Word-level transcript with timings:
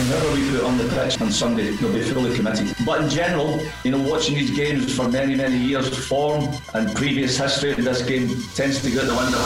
Whoever 0.00 0.32
we 0.32 0.50
put 0.50 0.64
on 0.64 0.78
the 0.78 0.88
pitch 0.88 1.20
on 1.20 1.30
Sunday, 1.30 1.70
they'll 1.72 1.92
be 1.92 2.00
fully 2.02 2.34
committed. 2.34 2.74
But 2.86 3.02
in 3.02 3.10
general, 3.10 3.60
you 3.84 3.90
know, 3.90 4.00
watching 4.00 4.34
these 4.34 4.50
games 4.50 4.94
for 4.94 5.08
many, 5.08 5.34
many 5.34 5.58
years, 5.58 5.88
form 6.08 6.48
and 6.74 6.94
previous 6.96 7.36
history 7.36 7.72
in 7.72 7.84
this 7.84 8.02
game 8.02 8.28
tends 8.54 8.80
to 8.82 8.90
go 8.90 9.02
out 9.02 9.06
the 9.06 9.14
window. 9.14 9.38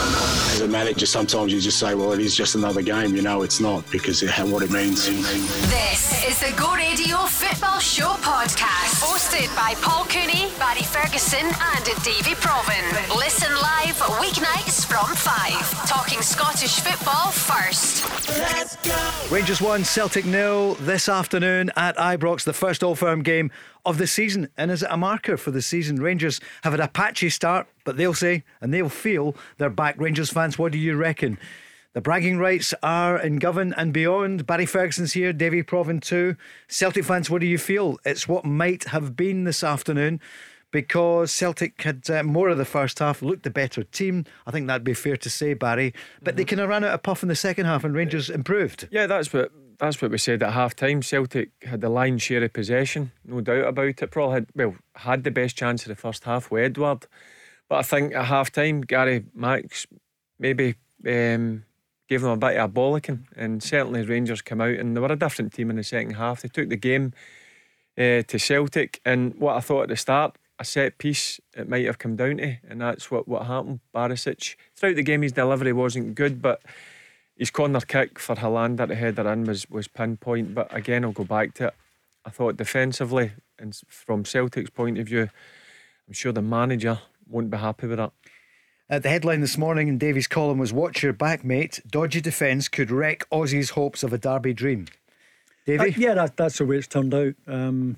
As 0.53 0.61
a 0.61 0.67
manager, 0.67 1.05
sometimes 1.05 1.51
you 1.51 1.59
just 1.59 1.77
say, 1.77 1.93
well, 1.93 2.13
it 2.13 2.19
is 2.19 2.35
just 2.35 2.55
another 2.55 2.81
game. 2.81 3.15
You 3.15 3.21
know, 3.21 3.41
it's 3.43 3.59
not 3.59 3.89
because 3.91 4.23
of 4.23 4.51
what 4.51 4.63
it 4.63 4.71
means. 4.71 5.05
This 5.05 6.25
is 6.25 6.39
the 6.39 6.55
Go 6.57 6.73
Radio 6.73 7.17
Football 7.55 7.79
Show 7.79 8.09
podcast, 8.19 9.01
hosted 9.01 9.55
by 9.55 9.75
Paul 9.81 10.03
Cooney, 10.05 10.51
Barry 10.59 10.81
Ferguson, 10.81 11.39
and 11.39 11.85
Davy 12.03 12.35
Provan. 12.35 13.15
Listen 13.15 13.49
live 13.53 13.95
weeknights 14.19 14.85
from 14.85 15.15
5. 15.15 15.87
Talking 15.87 16.21
Scottish 16.21 16.81
football 16.81 17.31
first. 17.31 18.03
Let's 18.27 18.75
go. 18.85 19.33
Rangers 19.33 19.61
1, 19.61 19.85
Celtic 19.85 20.25
nil 20.25 20.73
this 20.81 21.07
afternoon 21.07 21.71
at 21.77 21.95
Ibrox, 21.95 22.43
the 22.43 22.51
first 22.51 22.83
Old 22.83 22.99
Firm 22.99 23.23
game 23.23 23.49
of 23.85 23.99
the 23.99 24.07
season. 24.07 24.49
And 24.57 24.69
is 24.69 24.83
it 24.83 24.89
a 24.91 24.97
marker 24.97 25.37
for 25.37 25.51
the 25.51 25.61
season? 25.61 25.95
Rangers 26.01 26.41
have 26.63 26.73
had 26.73 26.81
a 26.81 26.89
patchy 26.89 27.29
start, 27.29 27.67
but 27.85 27.95
they'll 27.95 28.13
say 28.13 28.43
and 28.59 28.73
they'll 28.73 28.89
feel 28.89 29.33
they're 29.59 29.69
back. 29.69 29.95
Rangers 29.97 30.29
fans, 30.29 30.59
what 30.59 30.73
do 30.73 30.77
you 30.77 30.97
reckon? 30.97 31.37
The 31.95 32.01
bragging 32.01 32.37
rights 32.37 32.73
are 32.83 33.17
in 33.17 33.37
Govan 33.37 33.73
and 33.77 33.93
beyond. 33.93 34.45
Barry 34.45 34.65
Ferguson's 34.65 35.13
here, 35.13 35.31
Davy 35.31 35.63
Provan 35.63 36.01
too. 36.01 36.35
Celtic 36.67 37.05
fans, 37.05 37.29
what 37.29 37.39
do 37.39 37.47
you 37.47 37.57
feel? 37.57 37.97
It's 38.03 38.27
what 38.27 38.43
might 38.43 38.83
have 38.89 39.15
been 39.15 39.45
this 39.45 39.63
afternoon 39.63 40.19
because 40.71 41.31
Celtic 41.31 41.81
had 41.83 42.09
uh, 42.09 42.21
more 42.21 42.49
of 42.49 42.57
the 42.57 42.65
first 42.65 42.99
half, 42.99 43.21
looked 43.21 43.43
the 43.43 43.49
better 43.49 43.81
team. 43.81 44.25
I 44.45 44.51
think 44.51 44.67
that'd 44.67 44.83
be 44.83 44.93
fair 44.93 45.15
to 45.15 45.29
say, 45.29 45.53
Barry. 45.53 45.93
But 46.21 46.31
mm-hmm. 46.31 46.37
they 46.37 46.43
kind 46.43 46.59
of 46.59 46.67
ran 46.67 46.83
out 46.83 46.95
of 46.95 47.01
puff 47.01 47.23
in 47.23 47.29
the 47.29 47.35
second 47.35 47.65
half, 47.65 47.85
and 47.85 47.95
Rangers 47.95 48.29
improved. 48.29 48.89
Yeah, 48.91 49.07
that's 49.07 49.31
what 49.31 49.53
that's 49.79 50.01
what 50.01 50.11
we 50.11 50.17
said 50.17 50.43
at 50.43 50.51
half 50.51 50.75
time. 50.75 51.01
Celtic 51.01 51.51
had 51.61 51.79
the 51.79 51.87
lion's 51.87 52.23
share 52.23 52.43
of 52.43 52.51
possession, 52.51 53.13
no 53.23 53.39
doubt 53.39 53.69
about 53.69 54.01
it. 54.01 54.11
Probably 54.11 54.33
had 54.33 54.47
well 54.53 54.75
had 54.95 55.23
the 55.23 55.31
best 55.31 55.55
chance 55.55 55.83
of 55.83 55.87
the 55.87 55.95
first 55.95 56.25
half 56.25 56.51
with 56.51 56.65
Edouard, 56.65 57.07
but 57.69 57.77
I 57.77 57.83
think 57.83 58.13
at 58.13 58.25
half 58.25 58.51
time 58.51 58.81
Gary 58.81 59.23
Max 59.33 59.87
maybe. 60.37 60.75
Um, 61.07 61.63
gave 62.07 62.21
them 62.21 62.31
a 62.31 62.37
bit 62.37 62.57
of 62.57 62.69
a 62.69 62.73
bollocking, 62.73 63.25
and 63.35 63.61
certainly 63.61 64.03
Rangers 64.03 64.41
came 64.41 64.61
out 64.61 64.75
and 64.75 64.95
they 64.95 65.01
were 65.01 65.11
a 65.11 65.15
different 65.15 65.53
team 65.53 65.69
in 65.69 65.75
the 65.75 65.83
second 65.83 66.13
half. 66.13 66.41
They 66.41 66.49
took 66.49 66.69
the 66.69 66.75
game 66.75 67.13
uh, 67.97 68.21
to 68.27 68.39
Celtic, 68.39 69.01
and 69.05 69.35
what 69.35 69.57
I 69.57 69.59
thought 69.61 69.83
at 69.83 69.89
the 69.89 69.95
start, 69.95 70.37
a 70.59 70.65
set 70.65 70.97
piece 70.97 71.39
it 71.55 71.67
might 71.67 71.85
have 71.85 71.97
come 71.97 72.15
down 72.15 72.37
to, 72.37 72.57
and 72.69 72.81
that's 72.81 73.09
what, 73.09 73.27
what 73.27 73.47
happened. 73.47 73.79
Barisic, 73.93 74.55
throughout 74.75 74.95
the 74.95 75.03
game, 75.03 75.21
his 75.21 75.31
delivery 75.31 75.73
wasn't 75.73 76.15
good, 76.15 76.41
but 76.41 76.61
his 77.35 77.49
corner 77.49 77.81
kick 77.81 78.19
for 78.19 78.35
Helander 78.35 78.87
to 78.87 78.95
header 78.95 79.29
in 79.31 79.45
was, 79.45 79.69
was 79.69 79.87
pinpoint. 79.87 80.55
But 80.55 80.73
again, 80.75 81.03
I'll 81.03 81.11
go 81.11 81.25
back 81.25 81.53
to 81.55 81.67
it. 81.67 81.73
I 82.25 82.29
thought 82.29 82.57
defensively, 82.57 83.31
and 83.59 83.75
from 83.87 84.25
Celtic's 84.25 84.69
point 84.69 84.97
of 84.97 85.07
view, 85.07 85.29
I'm 86.07 86.13
sure 86.13 86.31
the 86.31 86.41
manager 86.41 86.99
won't 87.27 87.49
be 87.49 87.57
happy 87.57 87.87
with 87.87 87.97
that. 87.97 88.11
Uh, 88.87 88.99
the 88.99 89.09
headline 89.09 89.41
this 89.41 89.57
morning 89.57 89.87
in 89.87 89.97
Davies' 89.97 90.27
column 90.27 90.59
was 90.59 90.71
Watch 90.71 91.01
your 91.01 91.11
back, 91.11 91.43
mate. 91.43 91.79
Dodgy 91.87 92.21
defence 92.21 92.67
could 92.67 92.91
wreck 92.91 93.25
Aussie's 93.31 93.71
hopes 93.71 94.03
of 94.03 94.13
a 94.13 94.19
derby 94.19 94.53
dream. 94.53 94.85
Davy? 95.65 95.79
Uh, 95.79 95.93
yeah, 95.97 96.13
that, 96.13 96.37
that's 96.37 96.59
the 96.59 96.65
way 96.65 96.77
it's 96.77 96.85
turned 96.85 97.11
out. 97.11 97.33
Um, 97.47 97.97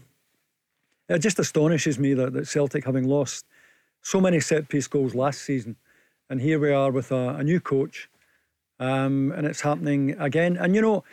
it 1.10 1.20
just 1.20 1.40
astonishes 1.40 2.00
me 2.00 2.14
that, 2.14 2.32
that 2.32 2.48
Celtic, 2.48 2.86
having 2.86 3.06
lost 3.06 3.46
so 4.02 4.22
many 4.22 4.40
set 4.40 4.70
piece 4.70 4.88
goals 4.88 5.14
last 5.14 5.42
season, 5.42 5.76
and 6.30 6.40
here 6.40 6.58
we 6.58 6.72
are 6.72 6.90
with 6.90 7.12
a, 7.12 7.36
a 7.36 7.44
new 7.44 7.60
coach, 7.60 8.10
um, 8.80 9.34
and 9.36 9.46
it's 9.46 9.60
happening 9.60 10.16
again. 10.20 10.56
And 10.56 10.74
you 10.74 10.82
know, 10.82 11.04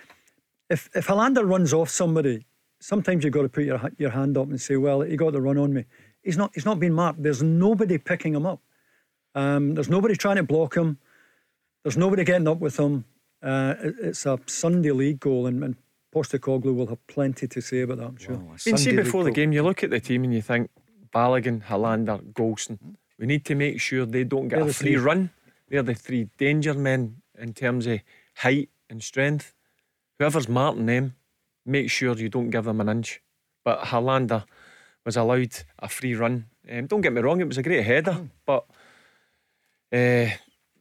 if 0.70 0.89
if 0.95 1.08
Helander 1.08 1.48
runs 1.48 1.72
off 1.72 1.91
somebody, 1.91 2.47
sometimes 2.78 3.25
you've 3.25 3.33
got 3.33 3.42
to 3.42 3.48
put 3.48 3.64
your 3.64 3.80
your 3.98 4.11
hand 4.11 4.39
up 4.39 4.47
and 4.47 4.61
say, 4.61 4.77
"Well, 4.77 5.00
he 5.00 5.17
got 5.17 5.33
the 5.33 5.41
run 5.41 5.58
on 5.58 5.75
me." 5.75 5.84
He's 6.22 6.36
not. 6.36 6.52
He's 6.55 6.64
not 6.64 6.79
been 6.79 6.95
marked. 6.95 7.24
There's 7.24 7.42
nobody 7.42 7.98
picking 7.98 8.34
him 8.34 8.46
up. 8.46 8.61
Um, 9.34 9.74
there's 9.74 9.89
nobody 9.89 10.14
trying 10.14 10.36
to 10.36 10.42
block 10.42 10.77
him. 10.77 10.98
There's 11.83 11.96
nobody 11.96 12.24
getting 12.24 12.48
up 12.48 12.61
with 12.61 12.78
him. 12.78 13.05
Uh, 13.42 13.74
it, 13.83 13.95
it's 14.00 14.27
a 14.27 14.39
Sunday 14.46 14.92
league 14.92 15.20
goal, 15.20 15.46
and, 15.46 15.62
and 15.62 15.77
Postecoglou 16.14 16.74
will 16.74 16.86
have 16.86 17.05
plenty 17.06 17.46
to 17.48 17.61
say 17.61 17.80
about 17.80 17.98
that, 17.98 18.06
I'm 18.06 18.17
sure. 18.17 18.36
Wow, 18.36 18.55
been 18.64 18.78
see 18.78 18.96
before 18.96 19.24
the 19.24 19.30
game, 19.30 19.52
you 19.52 19.62
look 19.62 19.83
at 19.83 19.90
the 19.90 20.00
team 20.00 20.24
and 20.24 20.33
you 20.33 20.40
think 20.40 20.70
Balogun, 21.12 21.62
Helander, 21.62 22.20
Goldson. 22.33 22.78
We 23.18 23.27
need 23.27 23.45
to 23.46 23.55
make 23.55 23.80
sure 23.80 24.06
they 24.06 24.24
don't 24.24 24.48
get 24.48 24.61
They're 24.61 24.68
a 24.68 24.72
free 24.72 24.95
three. 24.95 24.96
run. 24.96 25.30
They're 25.68 25.83
the 25.83 25.95
three 25.95 26.28
danger 26.39 26.74
men 26.74 27.22
in 27.39 27.52
terms 27.52 27.86
of 27.86 28.01
height 28.36 28.70
and 28.89 29.02
strength. 29.02 29.55
Whoever's 30.18 30.48
marking 30.48 30.86
them, 30.86 31.14
make 31.66 31.90
sure 31.90 32.16
you 32.16 32.28
don't 32.28 32.51
give 32.51 32.64
them 32.64 32.80
an 32.80 32.89
inch. 32.89 33.20
But 33.64 33.80
Helander 33.80 34.45
was 35.05 35.16
allowed 35.16 35.55
a 35.78 35.89
free 35.89 36.14
run. 36.14 36.46
Um, 36.70 36.86
don't 36.86 37.01
get 37.01 37.12
me 37.12 37.20
wrong, 37.20 37.40
it 37.40 37.48
was 37.48 37.58
a 37.58 37.62
great 37.62 37.84
header, 37.84 38.12
mm. 38.12 38.30
but 38.46 38.64
uh, 39.94 40.30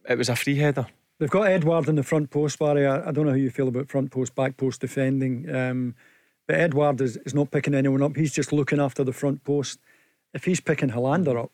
it 0.08 0.18
was 0.18 0.28
a 0.28 0.36
free 0.36 0.56
header. 0.56 0.86
They've 1.18 1.30
got 1.30 1.46
Edouard 1.46 1.88
in 1.88 1.94
the 1.94 2.02
front 2.02 2.30
post, 2.30 2.58
Barry. 2.58 2.86
I, 2.86 3.08
I, 3.08 3.12
don't 3.12 3.24
know 3.24 3.30
how 3.30 3.36
you 3.36 3.50
feel 3.50 3.68
about 3.68 3.88
front 3.88 4.10
post, 4.10 4.34
back 4.34 4.56
post 4.56 4.80
defending. 4.80 5.54
Um, 5.54 5.94
but 6.46 6.56
Edouard 6.56 7.00
is, 7.00 7.16
is 7.18 7.34
not 7.34 7.50
picking 7.50 7.74
anyone 7.74 8.02
up. 8.02 8.16
He's 8.16 8.32
just 8.32 8.52
looking 8.52 8.80
after 8.80 9.04
the 9.04 9.12
front 9.12 9.44
post. 9.44 9.78
If 10.34 10.44
he's 10.44 10.60
picking 10.60 10.90
Helander 10.90 11.40
up, 11.40 11.52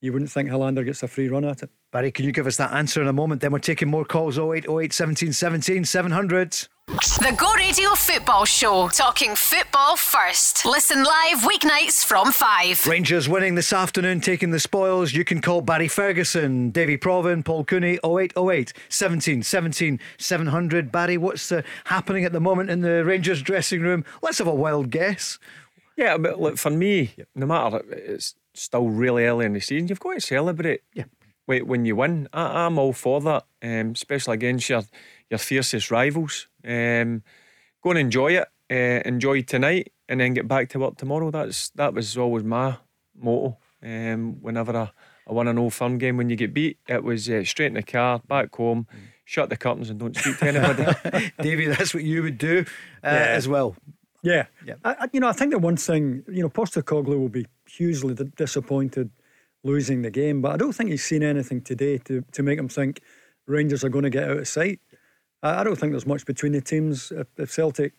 you 0.00 0.12
wouldn't 0.12 0.32
think 0.32 0.50
Helander 0.50 0.84
gets 0.84 1.04
a 1.04 1.08
free 1.08 1.28
run 1.28 1.44
at 1.44 1.62
it. 1.62 1.70
Barry, 1.92 2.10
can 2.10 2.24
you 2.24 2.32
give 2.32 2.48
us 2.48 2.56
that 2.56 2.72
answer 2.72 3.00
in 3.00 3.06
a 3.06 3.12
moment? 3.12 3.40
Then 3.40 3.52
we're 3.52 3.60
taking 3.60 3.88
more 3.88 4.04
calls 4.04 4.36
08 4.36 4.68
08 4.68 4.92
17 4.92 5.32
17 5.32 5.84
700. 5.84 6.68
The 6.88 7.34
Go 7.38 7.52
Radio 7.54 7.90
Football 7.90 8.44
Show, 8.44 8.88
talking 8.88 9.36
football 9.36 9.96
first. 9.96 10.66
Listen 10.66 11.04
live 11.04 11.38
weeknights 11.38 12.04
from 12.04 12.32
5. 12.32 12.86
Rangers 12.86 13.28
winning 13.28 13.54
this 13.54 13.72
afternoon, 13.72 14.20
taking 14.20 14.50
the 14.50 14.58
spoils. 14.58 15.12
You 15.12 15.24
can 15.24 15.40
call 15.40 15.60
Barry 15.60 15.86
Ferguson, 15.86 16.70
Davy 16.70 16.98
Provan, 16.98 17.44
Paul 17.44 17.64
Cooney, 17.64 18.00
0808 18.04 18.72
17 18.88 19.44
17 19.44 20.00
700. 20.18 20.90
Barry, 20.90 21.16
what's 21.16 21.52
uh, 21.52 21.62
happening 21.84 22.24
at 22.24 22.32
the 22.32 22.40
moment 22.40 22.68
in 22.68 22.80
the 22.80 23.04
Rangers 23.04 23.42
dressing 23.42 23.80
room? 23.80 24.04
Let's 24.20 24.38
have 24.38 24.48
a 24.48 24.54
wild 24.54 24.90
guess. 24.90 25.38
Yeah, 25.96 26.18
but 26.18 26.40
look, 26.40 26.58
for 26.58 26.70
me, 26.70 27.14
no 27.36 27.46
matter, 27.46 27.82
it's 27.90 28.34
still 28.54 28.88
really 28.88 29.24
early 29.24 29.46
in 29.46 29.52
the 29.52 29.60
season, 29.60 29.86
you've 29.86 30.00
got 30.00 30.14
to 30.14 30.20
celebrate. 30.20 30.82
Yeah. 30.94 31.04
Wait, 31.46 31.66
when 31.66 31.84
you 31.84 31.96
win, 31.96 32.28
I, 32.32 32.66
am 32.66 32.78
all 32.78 32.92
for 32.92 33.20
that, 33.20 33.44
um, 33.62 33.92
especially 33.92 34.34
against 34.34 34.68
your, 34.68 34.82
your 35.28 35.38
fiercest 35.38 35.90
rivals. 35.90 36.46
Um, 36.64 37.22
go 37.82 37.90
and 37.90 37.98
enjoy 37.98 38.36
it. 38.36 38.48
Uh, 38.70 39.02
enjoy 39.04 39.42
tonight, 39.42 39.92
and 40.08 40.20
then 40.20 40.32
get 40.32 40.48
back 40.48 40.68
to 40.70 40.78
work 40.78 40.96
tomorrow. 40.96 41.30
That's 41.30 41.68
that 41.70 41.92
was 41.92 42.16
always 42.16 42.42
my 42.42 42.76
motto. 43.14 43.58
Um, 43.82 44.40
whenever 44.40 44.74
I, 44.74 44.90
I 45.28 45.32
won 45.32 45.48
an 45.48 45.58
old 45.58 45.74
firm 45.74 45.98
game, 45.98 46.16
when 46.16 46.30
you 46.30 46.36
get 46.36 46.54
beat, 46.54 46.78
it 46.88 47.04
was 47.04 47.28
uh, 47.28 47.44
straight 47.44 47.66
in 47.66 47.74
the 47.74 47.82
car, 47.82 48.20
back 48.26 48.54
home, 48.54 48.86
mm. 48.90 48.98
shut 49.26 49.50
the 49.50 49.58
curtains, 49.58 49.90
and 49.90 50.00
don't 50.00 50.16
speak 50.16 50.38
to 50.38 50.48
anybody. 50.48 51.32
Davey, 51.42 51.66
that's 51.66 51.92
what 51.92 52.04
you 52.04 52.22
would 52.22 52.38
do 52.38 52.64
uh, 53.04 53.10
yeah. 53.10 53.10
as 53.10 53.46
well. 53.46 53.76
Yeah, 54.22 54.46
yeah. 54.64 54.74
I, 54.84 55.08
you 55.12 55.20
know, 55.20 55.28
I 55.28 55.32
think 55.32 55.50
the 55.50 55.58
one 55.58 55.76
thing, 55.76 56.22
you 56.28 56.42
know, 56.42 56.48
Postecoglou 56.48 57.18
will 57.18 57.28
be 57.28 57.46
hugely 57.66 58.14
disappointed 58.36 59.10
losing 59.64 60.02
the 60.02 60.10
game, 60.10 60.42
but 60.42 60.52
I 60.52 60.56
don't 60.56 60.72
think 60.72 60.90
he's 60.90 61.04
seen 61.04 61.22
anything 61.22 61.60
today 61.60 61.98
to 61.98 62.24
to 62.32 62.42
make 62.42 62.58
him 62.58 62.68
think 62.68 63.00
Rangers 63.46 63.84
are 63.84 63.88
going 63.88 64.04
to 64.04 64.10
get 64.10 64.28
out 64.28 64.38
of 64.38 64.48
sight. 64.48 64.80
I 65.42 65.64
don't 65.64 65.76
think 65.76 65.92
there's 65.92 66.06
much 66.06 66.24
between 66.24 66.52
the 66.52 66.60
teams. 66.60 67.10
If, 67.10 67.26
if 67.36 67.50
Celtic, 67.50 67.94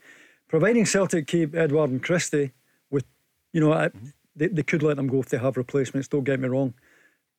providing 0.47 0.85
Celtic 0.85 1.28
keep 1.28 1.56
Edouard 1.56 1.90
and 1.90 2.02
Christie, 2.02 2.52
with 2.90 3.06
you 3.52 3.59
know, 3.59 3.72
mm-hmm. 3.72 4.07
they, 4.35 4.47
they 4.47 4.63
could 4.63 4.84
let 4.84 4.96
them 4.96 5.07
go 5.07 5.19
if 5.19 5.29
they 5.29 5.38
have 5.38 5.57
replacements. 5.57 6.07
Don't 6.07 6.23
get 6.23 6.40
me 6.40 6.47
wrong, 6.47 6.73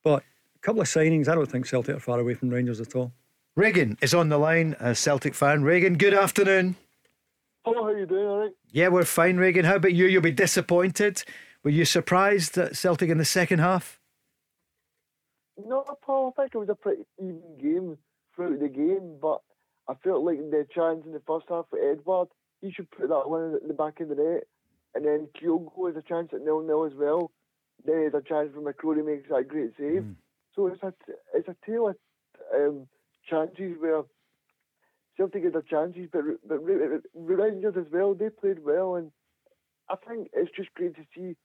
but 0.03 0.23
a 0.55 0.59
couple 0.59 0.81
of 0.81 0.87
signings, 0.87 1.27
I 1.27 1.35
don't 1.35 1.49
think 1.49 1.65
Celtic 1.65 1.95
are 1.95 1.99
far 1.99 2.19
away 2.19 2.35
from 2.35 2.49
Rangers 2.49 2.79
at 2.79 2.95
all. 2.95 3.11
Reagan 3.55 3.97
is 4.01 4.13
on 4.13 4.29
the 4.29 4.37
line, 4.37 4.75
a 4.79 4.93
Celtic 4.93 5.33
fan. 5.33 5.63
Reagan, 5.63 5.97
good 5.97 6.13
afternoon. 6.13 6.75
Hello, 7.63 7.83
how 7.83 7.89
are 7.89 7.97
you 7.97 8.05
doing? 8.05 8.27
All 8.27 8.39
right. 8.41 8.51
Yeah, 8.71 8.89
we're 8.89 9.05
fine, 9.05 9.37
Reagan. 9.37 9.65
How 9.65 9.75
about 9.75 9.93
you? 9.93 10.05
You'll 10.05 10.21
be 10.21 10.31
disappointed. 10.31 11.23
Were 11.63 11.71
you 11.71 11.85
surprised 11.85 12.57
at 12.57 12.75
Celtic 12.75 13.09
in 13.09 13.17
the 13.17 13.25
second 13.25 13.59
half? 13.59 13.99
No, 15.57 15.85
Paul. 16.01 16.33
I 16.37 16.41
think 16.41 16.55
it 16.55 16.57
was 16.57 16.69
a 16.69 16.75
pretty 16.75 17.03
even 17.17 17.41
game 17.61 17.97
throughout 18.35 18.59
the 18.59 18.67
game, 18.67 19.17
but 19.21 19.41
I 19.87 19.93
felt 20.03 20.23
like 20.23 20.37
the 20.37 20.65
chance 20.73 21.05
in 21.05 21.13
the 21.13 21.21
first 21.25 21.45
half 21.49 21.65
for 21.69 21.79
Edouard, 21.79 22.27
he 22.61 22.71
should 22.71 22.89
put 22.91 23.09
that 23.09 23.29
one 23.29 23.57
in 23.61 23.67
the 23.67 23.73
back 23.73 23.99
of 23.99 24.09
the 24.09 24.15
net. 24.15 24.43
And 24.93 25.05
then 25.05 25.27
Kyogo 25.35 25.87
has 25.87 25.95
a 25.95 26.07
chance 26.07 26.29
at 26.33 26.41
nil 26.41 26.61
nil 26.61 26.85
as 26.85 26.93
well. 26.95 27.31
Then 27.85 27.95
there's 27.95 28.13
a 28.13 28.27
chance 28.27 28.51
for 28.53 28.61
McCrorie 28.61 29.05
makes 29.05 29.29
that 29.29 29.47
great 29.47 29.71
save. 29.77 30.03
Mm. 30.03 30.15
So 30.55 30.67
it's 30.67 30.81
a 30.83 30.93
it's 31.33 31.47
a 31.47 31.55
tale 31.65 31.89
of 31.89 31.95
um, 32.53 32.87
chances 33.29 33.75
where 33.79 34.03
Celtic 35.17 35.43
had 35.43 35.53
their 35.53 35.61
chances, 35.61 36.07
but 36.11 36.21
but 36.47 36.59
Rangers 37.13 37.75
as 37.77 37.91
well. 37.91 38.13
They 38.13 38.29
played 38.29 38.63
well, 38.63 38.95
and 38.95 39.11
I 39.89 39.95
think 40.07 40.29
it's 40.33 40.51
just 40.55 40.73
great 40.73 40.95
to 40.95 41.05
see 41.15 41.35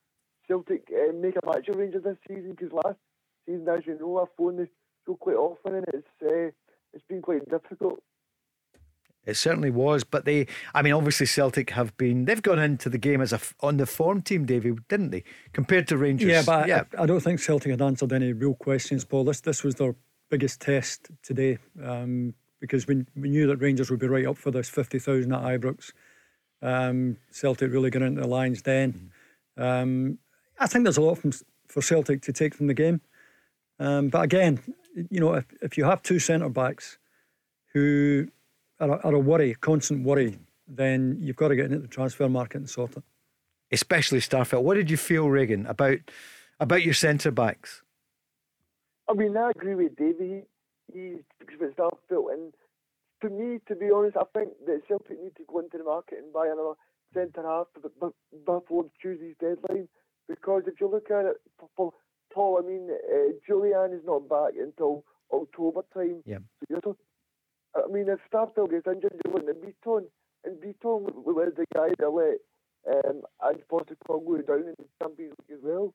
Celtic 0.46 0.88
uh, 0.90 1.12
make 1.12 1.34
a 1.36 1.46
match 1.46 1.68
of 1.68 1.76
Rangers 1.76 2.04
this 2.04 2.16
season 2.26 2.52
because 2.52 2.72
last 2.72 2.98
season, 3.46 3.68
as 3.68 3.86
you 3.86 3.98
know, 3.98 4.18
I've 4.18 4.28
phoned 4.36 4.58
this 4.58 4.68
show 5.06 5.14
quite 5.14 5.36
often, 5.36 5.76
and 5.76 5.86
it's 5.92 6.08
uh, 6.22 6.50
it's 6.92 7.04
been 7.08 7.22
quite 7.22 7.48
difficult. 7.48 8.02
It 9.26 9.36
certainly 9.36 9.70
was, 9.70 10.02
but 10.02 10.24
they, 10.24 10.46
I 10.74 10.80
mean, 10.80 10.94
obviously 10.94 11.26
Celtic 11.26 11.70
have 11.70 11.94
been, 11.98 12.24
they've 12.24 12.40
gone 12.40 12.58
into 12.58 12.88
the 12.88 12.96
game 12.96 13.20
as 13.20 13.34
a 13.34 13.40
on 13.60 13.76
the 13.76 13.84
form 13.84 14.22
team, 14.22 14.46
David, 14.46 14.88
didn't 14.88 15.10
they? 15.10 15.24
Compared 15.52 15.86
to 15.88 15.98
Rangers. 15.98 16.30
Yeah, 16.30 16.42
but 16.44 16.66
yeah. 16.66 16.84
I, 16.98 17.02
I, 17.02 17.06
don't 17.06 17.20
think 17.20 17.38
Celtic 17.38 17.70
had 17.70 17.82
answered 17.82 18.14
any 18.14 18.32
real 18.32 18.54
questions, 18.54 19.04
Paul. 19.04 19.24
This 19.24 19.40
this 19.40 19.62
was 19.62 19.74
their 19.74 19.94
biggest 20.30 20.60
test 20.60 21.10
today 21.22 21.58
um, 21.84 22.32
because 22.60 22.86
we, 22.86 23.04
we 23.16 23.28
knew 23.28 23.46
that 23.48 23.56
Rangers 23.58 23.90
would 23.90 24.00
be 24.00 24.06
right 24.06 24.26
up 24.26 24.38
for 24.38 24.50
this 24.50 24.68
50,000 24.68 25.32
at 25.32 25.42
Ibrox. 25.42 25.92
Um, 26.62 27.16
Celtic 27.30 27.72
really 27.72 27.90
got 27.90 28.02
into 28.02 28.20
the 28.20 28.28
Lions 28.28 28.62
den. 28.62 29.10
Um, 29.56 30.18
I 30.58 30.66
think 30.66 30.84
there's 30.84 30.96
a 30.96 31.02
lot 31.02 31.18
from, 31.18 31.32
for 31.66 31.82
Celtic 31.82 32.22
to 32.22 32.32
take 32.32 32.54
from 32.54 32.68
the 32.68 32.74
game. 32.74 33.00
Um, 33.80 34.10
but 34.10 34.22
again, 34.22 34.60
you 35.10 35.20
know, 35.20 35.34
if, 35.34 35.46
if 35.62 35.78
you 35.78 35.84
have 35.84 36.02
two 36.02 36.18
centre 36.18 36.50
backs 36.50 36.98
who 37.72 38.28
are 38.78 38.90
a, 38.90 38.98
are 38.98 39.14
a 39.14 39.18
worry, 39.18 39.54
constant 39.54 40.04
worry, 40.04 40.38
then 40.68 41.16
you've 41.18 41.36
got 41.36 41.48
to 41.48 41.56
get 41.56 41.66
into 41.66 41.78
the 41.78 41.88
transfer 41.88 42.28
market 42.28 42.58
and 42.58 42.70
sort 42.70 42.96
it. 42.96 43.02
Especially 43.72 44.18
Starfelt. 44.18 44.62
What 44.62 44.74
did 44.74 44.90
you 44.90 44.96
feel, 44.96 45.28
Regan, 45.28 45.66
about 45.66 45.98
about 46.58 46.82
your 46.82 46.92
centre 46.92 47.30
backs? 47.30 47.82
I 49.08 49.14
mean, 49.14 49.36
I 49.36 49.50
agree 49.50 49.74
with 49.74 49.96
Davey. 49.96 50.42
He 50.92 51.18
speaks 51.36 51.54
about 51.54 51.76
Starfelt, 52.10 52.34
and 52.34 52.52
for 53.20 53.30
me, 53.30 53.60
to 53.68 53.76
be 53.76 53.90
honest, 53.94 54.16
I 54.16 54.24
think 54.36 54.50
that 54.66 54.82
Celtic 54.88 55.22
need 55.22 55.36
to 55.36 55.44
go 55.46 55.60
into 55.60 55.78
the 55.78 55.84
market 55.84 56.18
and 56.18 56.32
buy 56.32 56.46
another 56.46 56.74
centre 57.14 57.42
half 57.42 57.68
before 58.44 58.86
Tuesday's 59.00 59.36
deadline. 59.40 59.88
Because 60.28 60.64
if 60.66 60.80
you 60.80 60.88
look 60.88 61.10
at 61.10 61.24
it, 61.24 61.36
for 61.76 61.92
Paul, 62.32 62.60
I 62.62 62.66
mean, 62.66 62.88
uh, 62.90 63.32
Jullien 63.48 63.94
is 63.94 64.04
not 64.04 64.28
back 64.28 64.52
until 64.58 65.04
October 65.32 65.82
time. 65.94 66.22
Yeah. 66.24 66.38
So 66.38 66.66
you're 66.68 66.96
I 67.74 67.86
mean, 67.90 68.08
if 68.08 68.18
Starfelt 68.32 68.70
gets 68.70 68.86
injured, 68.86 69.14
you're 69.24 69.34
looking 69.34 69.48
at 69.48 69.62
Bitton, 69.62 70.04
and 70.44 70.56
Bitton 70.60 71.14
was 71.24 71.52
the 71.56 71.66
guy 71.74 71.88
that 71.98 72.10
let 72.10 72.38
um, 72.88 73.22
Ange 73.46 73.62
Postecoglou 73.70 74.46
down 74.46 74.60
in 74.60 74.74
the 74.78 74.84
Champions 75.00 75.34
League 75.48 75.58
as 75.58 75.62
well. 75.62 75.94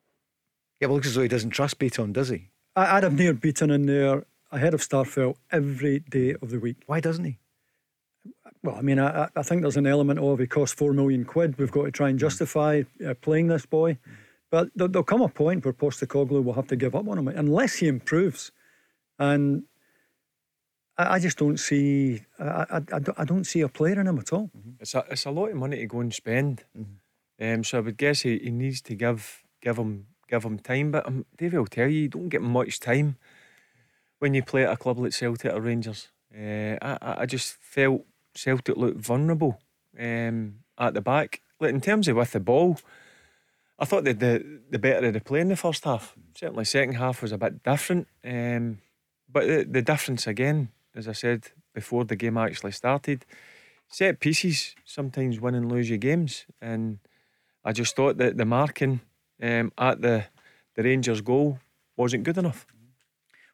Yeah, 0.80 0.88
well, 0.88 0.96
looks 0.96 1.08
as 1.08 1.16
though 1.16 1.22
he 1.22 1.28
doesn't 1.28 1.50
trust 1.52 1.80
Bitton, 1.80 2.14
does 2.14 2.30
he? 2.30 2.50
I, 2.76 2.98
I'd 2.98 3.04
have 3.04 3.14
Nir 3.14 3.34
Bitton 3.34 3.74
in 3.74 3.86
there 3.86 4.26
ahead 4.52 4.74
of 4.74 4.82
Starfelt 4.82 5.36
every 5.52 6.00
day 6.00 6.36
of 6.42 6.50
the 6.50 6.60
week. 6.60 6.78
Why 6.86 7.00
doesn't 7.00 7.26
he? 7.26 7.40
Well, 8.64 8.76
I 8.76 8.82
mean, 8.82 9.00
I, 9.00 9.30
I 9.36 9.44
think 9.44 9.62
there's 9.62 9.78
an 9.78 9.86
element 9.86 10.20
of 10.20 10.40
he 10.40 10.48
cost 10.48 10.76
four 10.76 10.94
million 10.94 11.24
quid. 11.26 11.58
We've 11.58 11.72
got 11.72 11.84
to 11.84 11.92
try 11.92 12.10
and 12.10 12.18
justify 12.18 12.84
uh, 13.06 13.14
playing 13.16 13.48
this 13.48 13.66
boy. 13.66 13.98
But 14.56 14.70
there, 14.74 14.88
will 14.88 15.04
come 15.04 15.22
a 15.22 15.28
point 15.28 15.66
where 15.66 15.74
Postecoglou 15.74 16.42
will 16.42 16.54
have 16.54 16.68
to 16.68 16.78
give 16.78 16.96
up 16.96 17.10
on 17.10 17.18
him 17.18 17.28
unless 17.28 17.76
he 17.76 17.90
improves. 17.90 18.54
And 19.20 19.64
I, 20.98 21.20
just 21.20 21.38
don't 21.38 21.60
see. 21.60 22.22
I, 22.40 22.80
I, 22.94 23.00
I, 23.18 23.26
don't 23.26 23.44
see 23.44 23.60
a 23.60 23.68
player 23.68 24.00
in 24.00 24.08
him 24.08 24.18
at 24.18 24.32
all. 24.32 24.50
Mm-hmm. 24.58 24.72
It's 24.80 24.96
a 24.96 25.04
it's 25.12 25.26
a 25.26 25.32
lot 25.32 25.48
of 25.48 25.58
money 25.58 25.76
to 25.80 25.86
go 25.88 26.00
and 26.00 26.14
spend. 26.14 26.64
Mm-hmm. 26.74 27.54
Um, 27.54 27.64
so 27.66 27.80
I 27.80 27.82
would 27.82 27.98
guess 27.98 28.22
he, 28.22 28.38
he 28.38 28.50
needs 28.50 28.80
to 28.84 28.96
give 28.96 29.44
give 29.60 29.78
him 29.78 30.08
give 30.30 30.46
him 30.46 30.58
time. 30.60 30.92
But 30.92 31.06
um, 31.06 31.26
David 31.38 31.58
will 31.58 31.68
tell 31.68 31.90
you, 31.90 32.04
you 32.04 32.08
don't 32.08 32.30
get 32.30 32.42
much 32.42 32.80
time 32.80 33.18
when 34.20 34.34
you 34.34 34.42
play 34.42 34.64
at 34.64 34.72
a 34.72 34.78
club 34.78 35.00
like 35.00 35.12
Celtic 35.12 35.52
or 35.52 35.60
Rangers. 35.60 36.08
Uh, 36.34 36.78
I 36.82 37.24
I 37.24 37.26
just 37.26 37.58
felt 37.60 38.06
Celtic 38.34 38.78
looked 38.78 39.02
vulnerable 39.02 39.60
um, 40.00 40.60
at 40.78 40.94
the 40.94 41.02
back. 41.02 41.42
Like 41.60 41.74
in 41.74 41.82
terms 41.82 42.08
of 42.08 42.16
with 42.16 42.32
the 42.32 42.40
ball, 42.40 42.78
I 43.78 43.86
thought 43.86 44.04
that 44.06 44.20
the 44.20 44.62
the 44.70 44.80
better 44.80 45.08
of 45.08 45.14
the 45.14 45.22
play 45.22 45.42
in 45.42 45.50
the 45.50 45.56
first 45.56 45.84
half. 45.84 46.16
Certainly, 46.36 46.66
second 46.66 46.96
half 46.96 47.22
was 47.22 47.32
a 47.32 47.38
bit 47.38 47.64
different. 47.64 48.08
Um, 48.24 48.80
but 49.32 49.48
the, 49.48 49.68
the 49.70 49.82
difference 49.82 50.28
again 50.28 50.70
as 50.96 51.08
I 51.08 51.12
said 51.12 51.50
before 51.74 52.06
the 52.06 52.16
game 52.16 52.38
actually 52.38 52.72
started. 52.72 53.26
Set 53.88 54.20
pieces 54.20 54.76
sometimes 54.84 55.40
win 55.40 55.56
and 55.56 55.72
lose 55.72 55.90
your 55.90 56.00
games, 56.00 56.46
and 56.62 57.00
I 57.64 57.72
just 57.72 57.96
thought 57.96 58.18
that 58.18 58.38
the 58.38 58.46
marking 58.46 59.02
um, 59.42 59.72
at 59.78 60.02
the 60.02 60.26
the 60.76 60.84
Rangers 60.84 61.22
goal 61.22 61.60
wasn't 61.96 62.24
good 62.24 62.38
enough. 62.38 62.66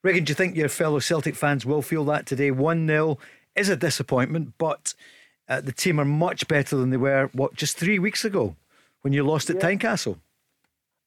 Regan, 0.03 0.23
do 0.23 0.31
you 0.31 0.35
think 0.35 0.55
your 0.55 0.69
fellow 0.69 0.99
Celtic 0.99 1.35
fans 1.35 1.65
will 1.65 1.83
feel 1.83 2.05
that 2.05 2.25
today? 2.25 2.49
1 2.49 2.87
0 2.87 3.19
is 3.55 3.69
a 3.69 3.75
disappointment, 3.75 4.53
but 4.57 4.95
uh, 5.47 5.61
the 5.61 5.71
team 5.71 5.99
are 5.99 6.05
much 6.05 6.47
better 6.47 6.75
than 6.75 6.89
they 6.89 6.97
were, 6.97 7.29
what, 7.33 7.53
just 7.53 7.77
three 7.77 7.99
weeks 7.99 8.25
ago 8.25 8.55
when 9.01 9.13
you 9.13 9.23
lost 9.23 9.49
at 9.49 9.57
yeah. 9.57 9.61
Tynecastle? 9.69 10.19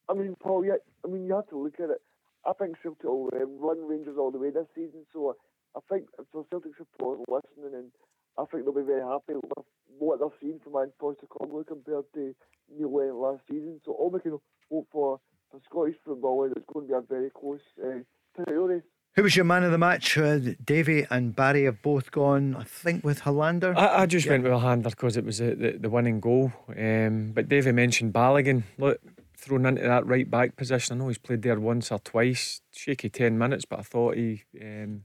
I 0.08 0.14
mean, 0.14 0.36
Paul, 0.40 0.64
yeah, 0.64 0.74
I 1.04 1.08
mean, 1.08 1.26
you 1.26 1.34
have 1.34 1.48
to 1.48 1.58
look 1.58 1.80
at 1.80 1.90
it. 1.90 2.02
I 2.46 2.52
think 2.52 2.76
Celtic 2.82 3.04
will 3.04 3.30
um, 3.34 3.58
run 3.58 3.88
Rangers 3.88 4.16
all 4.18 4.30
the 4.30 4.38
way 4.38 4.50
this 4.50 4.66
season, 4.74 5.06
so 5.12 5.36
I 5.76 5.80
think 5.90 6.06
for 6.30 6.44
Celtic 6.50 6.72
support 6.76 7.20
listening, 7.26 7.74
and 7.74 7.90
I 8.38 8.44
think 8.44 8.64
they'll 8.64 8.74
be 8.74 8.82
very 8.82 9.02
happy 9.02 9.34
with 9.34 9.64
what 9.98 10.20
they've 10.20 10.40
seen 10.40 10.60
from 10.62 10.76
Ange 10.76 10.92
Postecoglou 11.00 11.66
compared 11.66 12.04
to 12.14 12.34
Neil 12.76 12.94
Lennon 12.94 13.16
last 13.16 13.40
season. 13.48 13.80
So 13.84 13.92
all 13.92 14.10
we 14.10 14.20
can 14.20 14.38
hope 14.70 14.88
for 14.92 15.20
for 15.50 15.60
Scottish 15.64 15.96
football 16.04 16.44
is 16.44 16.52
it's 16.56 16.66
going 16.72 16.88
to 16.88 16.92
be 16.92 16.98
a 16.98 17.00
very 17.00 17.30
close 17.30 17.60
uh, 17.82 18.00
title 18.36 18.66
race. 18.68 18.82
Who 19.16 19.22
was 19.22 19.36
your 19.36 19.44
man 19.44 19.62
of 19.62 19.70
the 19.70 19.78
match? 19.78 20.18
Uh, 20.18 20.40
Davy 20.64 21.06
and 21.08 21.36
Barry 21.36 21.64
have 21.64 21.80
both 21.82 22.10
gone, 22.10 22.56
I 22.56 22.64
think, 22.64 23.04
with 23.04 23.20
Helander. 23.20 23.76
I, 23.76 24.02
I 24.02 24.06
just 24.06 24.26
yeah. 24.26 24.32
went 24.32 24.42
with 24.42 24.52
Helander 24.52 24.90
because 24.90 25.16
it 25.16 25.24
was 25.24 25.38
the, 25.38 25.54
the, 25.54 25.78
the 25.78 25.88
winning 25.88 26.18
goal. 26.18 26.52
Um, 26.76 27.30
but 27.32 27.48
Davy 27.48 27.70
mentioned 27.70 28.12
Balogun. 28.12 28.64
Look, 28.76 29.00
thrown 29.36 29.66
into 29.66 29.82
that 29.82 30.04
right 30.06 30.28
back 30.28 30.56
position. 30.56 30.96
I 30.96 30.98
know 30.98 31.08
he's 31.08 31.18
played 31.18 31.42
there 31.42 31.60
once 31.60 31.92
or 31.92 32.00
twice. 32.00 32.60
Shaky 32.72 33.08
10 33.08 33.38
minutes, 33.38 33.64
but 33.64 33.78
I 33.78 33.82
thought 33.82 34.16
he 34.16 34.42
um, 34.60 35.04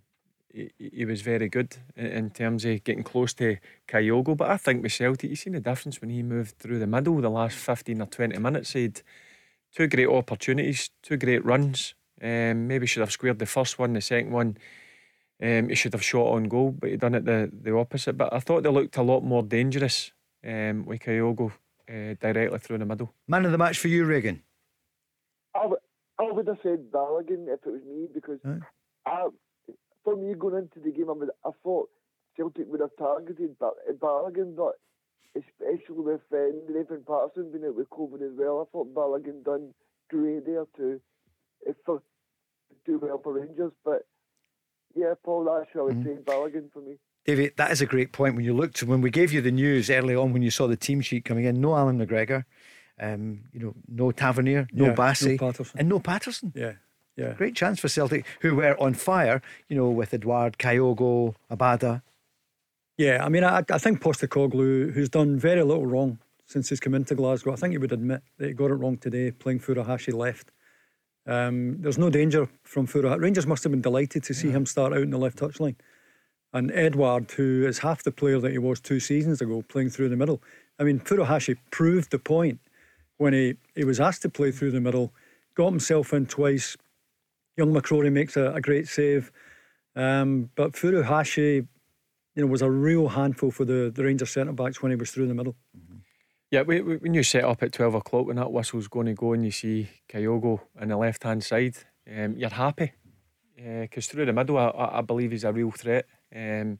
he, 0.51 0.71
he 0.79 1.05
was 1.05 1.21
very 1.21 1.47
good 1.47 1.77
in 1.95 2.31
terms 2.31 2.65
of 2.65 2.83
getting 2.83 3.03
close 3.03 3.35
to 3.35 3.57
Kyogo. 3.87 4.35
But 4.35 4.49
I 4.49 4.57
think 4.57 4.81
with 4.81 4.91
Celtic, 4.91 5.29
you 5.29 5.35
seen 5.35 5.53
the 5.53 5.59
difference 5.59 6.01
when 6.01 6.09
he 6.09 6.23
moved 6.23 6.57
through 6.57 6.79
the 6.79 6.87
middle 6.87 7.21
the 7.21 7.29
last 7.29 7.57
15 7.57 8.01
or 8.01 8.07
20 8.07 8.39
minutes. 8.39 8.73
He 8.73 8.83
had 8.83 9.01
two 9.75 9.87
great 9.87 10.07
opportunities, 10.07 10.89
two 11.03 11.17
great 11.17 11.45
runs. 11.45 11.93
Um, 12.21 12.67
maybe 12.67 12.85
should 12.85 13.01
have 13.01 13.11
squared 13.11 13.39
the 13.39 13.45
first 13.45 13.79
one, 13.79 13.93
the 13.93 14.01
second 14.01 14.31
one. 14.31 14.57
Um, 15.41 15.69
he 15.69 15.75
should 15.75 15.93
have 15.93 16.03
shot 16.03 16.33
on 16.33 16.49
goal, 16.49 16.71
but 16.71 16.89
he 16.89 16.97
done 16.97 17.15
it 17.15 17.25
the, 17.25 17.49
the 17.61 17.75
opposite. 17.75 18.17
But 18.17 18.33
I 18.33 18.39
thought 18.39 18.63
they 18.63 18.69
looked 18.69 18.97
a 18.97 19.03
lot 19.03 19.21
more 19.21 19.43
dangerous 19.43 20.11
um, 20.45 20.85
with 20.85 20.99
Kyogo 20.99 21.51
uh, 21.89 22.15
directly 22.19 22.59
through 22.59 22.79
the 22.79 22.85
middle. 22.85 23.13
Man 23.27 23.45
of 23.45 23.51
the 23.51 23.57
match 23.57 23.79
for 23.79 23.87
you, 23.87 24.05
Regan? 24.05 24.43
I 25.55 25.65
would, 25.65 25.79
I 26.19 26.31
would 26.31 26.47
have 26.47 26.57
said 26.61 26.91
Balogun 26.91 27.47
if 27.47 27.59
it 27.65 27.71
was 27.71 27.81
me 27.87 28.07
because 28.13 28.39
right. 28.43 28.61
I, 29.05 29.27
for 30.03 30.15
me 30.15 30.33
going 30.33 30.55
into 30.55 30.79
the 30.79 30.91
game, 30.91 31.09
I, 31.09 31.13
was, 31.13 31.29
I 31.45 31.51
thought 31.63 31.89
Celtic 32.35 32.67
would 32.67 32.81
have 32.81 32.95
targeted 32.97 33.55
Balogun, 33.59 34.55
but 34.55 34.73
especially 35.35 36.03
with 36.03 36.21
uh, 36.33 36.51
Nathan 36.69 37.03
Patterson 37.07 37.51
being 37.51 37.65
out 37.65 37.75
with 37.75 37.89
COVID 37.89 38.21
as 38.21 38.37
well, 38.37 38.67
I 38.67 38.71
thought 38.71 38.93
Balogun 38.93 39.43
done 39.43 39.73
great 40.09 40.45
there 40.45 40.65
to 40.77 40.93
uh, 40.93 40.97
for, 41.85 42.01
do 42.85 42.99
well 42.99 43.19
for 43.23 43.33
Rangers. 43.33 43.71
But 43.83 44.05
yeah, 44.95 45.13
Paul, 45.23 45.45
that's 45.45 45.69
how 45.73 45.81
I 45.81 45.83
would 45.83 45.97
mm. 45.97 46.03
say 46.03 46.21
Balogun 46.23 46.71
for 46.71 46.79
me. 46.79 46.97
David, 47.25 47.53
that 47.57 47.71
is 47.71 47.81
a 47.81 47.85
great 47.85 48.11
point. 48.11 48.35
When 48.35 48.45
you 48.45 48.55
looked, 48.55 48.81
when 48.81 49.01
we 49.01 49.11
gave 49.11 49.31
you 49.31 49.41
the 49.41 49.51
news 49.51 49.89
early 49.89 50.15
on, 50.15 50.33
when 50.33 50.41
you 50.41 50.51
saw 50.51 50.67
the 50.67 50.77
team 50.77 51.01
sheet 51.01 51.25
coming 51.25 51.45
in, 51.45 51.61
no 51.61 51.75
Allan 51.75 51.99
McGregor, 51.99 52.45
um, 52.99 53.41
you 53.53 53.59
know, 53.59 53.73
no 53.87 54.11
Tavernier, 54.11 54.67
no 54.71 54.85
yeah, 54.85 54.95
Bassey, 54.95 55.39
no 55.39 55.53
and 55.75 55.89
no 55.89 55.99
Patterson. 55.99 56.53
Yeah. 56.55 56.73
Yeah. 57.15 57.33
Great 57.33 57.55
chance 57.55 57.79
for 57.79 57.89
Celtic, 57.89 58.25
who 58.39 58.55
were 58.55 58.79
on 58.79 58.93
fire, 58.93 59.41
you 59.67 59.75
know, 59.75 59.89
with 59.89 60.13
Edouard, 60.13 60.57
Kyogo, 60.57 61.35
Abada. 61.51 62.01
Yeah, 62.97 63.23
I 63.23 63.29
mean, 63.29 63.43
I, 63.43 63.63
I 63.69 63.77
think 63.77 64.01
Postecoglou, 64.01 64.93
who's 64.93 65.09
done 65.09 65.37
very 65.37 65.63
little 65.63 65.85
wrong 65.85 66.19
since 66.45 66.69
he's 66.69 66.79
come 66.79 66.95
into 66.95 67.15
Glasgow, 67.15 67.53
I 67.53 67.55
think 67.57 67.71
he 67.71 67.77
would 67.77 67.91
admit 67.91 68.21
that 68.37 68.47
he 68.47 68.53
got 68.53 68.71
it 68.71 68.75
wrong 68.75 68.97
today, 68.97 69.31
playing 69.31 69.59
Furuhashi 69.59 70.13
left. 70.13 70.51
Um, 71.29 71.79
there's 71.79 71.99
no 71.99 72.09
danger 72.09 72.49
from 72.63 72.87
Furuhashi. 72.87 73.21
Rangers 73.21 73.45
must 73.45 73.63
have 73.63 73.71
been 73.71 73.81
delighted 73.81 74.23
to 74.23 74.33
see 74.33 74.47
yeah. 74.47 74.55
him 74.55 74.65
start 74.65 74.93
out 74.93 75.03
in 75.03 75.11
the 75.11 75.17
left 75.17 75.37
touchline. 75.37 75.75
And 76.53 76.71
Edouard, 76.71 77.29
who 77.31 77.67
is 77.67 77.77
half 77.79 78.01
the 78.01 78.11
player 78.11 78.39
that 78.39 78.51
he 78.51 78.57
was 78.57 78.79
two 78.79 78.99
seasons 78.99 79.39
ago, 79.39 79.61
playing 79.61 79.91
through 79.91 80.09
the 80.09 80.15
middle. 80.15 80.41
I 80.79 80.83
mean, 80.83 80.99
Furuhashi 80.99 81.57
proved 81.69 82.09
the 82.09 82.17
point 82.17 82.59
when 83.17 83.33
he, 83.33 83.57
he 83.75 83.83
was 83.83 83.99
asked 83.99 84.23
to 84.23 84.29
play 84.29 84.51
through 84.51 84.71
the 84.71 84.81
middle, 84.81 85.13
got 85.53 85.69
himself 85.69 86.13
in 86.13 86.25
twice, 86.25 86.75
Young 87.57 87.73
McCrorie 87.73 88.11
makes 88.11 88.35
a, 88.35 88.53
a 88.53 88.61
great 88.61 88.87
save. 88.87 89.31
Um, 89.95 90.49
but 90.55 90.71
Furuhashi, 90.71 91.67
you 92.35 92.41
know, 92.41 92.47
was 92.47 92.63
a 92.63 92.71
real 92.71 93.09
handful 93.09 93.51
for 93.51 93.65
the, 93.65 93.91
the 93.93 94.03
Rangers 94.03 94.31
centre 94.31 94.53
backs 94.53 94.81
when 94.81 94.91
he 94.91 94.95
was 94.95 95.11
through 95.11 95.27
the 95.27 95.33
middle. 95.35 95.55
Mm-hmm. 95.77 95.88
Yeah, 96.51 96.63
we, 96.63 96.81
we, 96.81 96.97
when 96.97 97.13
you 97.13 97.21
set 97.21 97.43
up 97.43 97.61
at 97.61 97.73
12 97.73 97.93
o'clock 97.93 98.25
when 98.25 98.37
that 98.37 98.51
whistle's 98.51 98.87
going 98.87 99.05
to 99.05 99.13
go 99.13 99.33
and 99.33 99.45
you 99.45 99.51
see 99.51 99.87
Kyogo 100.09 100.59
on 100.79 100.87
the 100.87 100.97
left 100.97 101.23
hand 101.23 101.43
side, 101.43 101.77
um, 102.11 102.35
you're 102.37 102.49
happy. 102.49 102.93
Because 103.55 104.07
uh, 104.07 104.11
through 104.11 104.25
the 104.25 104.33
middle, 104.33 104.57
I, 104.57 104.71
I, 104.93 105.01
believe 105.01 105.31
he's 105.31 105.43
a 105.43 105.51
real 105.51 105.69
threat. 105.69 106.05
Um, 106.33 106.79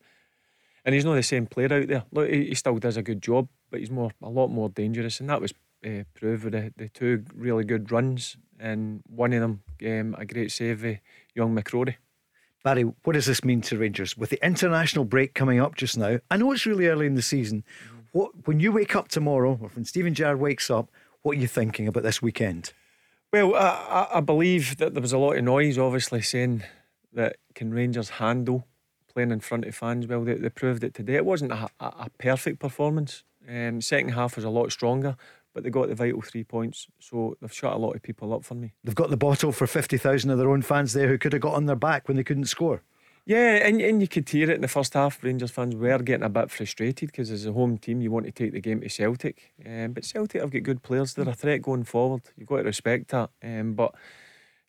and 0.86 0.96
he's 0.96 1.06
not 1.06 1.16
the 1.16 1.24
same 1.24 1.46
player 1.46 1.72
out 1.74 1.88
there. 1.88 2.04
Look, 2.12 2.30
he, 2.30 2.46
he, 2.46 2.56
still 2.56 2.78
does 2.78 2.98
a 2.98 3.04
good 3.04 3.22
job, 3.22 3.48
but 3.70 3.80
he's 3.82 3.92
more 3.92 4.12
a 4.24 4.30
lot 4.30 4.48
more 4.48 4.70
dangerous. 4.70 5.20
And 5.20 5.30
that 5.30 5.42
was 5.42 5.54
uh, 5.86 6.04
proved 6.16 6.46
with 6.46 6.54
the, 6.54 6.74
the 6.76 6.90
two 6.90 7.26
really 7.36 7.64
good 7.64 7.92
runs 7.92 8.38
and 8.60 9.04
one 9.08 9.34
of 9.34 9.42
them 9.42 9.62
um, 9.86 10.16
a 10.18 10.26
great 10.26 10.52
save 10.52 10.84
of 10.84 10.98
young 11.36 11.56
McCrorie. 11.56 11.96
Barry, 12.64 12.84
what 13.04 13.14
does 13.14 13.26
this 13.26 13.44
mean 13.44 13.62
to 13.62 13.78
Rangers 13.78 14.18
with 14.18 14.32
the 14.32 14.46
international 14.46 15.06
break 15.06 15.34
coming 15.34 15.60
up 15.60 15.76
just 15.76 15.98
now? 15.98 16.20
I 16.30 16.38
know 16.38 16.52
it's 16.52 16.66
really 16.66 16.88
early 16.88 17.06
in 17.06 17.16
the 17.16 17.22
season. 17.22 17.64
What 18.12 18.48
when 18.48 18.60
you 18.60 18.72
wake 18.72 18.96
up 18.96 19.08
tomorrow, 19.08 19.58
or 19.62 19.70
when 19.70 19.86
Steven 19.86 20.14
Gerrard 20.14 20.40
wakes 20.40 20.70
up, 20.70 20.90
what 21.22 21.38
are 21.38 21.40
you 21.40 21.48
thinking 21.48 21.88
about 21.88 22.04
this 22.04 22.22
weekend? 22.22 22.74
Well, 23.32 23.56
I, 23.56 24.08
I 24.16 24.20
believe 24.22 24.78
that 24.78 24.94
there 24.96 25.02
was 25.02 25.14
a 25.14 25.18
lot 25.20 25.38
of 25.38 25.44
noise, 25.44 25.78
obviously, 25.78 26.22
saying 26.22 26.64
that 27.14 27.38
can 27.54 27.72
Rangers 27.72 28.10
handle 28.10 28.66
playing 29.14 29.32
in 29.32 29.40
front 29.40 29.66
of 29.66 29.76
fans? 29.76 30.08
Well, 30.08 30.24
they, 30.24 30.34
they 30.36 30.50
proved 30.50 30.84
it 30.84 30.94
today. 30.94 31.16
It 31.16 31.26
wasn't 31.26 31.52
a, 31.52 31.70
a, 31.80 31.86
a 31.86 32.10
perfect 32.18 32.60
performance. 32.60 33.24
Um, 33.48 33.82
second 33.82 34.14
half 34.14 34.36
was 34.36 34.46
a 34.46 34.50
lot 34.50 34.72
stronger, 34.72 35.16
but 35.54 35.64
they 35.64 35.70
got 35.70 35.90
the 35.90 35.96
vital 35.96 36.22
three 36.22 36.44
points, 36.44 36.88
so 37.00 37.36
they've 37.40 37.54
shut 37.54 37.74
a 37.74 37.78
lot 37.78 37.96
of 37.96 38.02
people 38.02 38.34
up 38.34 38.44
for 38.44 38.56
me. 38.56 38.74
They've 38.84 38.96
got 38.96 39.10
the 39.10 39.18
bottle 39.18 39.52
for 39.52 39.68
fifty 39.68 39.98
thousand 39.98 40.32
of 40.32 40.38
their 40.38 40.50
own 40.50 40.62
fans 40.62 40.94
there 40.94 41.08
who 41.08 41.18
could 41.18 41.34
have 41.34 41.42
got 41.42 41.54
on 41.54 41.66
their 41.66 41.76
back 41.76 42.08
when 42.08 42.18
they 42.18 42.24
couldn't 42.24 42.46
score. 42.46 42.82
Yeah, 43.30 43.58
and, 43.68 43.80
and 43.80 44.02
you 44.02 44.08
could 44.08 44.28
hear 44.28 44.50
it 44.50 44.56
in 44.56 44.62
the 44.62 44.68
first 44.68 44.96
half. 44.96 45.24
Rangers 45.24 45.52
fans 45.52 45.76
were 45.76 46.00
getting 46.00 46.26
a 46.26 46.30
bit 46.30 46.50
frustrated 46.50 47.10
because 47.12 47.30
as 47.30 47.46
a 47.46 47.54
home 47.54 47.78
team, 47.78 48.02
you 48.02 48.10
want 48.10 48.26
to 48.26 48.32
take 48.32 48.54
the 48.54 48.60
game 48.60 48.82
to 48.82 48.90
Celtic. 48.90 49.54
Um, 49.64 49.92
but 49.92 50.04
Celtic 50.04 50.42
have 50.42 50.50
got 50.50 50.64
good 50.64 50.82
players. 50.82 51.14
They're 51.14 51.30
a 51.30 51.36
threat 51.36 51.62
going 51.62 51.84
forward. 51.84 52.24
You've 52.36 52.48
got 52.48 52.58
to 52.58 52.64
respect 52.64 53.10
that. 53.10 53.30
Um, 53.44 53.76
but 53.76 53.94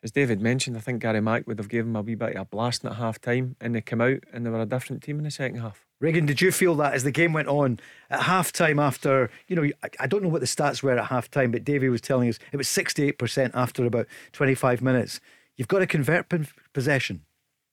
as 0.03 0.11
David 0.11 0.41
mentioned, 0.41 0.77
I 0.77 0.79
think 0.79 1.01
Gary 1.01 1.21
Mack 1.21 1.47
would 1.47 1.57
have 1.57 1.69
given 1.69 1.93
them 1.93 2.01
a 2.01 2.03
wee 2.03 2.13
bit 2.13 2.35
of 2.35 2.41
a 2.43 2.45
blast 2.45 2.85
at 2.85 2.97
half 2.97 3.19
time 3.19 3.55
and 3.59 3.73
they 3.73 3.81
came 3.81 3.99
out 3.99 4.19
and 4.31 4.45
they 4.45 4.51
were 4.51 4.61
a 4.61 4.67
different 4.67 5.01
team 5.01 5.17
in 5.17 5.23
the 5.23 5.31
second 5.31 5.59
half. 5.59 5.87
Regan, 5.99 6.27
did 6.27 6.39
you 6.39 6.51
feel 6.51 6.75
that 6.75 6.93
as 6.93 7.03
the 7.03 7.09
game 7.09 7.33
went 7.33 7.47
on 7.47 7.79
at 8.11 8.21
half 8.21 8.51
time 8.51 8.77
after, 8.77 9.31
you 9.47 9.55
know, 9.55 9.67
I 9.99 10.05
don't 10.05 10.21
know 10.21 10.29
what 10.29 10.41
the 10.41 10.45
stats 10.45 10.83
were 10.83 10.99
at 10.99 11.05
half 11.07 11.31
time, 11.31 11.49
but 11.49 11.63
Davey 11.63 11.89
was 11.89 12.01
telling 12.01 12.29
us 12.29 12.37
it 12.51 12.57
was 12.57 12.67
68% 12.67 13.49
after 13.55 13.85
about 13.85 14.05
25 14.33 14.83
minutes. 14.83 15.19
You've 15.57 15.67
got 15.67 15.79
to 15.79 15.87
convert 15.87 16.31
possession, 16.73 17.21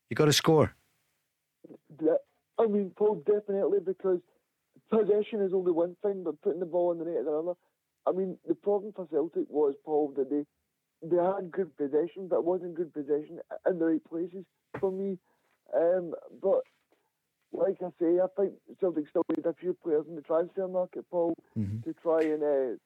you've 0.09 0.17
got 0.17 0.25
to 0.25 0.33
score. 0.33 0.73
I 2.59 2.67
mean, 2.67 2.93
Paul, 2.97 3.23
definitely 3.27 3.79
because 3.85 4.21
possession 4.91 5.43
is 5.43 5.53
only 5.55 5.73
one 5.73 5.97
thing, 6.03 6.25
but 6.25 6.41
putting 6.43 6.61
the 6.61 6.67
ball 6.67 6.93
in 6.93 6.99
the 6.99 7.05
net 7.05 7.21
is 7.21 7.27
another. 7.27 7.55
I 8.07 8.13
mean, 8.13 8.39
the 8.47 8.55
problem 8.55 8.93
for 8.95 9.07
Celtic 9.11 9.49
was 9.49 9.75
Paul 9.85 10.13
that 10.17 10.31
they 10.31 10.45
they 11.03 11.17
had 11.17 11.53
good 11.53 11.77
possession, 11.77 12.27
but 12.29 12.39
it 12.39 12.45
wasn't 12.45 12.75
good 12.75 12.93
possession 12.93 13.39
in 13.67 13.79
the 13.79 13.85
right 13.85 14.05
places 14.11 14.45
for 14.81 14.91
me. 14.91 15.19
Um, 15.75 16.15
but 16.43 16.63
like 17.53 17.77
I 17.81 17.91
say, 18.01 18.19
I 18.19 18.27
think 18.37 18.55
Celtic 18.81 19.09
still 19.09 19.25
need 19.31 19.47
a 19.47 19.55
few 19.55 19.77
players 19.83 20.07
in 20.09 20.17
the 20.17 20.23
transfer 20.23 20.67
market, 20.67 21.05
Paul, 21.11 21.35
mm-hmm. 21.57 21.81
to 21.83 21.95
try 22.03 22.21
and 22.23 22.43
uh, 22.43 22.77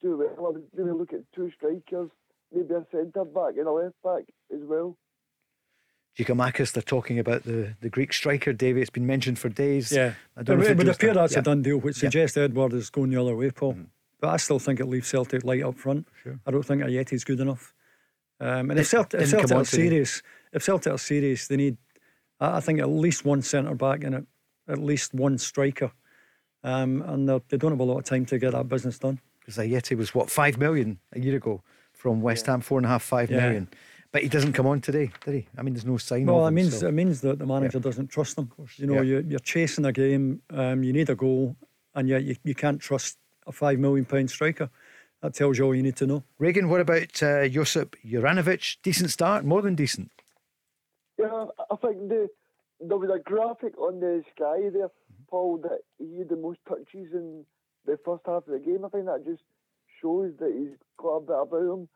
do 0.00 0.16
well. 0.16 0.34
I 0.38 0.40
was 0.40 0.62
maybe 0.74 0.90
look 0.90 1.12
at 1.12 1.20
two 1.34 1.50
strikers, 1.56 2.10
maybe 2.52 2.74
a 2.74 2.86
centre 2.90 3.24
back 3.24 3.54
and 3.58 3.66
a 3.66 3.72
left 3.72 3.96
back 4.02 4.24
as 4.52 4.60
well. 4.62 4.96
Giakoumakis, 6.18 6.72
they're 6.72 6.82
talking 6.82 7.18
about 7.18 7.44
the, 7.44 7.74
the 7.80 7.88
Greek 7.88 8.12
striker, 8.12 8.52
Davy. 8.52 8.80
It's 8.80 8.90
been 8.90 9.06
mentioned 9.06 9.38
for 9.38 9.48
days. 9.48 9.92
Yeah. 9.92 10.14
I 10.36 10.42
don't 10.42 10.60
it 10.62 10.76
would 10.76 10.88
appear 10.88 11.14
that's 11.14 11.34
yeah. 11.34 11.38
a 11.38 11.42
done 11.42 11.62
deal, 11.62 11.78
which 11.78 11.96
yeah. 11.96 12.08
suggests 12.08 12.36
Edouard 12.36 12.72
is 12.72 12.90
going 12.90 13.10
the 13.10 13.20
other 13.20 13.34
way, 13.36 13.50
Paul. 13.50 13.74
Mm. 13.74 13.86
But 14.20 14.28
I 14.30 14.36
still 14.36 14.58
think 14.58 14.80
it 14.80 14.86
leaves 14.86 15.08
Celtic 15.08 15.44
light 15.44 15.62
up 15.62 15.76
front. 15.78 16.06
Sure. 16.22 16.38
I 16.46 16.50
don't 16.50 16.64
think 16.64 16.82
Ajeti's 16.82 17.24
good 17.24 17.40
enough. 17.40 17.72
Um, 18.38 18.70
and 18.70 18.80
if 18.80 18.88
Celtic, 18.88 19.20
if 19.20 19.30
Celtic 19.30 19.56
are 19.56 19.64
serious, 19.64 20.22
if 20.52 20.62
Celtic 20.62 20.92
are 20.92 20.98
serious, 20.98 21.46
they 21.46 21.56
need, 21.56 21.76
I 22.38 22.60
think, 22.60 22.80
at 22.80 22.88
least 22.88 23.24
one 23.24 23.42
centre 23.42 23.74
back 23.74 24.04
and 24.04 24.26
at 24.68 24.78
least 24.78 25.14
one 25.14 25.38
striker. 25.38 25.92
Um, 26.62 27.02
and 27.06 27.28
they 27.28 27.56
don't 27.56 27.72
have 27.72 27.80
a 27.80 27.84
lot 27.84 27.98
of 27.98 28.04
time 28.04 28.26
to 28.26 28.38
get 28.38 28.52
that 28.52 28.68
business 28.68 28.98
done. 28.98 29.20
Because 29.40 29.56
Ajeti 29.56 29.96
was, 29.96 30.14
what, 30.14 30.30
five 30.30 30.58
million 30.58 30.98
a 31.12 31.20
year 31.20 31.36
ago 31.36 31.62
from 31.92 32.20
West 32.20 32.46
Ham, 32.46 32.60
four 32.60 32.78
and 32.78 32.86
a 32.86 32.88
half, 32.90 33.02
five 33.02 33.30
yeah. 33.30 33.40
million. 33.40 33.68
But 34.12 34.22
he 34.22 34.28
doesn't 34.28 34.54
come 34.54 34.66
on 34.66 34.80
today, 34.80 35.12
did 35.24 35.34
he? 35.34 35.48
I 35.56 35.62
mean, 35.62 35.74
there's 35.74 35.86
no 35.86 35.96
sign. 35.96 36.26
Well, 36.26 36.46
it 36.46 36.50
means 36.50 36.80
so. 36.80 36.88
it 36.88 36.92
means 36.92 37.20
that 37.20 37.38
the 37.38 37.46
manager 37.46 37.78
yeah. 37.78 37.82
doesn't 37.82 38.08
trust 38.08 38.36
them. 38.36 38.50
You 38.76 38.86
know, 38.86 38.94
yeah. 38.94 39.02
you're, 39.02 39.20
you're, 39.20 39.38
chasing 39.38 39.84
a 39.84 39.92
game. 39.92 40.42
Um, 40.50 40.82
you 40.82 40.92
need 40.92 41.10
a 41.10 41.14
goal, 41.14 41.56
and 41.94 42.08
yet 42.08 42.24
you, 42.24 42.34
you 42.42 42.54
can't 42.54 42.80
trust 42.80 43.18
a 43.46 43.52
five 43.52 43.78
million 43.78 44.04
pound 44.04 44.30
striker. 44.30 44.68
That 45.22 45.34
tells 45.34 45.58
you 45.58 45.64
all 45.64 45.74
you 45.74 45.82
need 45.82 45.96
to 45.96 46.06
know. 46.06 46.24
Regan, 46.38 46.68
what 46.68 46.80
about 46.80 47.22
uh, 47.22 47.46
Josip 47.46 47.94
Juranovic? 48.04 48.78
Decent 48.82 49.10
start, 49.10 49.44
more 49.44 49.62
than 49.62 49.74
decent. 49.74 50.10
Yeah, 51.18 51.46
I 51.70 51.76
think 51.76 52.08
the 52.08 52.28
there 52.80 52.96
was 52.96 53.10
a 53.10 53.18
graphic 53.18 53.78
on 53.78 54.00
the 54.00 54.24
sky 54.34 54.70
there, 54.72 54.90
Paul, 55.28 55.58
that 55.58 55.80
he 55.98 56.18
had 56.18 56.30
the 56.30 56.36
most 56.36 56.58
touches 56.66 57.12
in 57.12 57.44
the 57.86 57.98
first 58.04 58.22
half 58.26 58.46
of 58.48 58.52
the 58.52 58.58
game. 58.58 58.84
I 58.84 58.88
think 58.88 59.06
that 59.06 59.24
just 59.24 59.42
shows 60.00 60.32
that 60.40 60.52
he's 60.56 60.76
got 60.96 61.16
a 61.16 61.20
bit 61.20 61.36
about 61.42 61.74
him. 61.74 61.88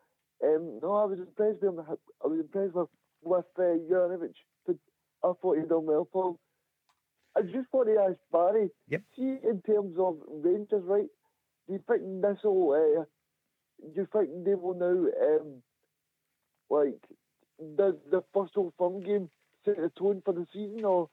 Um, 0.43 0.81
no, 0.83 0.95
I 0.95 1.05
was 1.05 1.19
impressed 1.19 1.62
with 1.62 1.75
him. 1.75 1.81
I 1.81 2.26
was 2.26 2.41
impressed 2.41 2.75
with 2.75 2.88
with 3.23 3.45
uh, 3.59 3.62
Juranovic. 3.91 4.35
I 4.69 5.33
thought 5.41 5.57
he'd 5.57 5.69
done 5.69 5.87
well, 5.87 6.07
Paul. 6.11 6.38
I 7.37 7.43
just 7.43 7.73
want 7.73 7.88
to 7.88 7.99
ask 7.99 8.19
Barry. 8.31 8.69
Yep. 8.88 9.03
See, 9.17 9.38
in 9.43 9.62
terms 9.67 9.97
of 9.99 10.19
Rangers, 10.29 10.85
right? 10.85 11.09
Do 11.67 11.73
you 11.73 11.83
think 11.88 12.23
this 12.23 12.38
will? 12.45 12.73
Uh, 12.73 13.05
do 13.83 14.00
you 14.00 14.09
think 14.12 14.45
they 14.45 14.55
will 14.55 14.75
now, 14.75 15.09
um, 15.26 15.62
like, 16.71 17.00
the 17.59 17.99
the 18.11 18.23
first 18.35 18.53
Old 18.57 18.75
Firm 18.79 19.03
game 19.03 19.31
set 19.64 19.76
the 19.76 19.91
tone 19.99 20.23
for 20.25 20.35
the 20.35 20.47
season, 20.53 20.85
or? 20.85 21.09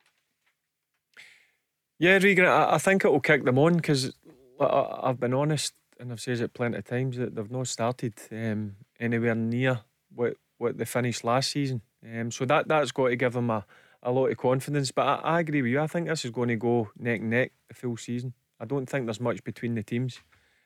Yeah, 1.98 2.18
Regan, 2.18 2.46
I, 2.46 2.76
I 2.76 2.78
think 2.80 3.06
it 3.06 3.12
will 3.12 3.20
kick 3.20 3.46
them 3.46 3.60
on 3.60 3.78
because 3.78 4.14
I've 4.60 5.20
been 5.20 5.34
honest 5.34 5.74
and 6.00 6.12
I've 6.12 6.20
said 6.20 6.40
it 6.40 6.54
plenty 6.54 6.78
of 6.78 6.86
times 6.86 7.18
that 7.18 7.36
they've 7.36 7.52
not 7.52 7.68
started 7.68 8.14
um, 8.32 8.76
anywhere 9.02 9.36
near 9.36 9.82
what 10.14 10.36
what 10.58 10.78
they 10.78 10.86
finished 10.86 11.24
last 11.24 11.52
season. 11.52 11.82
Um, 12.06 12.32
so 12.32 12.46
that 12.46 12.68
that's 12.68 12.92
got 12.92 13.08
to 13.08 13.16
give 13.16 13.34
them 13.34 13.50
a, 13.50 13.66
a 14.04 14.12
lot 14.12 14.28
of 14.28 14.38
confidence. 14.38 14.92
But 14.92 15.08
I, 15.08 15.16
I 15.16 15.40
agree 15.40 15.62
with 15.62 15.72
you. 15.72 15.82
I 15.82 15.88
think 15.88 16.08
this 16.08 16.24
is 16.24 16.32
going 16.32 16.50
to 16.50 16.56
go 16.56 16.90
neck 16.98 17.20
and 17.20 17.32
neck 17.32 17.52
the 17.68 17.74
full 17.74 17.98
season. 17.98 18.34
I 18.60 18.66
don't 18.66 18.88
think 18.88 19.06
there's 19.06 19.20
much 19.20 19.44
between 19.44 19.76
the 19.76 19.84
teams. 19.84 20.20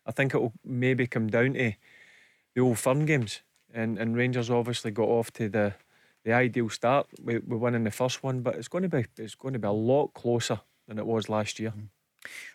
I 0.05 0.11
think 0.11 0.33
it 0.33 0.41
will 0.41 0.53
maybe 0.63 1.07
come 1.07 1.27
down 1.27 1.53
to 1.53 1.73
the 2.53 2.61
old 2.61 2.77
firm 2.77 3.05
games. 3.05 3.41
And 3.73 3.97
and 3.97 4.15
Rangers 4.15 4.49
obviously 4.49 4.91
got 4.91 5.07
off 5.07 5.31
to 5.33 5.49
the 5.49 5.73
the 6.23 6.33
ideal 6.33 6.69
start. 6.69 7.07
We, 7.23 7.37
we 7.39 7.55
winning 7.55 7.83
the 7.83 7.91
first 7.91 8.23
one, 8.23 8.41
but 8.41 8.55
it's 8.55 8.67
going 8.67 8.83
to 8.83 8.89
be 8.89 9.05
it's 9.17 9.35
going 9.35 9.53
to 9.53 9.59
be 9.59 9.67
a 9.67 9.71
lot 9.71 10.13
closer 10.13 10.59
than 10.87 10.99
it 10.99 11.05
was 11.05 11.29
last 11.29 11.59
year. 11.59 11.71
Mm. 11.71 11.87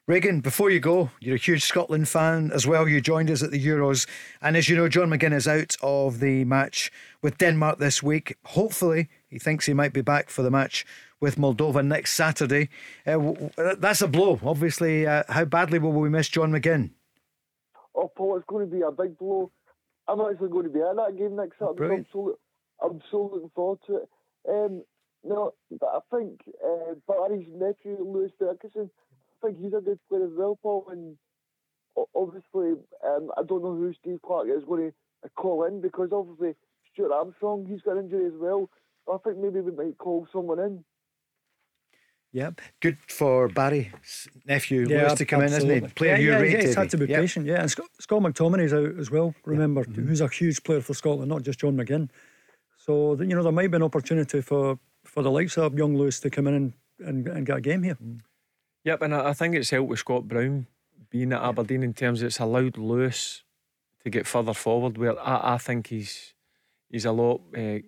Regan, 0.06 0.40
before 0.40 0.70
you 0.70 0.80
go, 0.80 1.10
you're 1.20 1.36
a 1.36 1.38
huge 1.38 1.62
Scotland 1.64 2.08
fan 2.08 2.50
as 2.52 2.66
well. 2.66 2.88
You 2.88 3.00
joined 3.00 3.30
us 3.30 3.42
at 3.42 3.50
the 3.50 3.64
Euros. 3.64 4.08
And 4.42 4.56
as 4.56 4.68
you 4.68 4.76
know, 4.76 4.88
John 4.88 5.10
McGinn 5.10 5.32
is 5.32 5.46
out 5.46 5.76
of 5.82 6.20
the 6.20 6.44
match 6.44 6.90
with 7.22 7.38
Denmark 7.38 7.78
this 7.78 8.02
week. 8.02 8.36
Hopefully, 8.44 9.08
he 9.28 9.38
thinks 9.38 9.66
he 9.66 9.74
might 9.74 9.92
be 9.92 10.00
back 10.02 10.30
for 10.30 10.42
the 10.42 10.50
match 10.50 10.84
with 11.20 11.36
Moldova 11.36 11.86
next 11.86 12.14
Saturday. 12.14 12.70
Uh, 13.06 13.34
that's 13.78 14.02
a 14.02 14.08
blow. 14.08 14.40
Obviously, 14.44 15.06
uh, 15.06 15.22
how 15.28 15.44
badly 15.44 15.78
will 15.78 15.92
we 15.92 16.08
miss 16.08 16.28
John 16.28 16.50
McGinn? 16.50 16.90
Oh, 17.94 18.10
Paul, 18.16 18.36
it's 18.36 18.46
going 18.46 18.68
to 18.68 18.74
be 18.74 18.82
a 18.82 18.90
big 18.90 19.18
blow. 19.18 19.50
I'm 20.08 20.20
actually 20.20 20.48
going 20.48 20.64
to 20.64 20.70
be 20.70 20.80
at 20.80 20.96
that 20.96 21.16
game 21.16 21.36
next 21.36 21.58
Saturday. 21.58 21.94
I'm 21.94 22.06
so, 22.12 22.38
I'm 22.82 23.00
so 23.10 23.30
looking 23.32 23.50
forward 23.54 23.78
to 23.86 23.96
it. 23.96 24.08
Um, 24.48 24.82
no, 25.22 25.52
but 25.78 25.86
I 25.86 26.16
think 26.16 26.40
uh, 26.64 26.94
Barry's 27.06 27.46
nephew, 27.52 27.98
Lewis 28.00 28.32
Ferguson, 28.38 28.90
think 29.42 29.58
he's 29.60 29.72
a 29.72 29.80
good 29.80 29.98
player 30.08 30.24
as 30.24 30.32
well, 30.36 30.58
Paul. 30.62 30.86
And 30.90 31.16
obviously, 32.14 32.80
um, 33.04 33.30
I 33.36 33.42
don't 33.46 33.62
know 33.62 33.74
who 33.74 33.92
Steve 34.00 34.20
Clarke 34.24 34.48
is 34.48 34.64
going 34.64 34.92
to 35.22 35.28
call 35.36 35.64
in 35.64 35.80
because 35.80 36.10
obviously 36.12 36.54
Stuart 36.92 37.12
Armstrong 37.12 37.66
he's 37.68 37.82
got 37.82 37.96
an 37.96 38.04
injury 38.04 38.26
as 38.26 38.38
well. 38.38 38.70
I 39.12 39.16
think 39.24 39.38
maybe 39.38 39.60
we 39.60 39.72
might 39.72 39.98
call 39.98 40.26
someone 40.32 40.58
in. 40.60 40.84
Yep, 42.32 42.60
good 42.80 42.98
for 43.08 43.48
Barry's 43.48 44.28
nephew 44.46 44.86
yeah, 44.88 45.02
Lewis 45.02 45.14
to 45.14 45.24
come 45.24 45.42
absolutely. 45.42 45.70
in, 45.70 45.76
isn't 45.78 45.88
he? 45.88 45.94
Player 45.94 46.12
yeah, 46.12 46.18
you 46.18 46.30
yeah, 46.30 46.36
rate. 46.36 46.60
he's 46.60 46.74
had 46.76 46.90
to 46.90 46.96
be 46.96 47.06
yep. 47.06 47.20
patient, 47.20 47.44
yeah. 47.44 47.60
And 47.60 47.68
Scott, 47.68 47.88
Scott 47.98 48.22
McTominay's 48.22 48.72
out 48.72 48.96
as 49.00 49.10
well. 49.10 49.34
Remember, 49.44 49.82
mm-hmm. 49.82 50.06
who's 50.06 50.20
a 50.20 50.28
huge 50.28 50.62
player 50.62 50.80
for 50.80 50.94
Scotland, 50.94 51.28
not 51.28 51.42
just 51.42 51.58
John 51.58 51.76
McGinn. 51.76 52.08
So 52.76 53.20
you 53.20 53.34
know 53.34 53.42
there 53.42 53.50
might 53.50 53.70
be 53.70 53.76
an 53.76 53.82
opportunity 53.82 54.40
for 54.42 54.78
for 55.04 55.22
the 55.24 55.30
likes 55.30 55.58
of 55.58 55.76
young 55.76 55.96
Lewis 55.96 56.20
to 56.20 56.30
come 56.30 56.46
in 56.46 56.54
and, 56.54 56.72
and, 57.00 57.28
and 57.28 57.46
get 57.46 57.56
a 57.56 57.60
game 57.60 57.82
here. 57.82 57.96
Mm. 57.96 58.20
Yep, 58.84 59.02
and 59.02 59.14
I 59.14 59.32
think 59.32 59.54
it's 59.54 59.70
helped 59.70 59.90
with 59.90 59.98
Scott 59.98 60.26
Brown 60.26 60.66
being 61.10 61.32
at 61.32 61.42
Aberdeen 61.42 61.82
in 61.82 61.92
terms 61.92 62.22
of 62.22 62.26
it's 62.26 62.38
allowed 62.38 62.78
Lewis 62.78 63.42
to 64.04 64.10
get 64.10 64.26
further 64.26 64.54
forward. 64.54 64.96
Where 64.96 65.18
I, 65.20 65.54
I 65.54 65.58
think 65.58 65.88
he's 65.88 66.34
he's 66.88 67.04
a 67.04 67.12
lot 67.12 67.42
uh, 67.56 67.78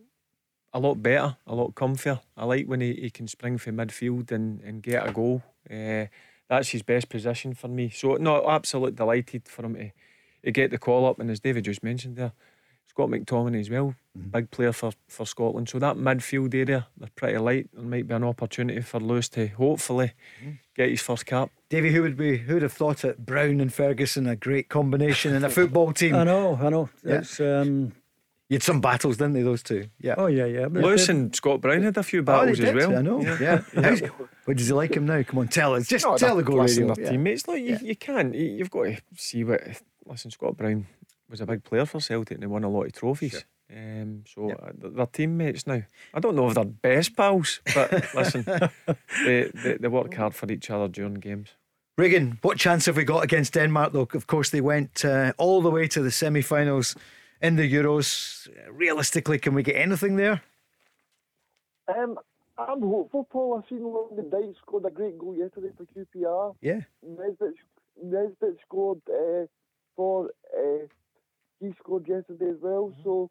a 0.73 0.79
lot 0.79 1.03
better, 1.03 1.37
a 1.47 1.55
lot 1.55 1.75
comfier. 1.75 2.21
I 2.37 2.45
like 2.45 2.67
when 2.67 2.81
he, 2.81 2.95
he 2.95 3.11
can 3.11 3.29
spring 3.29 3.59
for 3.59 3.73
midfield 3.73 4.33
and, 4.33 4.61
and 4.63 4.83
get 4.83 5.07
a 5.07 5.13
goal. 5.13 5.43
Uh, 5.71 6.07
that's 6.49 6.71
his 6.71 6.83
best 6.83 7.09
position 7.09 7.55
for 7.55 7.69
me. 7.69 7.91
So 7.91 8.17
no, 8.17 8.49
absolutely 8.49 8.97
delighted 8.97 9.49
for 9.49 9.65
him 9.65 9.75
to, 9.75 9.91
to 10.45 10.51
get 10.51 10.71
the 10.71 10.79
call 10.79 11.07
up. 11.07 11.19
And 11.19 11.31
as 11.31 11.41
David 11.41 11.65
just 11.65 11.83
mentioned 11.83 12.17
there, 12.17 12.33
Scott 12.87 13.09
McTominay 13.09 13.61
as 13.61 13.71
well, 13.71 13.95
mm-hmm. 14.19 14.29
big 14.29 14.51
player 14.51 14.73
for, 14.73 14.93
for 15.09 15.25
Scotland. 15.25 15.69
So 15.69 15.79
that 15.79 15.97
midfield 15.97 16.55
area, 16.55 16.89
they're 16.97 17.09
pretty 17.15 17.39
light. 17.39 17.71
There 17.73 17.83
might 17.83 18.07
be 18.07 18.15
an 18.15 18.25
opportunity 18.25 18.81
for 18.81 19.01
Lewis 19.01 19.29
to 19.31 19.47
hopefully 19.49 20.13
mm-hmm. 20.43 20.53
Get 20.77 20.89
his 20.91 21.01
first 21.03 21.27
cap. 21.27 21.51
Davy, 21.69 21.91
who 21.93 22.03
would 22.03 22.17
be 22.17 22.37
who 22.39 22.55
would 22.55 22.63
have 22.63 22.73
thought 22.73 23.05
it? 23.05 23.25
Brown 23.25 23.61
and 23.61 23.73
Ferguson, 23.73 24.27
a 24.27 24.37
great 24.37 24.69
combination 24.69 25.35
in 25.35 25.45
a 25.45 25.51
football 25.59 25.93
team. 25.93 26.15
I 26.15 26.25
know, 26.25 26.59
I 26.61 26.69
know. 26.69 26.89
Yeah. 27.05 27.15
It's 27.19 27.41
um, 27.41 27.93
You 28.49 28.57
had 28.57 28.63
some 28.63 28.81
battles, 28.81 29.17
didn't 29.17 29.33
they? 29.35 29.43
Those 29.43 29.63
two. 29.63 29.87
Yeah. 29.99 30.15
Oh 30.19 30.27
yeah, 30.27 30.45
yeah. 30.47 30.69
But- 30.69 30.83
Lewis 30.83 31.09
and 31.09 31.35
Scott 31.35 31.61
Brown 31.61 31.83
had 31.83 31.97
a 31.97 32.03
few 32.03 32.21
Oh, 32.21 32.23
they 32.23 32.33
battles 32.33 32.61
as 32.61 32.75
well. 32.75 32.97
I 32.99 33.03
know. 33.03 33.21
Yeah. 33.21 33.63
How's- 33.75 34.03
What 34.45 34.57
does 34.57 34.67
he 34.67 34.73
like 34.73 34.95
him 34.97 35.07
now? 35.07 35.23
Come 35.23 35.39
on, 35.39 35.49
tell 35.49 35.75
us. 35.75 35.87
Just 35.87 36.05
No, 36.05 36.17
tell 36.17 36.37
the 36.37 36.43
they're 36.43 36.51
goal 36.53 36.63
listen, 36.63 36.83
radio. 36.89 36.95
their 36.95 37.05
Yeah. 37.05 37.11
teammates. 37.13 37.47
Look, 37.49 37.59
you, 37.59 37.65
Yeah. 37.65 37.79
you 37.81 37.97
can't. 37.97 38.35
You, 38.35 38.45
you've 38.45 38.71
got 38.71 38.85
to 38.85 38.99
see 39.17 39.45
what. 39.45 39.61
Listen, 40.05 40.31
Scott 40.33 40.57
Brown 40.57 40.87
was 41.31 41.41
a 41.41 41.47
big 41.47 41.63
player 41.65 41.87
for 41.87 42.01
Celtic 42.01 42.35
and 42.35 42.43
they 42.43 42.47
won 42.49 42.65
a 42.65 42.69
lot 42.69 42.85
of 42.87 42.93
trophies. 42.93 43.45
Um, 43.75 44.25
so 44.27 44.49
Yep. 44.49 44.61
uh, 44.63 44.89
they're 44.97 45.07
teammates 45.07 45.67
now. 45.67 45.83
I 46.15 46.21
don't 46.21 46.35
know 46.37 46.49
if 46.49 46.55
they're 46.55 46.65
best 46.65 47.17
pals, 47.17 47.61
but 47.75 47.91
listen, 48.15 48.45
they, 49.25 49.51
they 49.65 49.77
they 49.81 49.89
work 49.89 50.15
hard 50.15 50.35
for 50.35 50.53
each 50.53 50.71
other 50.71 50.89
during 50.89 51.15
games. 51.21 51.49
Regan, 51.99 52.39
what 52.43 52.59
chance 52.59 52.87
have 52.87 52.97
we 52.97 53.05
got 53.05 53.25
against 53.25 53.55
Denmark, 53.55 53.93
though? 53.93 54.09
Of 54.15 54.27
course, 54.27 54.51
they 54.51 54.61
went 54.61 55.05
uh, 55.05 55.33
all 55.39 55.63
the 55.63 55.71
way 55.71 55.89
to 55.89 56.03
the 56.03 56.11
semi 56.11 56.43
finals 56.43 56.97
in 57.41 57.57
the 57.57 57.69
Euros. 57.75 58.49
Realistically, 58.71 59.39
can 59.39 59.55
we 59.55 59.63
get 59.63 59.77
anything 59.77 60.17
there? 60.17 60.43
Um, 61.89 62.19
I'm 62.59 62.81
hopeful, 62.83 63.25
Paul. 63.31 63.59
I've 63.59 63.69
seen 63.69 63.85
Lyndon 63.85 64.31
Dykes 64.31 64.59
scored 64.59 64.85
a 64.87 64.91
great 64.91 65.19
goal 65.19 65.37
yesterday 65.37 65.71
for 65.77 65.85
QPR. 65.85 66.55
Yeah. 66.61 66.81
Nisbet, 67.03 67.55
Nisbet 68.03 68.57
scored 68.67 69.01
uh, 69.09 69.47
for. 69.97 70.31
Uh, 70.57 70.87
he 71.61 71.73
scored 71.79 72.09
yesterday 72.09 72.51
as 72.51 72.57
well. 72.61 72.93
So, 73.05 73.11
no, 73.11 73.31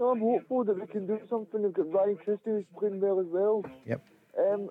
I'm 0.00 0.20
hopeful 0.20 0.64
that 0.64 0.80
we 0.80 0.86
can 0.86 1.06
do 1.06 1.18
something. 1.28 1.62
We've 1.62 1.72
got 1.72 1.92
Ryan 1.92 2.16
Christie 2.16 2.40
who's 2.46 2.64
playing 2.78 3.00
well 3.00 3.20
as 3.20 3.26
well. 3.28 3.64
Yep. 3.86 4.02
Um, 4.38 4.68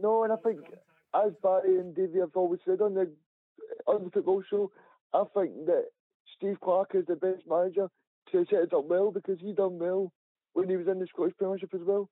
no, 0.00 0.24
and 0.24 0.32
I 0.32 0.36
think, 0.36 0.60
as 1.14 1.32
Barry 1.42 1.78
and 1.78 1.94
Davey 1.94 2.20
have 2.20 2.30
always 2.34 2.60
said 2.64 2.80
on 2.80 2.94
the 2.94 3.10
on 3.86 4.04
the 4.04 4.10
football 4.10 4.42
show, 4.48 4.70
I 5.12 5.24
think 5.34 5.66
that 5.66 5.86
Steve 6.36 6.60
Clarke 6.60 6.94
is 6.94 7.06
the 7.06 7.16
best 7.16 7.42
manager 7.48 7.88
to 8.32 8.46
set 8.48 8.60
it 8.60 8.72
up 8.72 8.84
well 8.84 9.10
because 9.10 9.38
he 9.40 9.52
done 9.52 9.78
well 9.78 10.12
when 10.52 10.68
he 10.68 10.76
was 10.76 10.86
in 10.86 10.98
the 10.98 11.06
Scottish 11.06 11.34
Premiership 11.36 11.74
as 11.74 11.80
well. 11.82 12.08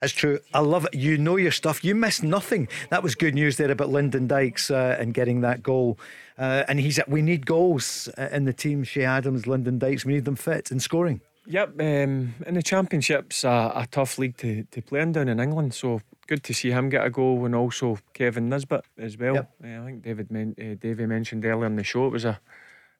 That's 0.00 0.12
true. 0.12 0.40
I 0.52 0.58
love 0.58 0.86
it. 0.86 0.94
You 0.94 1.16
know 1.16 1.36
your 1.36 1.52
stuff. 1.52 1.84
You 1.84 1.94
missed 1.94 2.24
nothing. 2.24 2.66
That 2.90 3.04
was 3.04 3.14
good 3.14 3.34
news 3.34 3.56
there 3.56 3.70
about 3.70 3.90
Lyndon 3.90 4.26
Dykes 4.26 4.68
uh, 4.68 4.96
and 4.98 5.14
getting 5.14 5.42
that 5.42 5.62
goal. 5.62 5.96
Uh, 6.36 6.64
and 6.66 6.80
he's 6.80 6.98
we 7.06 7.22
need 7.22 7.46
goals 7.46 8.08
uh, 8.18 8.28
in 8.32 8.44
the 8.44 8.52
team. 8.52 8.82
Che 8.82 9.04
Adams, 9.04 9.46
Lyndon 9.46 9.78
Dykes. 9.78 10.04
We 10.04 10.14
need 10.14 10.24
them 10.24 10.34
fit 10.34 10.72
and 10.72 10.82
scoring. 10.82 11.20
Yep, 11.46 11.80
um, 11.80 12.34
in 12.46 12.54
the 12.54 12.62
Championship's 12.62 13.42
a, 13.44 13.72
a 13.74 13.88
tough 13.90 14.16
league 14.18 14.36
to, 14.38 14.62
to 14.70 14.80
play 14.82 15.00
in 15.00 15.12
down 15.12 15.28
in 15.28 15.40
England, 15.40 15.74
so 15.74 16.00
good 16.28 16.44
to 16.44 16.54
see 16.54 16.70
him 16.70 16.88
get 16.88 17.04
a 17.04 17.10
goal 17.10 17.44
and 17.44 17.54
also 17.54 17.98
Kevin 18.14 18.48
Nisbet 18.48 18.84
as 18.96 19.18
well. 19.18 19.34
Yep. 19.34 19.50
Uh, 19.64 19.82
I 19.82 19.84
think 19.86 20.02
David 20.02 20.30
men- 20.30 20.54
uh, 20.58 20.76
Davey 20.80 21.06
mentioned 21.06 21.44
earlier 21.44 21.66
in 21.66 21.76
the 21.76 21.82
show 21.84 22.06
it 22.06 22.10
was 22.12 22.24
a 22.24 22.40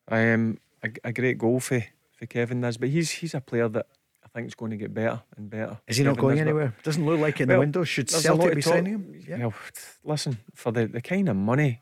um, 0.08 0.58
a, 0.82 0.90
a 1.04 1.12
great 1.12 1.38
goal 1.38 1.60
for, 1.60 1.84
for 2.18 2.26
Kevin 2.26 2.60
Nisbet. 2.60 2.90
He's 2.90 3.10
he's 3.12 3.34
a 3.34 3.40
player 3.40 3.68
that 3.68 3.86
I 4.24 4.28
think 4.34 4.48
is 4.48 4.54
going 4.56 4.72
to 4.72 4.76
get 4.76 4.92
better 4.92 5.22
and 5.36 5.48
better. 5.48 5.78
Is 5.86 5.98
he 5.98 6.04
not 6.04 6.16
going 6.18 6.34
Nisbet. 6.34 6.48
anywhere? 6.48 6.74
Doesn't 6.82 7.06
look 7.06 7.20
like 7.20 7.38
it 7.40 7.44
in 7.44 7.48
the 7.48 7.58
window. 7.60 7.84
Should 7.84 8.10
Celtic 8.10 8.56
be 8.56 8.62
talk- 8.62 8.74
signing 8.74 8.92
him? 8.94 9.20
Yeah. 9.28 9.36
Well, 9.38 9.54
listen, 10.04 10.38
for 10.54 10.72
the, 10.72 10.86
the 10.86 11.00
kind 11.00 11.28
of 11.28 11.36
money, 11.36 11.80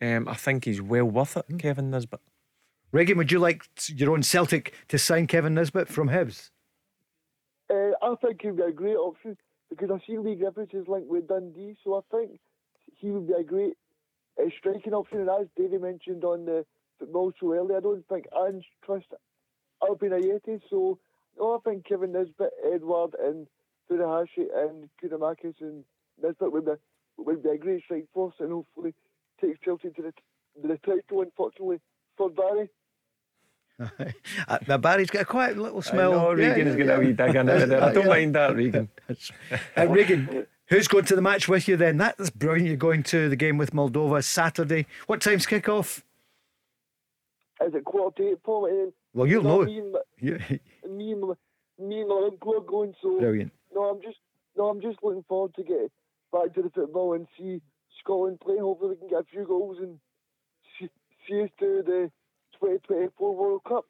um, 0.00 0.26
I 0.26 0.34
think 0.34 0.64
he's 0.64 0.80
well 0.80 1.04
worth 1.04 1.36
it, 1.36 1.44
Hmm. 1.50 1.58
Kevin 1.58 1.90
Nisbet. 1.90 2.20
Regan, 2.90 3.18
would 3.18 3.30
you 3.30 3.38
like 3.38 3.64
your 3.88 4.12
own 4.12 4.22
Celtic 4.22 4.74
to 4.88 4.98
sign 4.98 5.26
Kevin 5.26 5.54
Nisbet 5.54 5.88
from 5.88 6.08
Hibs? 6.08 6.50
Uh, 7.68 7.90
I 8.00 8.14
think 8.22 8.40
he'd 8.40 8.56
be 8.56 8.62
a 8.62 8.72
great 8.72 8.96
option 8.96 9.36
because 9.68 9.90
I 9.90 10.06
see 10.06 10.16
Leigh 10.16 10.36
Griffiths 10.36 10.72
is 10.72 10.88
linked 10.88 11.08
with 11.08 11.28
Dundee, 11.28 11.76
so 11.84 11.96
I 11.98 12.16
think 12.16 12.40
he 12.96 13.10
would 13.10 13.26
be 13.26 13.34
a 13.34 13.42
great 13.42 13.74
uh, 14.40 14.48
striking 14.58 14.94
option. 14.94 15.20
And 15.20 15.28
as 15.28 15.48
Davey 15.54 15.76
mentioned 15.76 16.24
on 16.24 16.46
the 16.46 16.64
football 16.98 17.32
show 17.38 17.52
earlier, 17.52 17.76
I 17.76 17.80
don't 17.80 18.08
think 18.08 18.24
Ange 18.34 18.64
trust 18.82 19.06
Albian 19.82 20.12
Ajeti, 20.12 20.60
so 20.70 20.98
no, 21.38 21.56
I 21.56 21.70
think 21.70 21.86
Kevin 21.86 22.12
Nisbet, 22.12 22.50
Edouard, 22.72 23.14
and 23.22 23.46
Furuhashi 23.90 24.46
and 24.54 24.88
Giakoumakis 25.02 25.60
and 25.60 25.84
Nisbet 26.22 26.50
would 26.50 26.64
be, 26.64 26.72
would 27.18 27.42
be 27.42 27.50
a 27.50 27.58
great 27.58 27.84
strike 27.84 28.06
force 28.14 28.34
and 28.40 28.50
hopefully 28.50 28.94
take 29.40 29.62
Chelsea 29.62 29.90
to 29.90 30.02
the, 30.02 30.12
to 30.62 30.68
the 30.68 30.78
title, 30.78 31.20
unfortunately, 31.20 31.80
for 32.16 32.30
Barry. 32.30 32.70
Uh, 34.48 34.58
now 34.66 34.76
Barry's 34.76 35.10
got 35.10 35.22
a 35.22 35.24
quiet 35.24 35.58
little 35.58 35.78
I 35.78 35.82
smell. 35.82 36.12
know 36.12 36.30
Yeah, 36.32 36.48
Regan's 36.48 36.76
yeah, 36.76 36.84
got 36.84 36.96
a 36.96 37.00
wee 37.00 37.12
dig 37.12 37.34
in 37.34 37.48
it 37.48 37.66
there. 37.66 37.82
I 37.82 37.92
don't 37.92 38.06
mind 38.08 38.34
that, 38.34 38.54
Regan. 38.56 38.88
Uh, 39.76 39.86
Regan, 39.88 40.46
who's 40.66 40.88
going 40.88 41.04
to 41.04 41.14
the 41.14 41.22
match 41.22 41.48
with 41.48 41.68
you 41.68 41.76
then? 41.76 41.96
That's 41.98 42.30
brilliant. 42.30 42.66
You're 42.68 42.76
going 42.76 43.02
to 43.04 43.28
the 43.28 43.36
game 43.36 43.56
with 43.58 43.72
Moldova 43.72 44.22
Saturday. 44.24 44.86
What 45.06 45.20
time's 45.20 45.46
kick 45.46 45.68
off? 45.68 46.04
Is 47.64 47.74
it 47.74 47.84
quarter 47.84 48.22
to 48.22 48.30
eight, 48.30 48.42
Paul? 48.42 48.92
Well, 49.14 49.26
you'll 49.26 49.42
no, 49.42 49.60
know. 49.60 49.64
Me 49.64 49.78
and, 49.78 49.96
Yeah, 50.20 50.38
me 50.88 51.12
and, 51.12 51.22
me 51.78 52.00
and 52.00 52.08
my 52.08 52.28
uncle 52.30 52.54
are 52.56 52.60
going, 52.60 52.94
so 53.02 53.18
Brilliant. 53.18 53.52
no, 53.74 53.82
I'm 53.84 54.00
just 54.02 54.18
no, 54.56 54.68
I'm 54.68 54.80
just 54.80 54.98
looking 55.02 55.24
forward 55.28 55.54
to 55.54 55.62
get 55.62 55.90
back 56.32 56.54
to 56.54 56.62
the 56.62 56.70
football 56.70 57.14
and 57.14 57.26
see 57.38 57.60
Scotland 58.00 58.40
play. 58.40 58.58
Hopefully, 58.58 58.90
we 58.90 58.96
can 58.96 59.08
get 59.08 59.20
a 59.20 59.24
few 59.30 59.44
goals 59.44 59.78
and 59.80 59.98
see, 60.78 60.88
see 61.28 61.42
us 61.42 61.50
to 61.60 61.82
the 61.84 62.10
2024 62.60 63.36
World 63.36 63.64
Cup. 63.64 63.86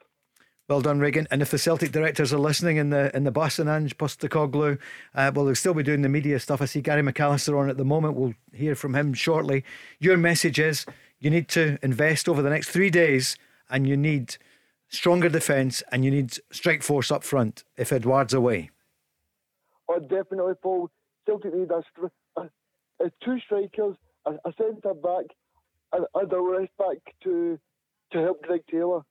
Well 0.68 0.82
done, 0.82 1.00
Regan. 1.00 1.26
And 1.30 1.40
if 1.40 1.50
the 1.50 1.56
Celtic 1.56 1.92
directors 1.92 2.30
are 2.30 2.38
listening 2.38 2.76
in 2.76 2.90
the 2.90 3.14
in 3.16 3.24
the 3.24 3.30
bus 3.30 3.58
and 3.58 3.70
Ange 3.70 3.96
Postecoglou, 3.96 4.78
uh, 5.14 5.32
well, 5.34 5.46
they'll 5.46 5.54
still 5.54 5.72
be 5.72 5.82
doing 5.82 6.02
the 6.02 6.10
media 6.10 6.38
stuff. 6.38 6.60
I 6.60 6.66
see 6.66 6.82
Gary 6.82 7.02
McAllister 7.02 7.58
on 7.58 7.70
at 7.70 7.78
the 7.78 7.86
moment. 7.86 8.16
We'll 8.16 8.34
hear 8.52 8.74
from 8.74 8.94
him 8.94 9.14
shortly. 9.14 9.64
Your 9.98 10.18
message 10.18 10.58
is 10.58 10.84
you 11.20 11.30
need 11.30 11.48
to 11.48 11.78
invest 11.82 12.28
over 12.28 12.42
the 12.42 12.50
next 12.50 12.68
three 12.68 12.90
days, 12.90 13.38
and 13.70 13.86
you 13.86 13.96
need 13.96 14.36
stronger 14.88 15.30
defence, 15.30 15.82
and 15.90 16.04
you 16.04 16.10
need 16.10 16.36
strike 16.50 16.82
force 16.82 17.10
up 17.10 17.24
front 17.24 17.64
if 17.78 17.90
Edouard's 17.90 18.34
away. 18.34 18.70
Oh, 19.88 20.00
definitely, 20.00 20.52
Paul. 20.62 20.90
Celtic 21.26 21.54
need 21.54 21.70
a, 21.70 21.82
a, 22.40 22.42
a 23.00 23.10
two 23.24 23.38
strikers, 23.40 23.96
a, 24.26 24.32
a 24.44 24.52
centre 24.58 24.92
back, 24.92 25.24
and, 25.94 26.04
and 26.14 26.30
a 26.30 26.42
left 26.42 26.76
back 26.76 26.98
to 27.24 27.58
to 28.12 28.18
help 28.18 28.42
Greg 28.42 28.62
Taylor. 28.70 29.02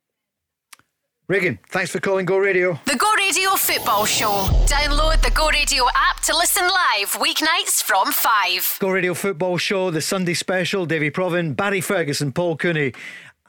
Regan, 1.30 1.60
thanks 1.68 1.92
for 1.92 2.00
calling 2.00 2.26
Go 2.26 2.38
Radio. 2.38 2.80
The 2.86 2.96
Go 2.96 3.12
Radio 3.18 3.50
Football 3.56 4.06
Show. 4.06 4.48
Download 4.66 5.22
the 5.22 5.32
Go 5.32 5.50
Radio 5.50 5.84
app 5.94 6.22
to 6.22 6.34
listen 6.34 6.64
live 6.64 7.12
weeknights 7.16 7.84
from 7.84 8.14
5. 8.14 8.78
Go 8.80 8.90
Radio 8.90 9.14
Football 9.14 9.58
Show, 9.58 9.92
the 9.92 10.00
Sunday 10.00 10.34
special. 10.34 10.86
Davy 10.86 11.12
Provan, 11.12 11.54
Barry 11.54 11.82
Ferguson, 11.82 12.32
Paul 12.32 12.56
Cooney. 12.56 12.94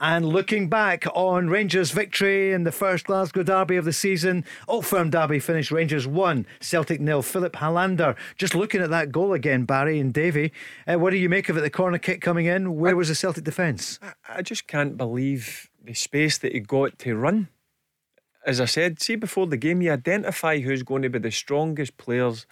And 0.01 0.29
looking 0.29 0.69
back 0.69 1.07
on 1.13 1.49
Rangers' 1.51 1.91
victory 1.91 2.53
in 2.53 2.63
the 2.63 2.71
first 2.71 3.07
Glasgow 3.07 3.43
derby 3.43 3.77
of 3.77 3.85
the 3.85 3.93
season, 3.93 4.45
Old 4.69 4.87
Firm 4.87 5.11
derby 5.11 5.41
finished 5.41 5.73
Rangers 5.73 6.07
1, 6.07 6.47
Celtic 6.61 7.01
nil. 7.01 7.21
Filip 7.21 7.55
Helander, 7.55 8.17
just 8.37 8.55
looking 8.55 8.81
at 8.81 8.91
that 8.91 9.11
goal 9.11 9.33
again, 9.33 9.65
Barry 9.65 9.99
and 9.99 10.15
Davy. 10.15 10.53
Uh, 10.87 11.01
what 11.01 11.11
do 11.11 11.17
you 11.17 11.29
make 11.29 11.49
of 11.49 11.57
it? 11.57 11.63
The 11.63 11.71
corner 11.71 11.99
kick 11.99 12.21
coming 12.21 12.47
in. 12.47 12.77
Where 12.77 12.95
was 12.95 13.09
the 13.09 13.17
Celtic 13.17 13.43
defence? 13.43 13.99
I 14.29 14.43
just 14.43 14.69
can't 14.69 14.97
believe 14.97 15.69
the 15.83 15.95
space 15.95 16.39
that 16.39 16.53
he 16.53 16.61
got 16.61 16.97
to 17.01 17.17
run. 17.17 17.49
As 18.47 18.61
I 18.61 18.67
said, 18.67 19.03
see 19.03 19.17
before 19.17 19.49
the 19.49 19.57
game, 19.57 19.83
you 19.83 19.93
identify 19.93 20.61
who's 20.61 20.85
going 20.85 21.03
to 21.03 21.11
be 21.11 21.19
the 21.19 21.33
strongest 21.33 21.97
players 21.97 22.47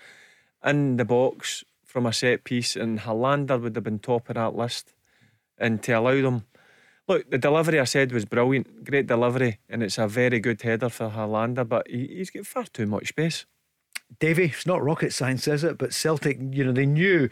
in 0.64 0.96
the 0.96 1.04
box 1.04 1.62
from 1.84 2.06
a 2.06 2.12
set 2.12 2.42
piece, 2.42 2.74
and 2.74 2.98
Hallander 2.98 3.60
would 3.60 3.76
have 3.76 3.84
been 3.84 4.00
top 4.00 4.28
of 4.28 4.34
that 4.34 4.56
list. 4.56 4.94
And 5.56 5.80
to 5.84 5.92
allow 5.92 6.20
them, 6.20 6.44
look, 7.08 7.30
the 7.30 7.38
delivery 7.38 7.80
I 7.80 7.84
said 7.84 8.12
was 8.12 8.24
brilliant, 8.24 8.84
great 8.84 9.06
delivery, 9.06 9.58
and 9.68 9.82
it's 9.82 9.98
a 9.98 10.08
very 10.08 10.40
good 10.40 10.62
header 10.62 10.88
for 10.88 11.10
Helander, 11.10 11.68
but 11.68 11.88
he, 11.88 12.06
he's 12.08 12.30
got 12.30 12.46
far 12.46 12.64
too 12.64 12.86
much 12.86 13.08
space. 13.08 13.46
Davy, 14.18 14.44
it's 14.44 14.66
not 14.66 14.82
rocket 14.82 15.12
science, 15.12 15.48
is 15.48 15.64
it? 15.64 15.78
But 15.78 15.92
Celtic, 15.92 16.38
you 16.50 16.64
know, 16.64 16.72
they 16.72 16.86
knew 16.86 17.28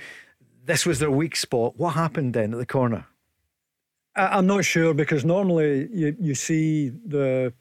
this 0.64 0.86
was 0.86 0.98
their 0.98 1.10
weak 1.10 1.36
spot. 1.36 1.74
What 1.76 1.90
happened 1.90 2.34
then 2.34 2.52
at 2.52 2.58
the 2.58 2.66
corner? 2.66 3.06
I, 4.16 4.38
I'm 4.38 4.46
not 4.46 4.64
sure 4.64 4.94
because 4.94 5.24
normally 5.24 5.88
you, 5.92 6.16
you 6.18 6.34
see 6.34 6.90
the 6.90 7.52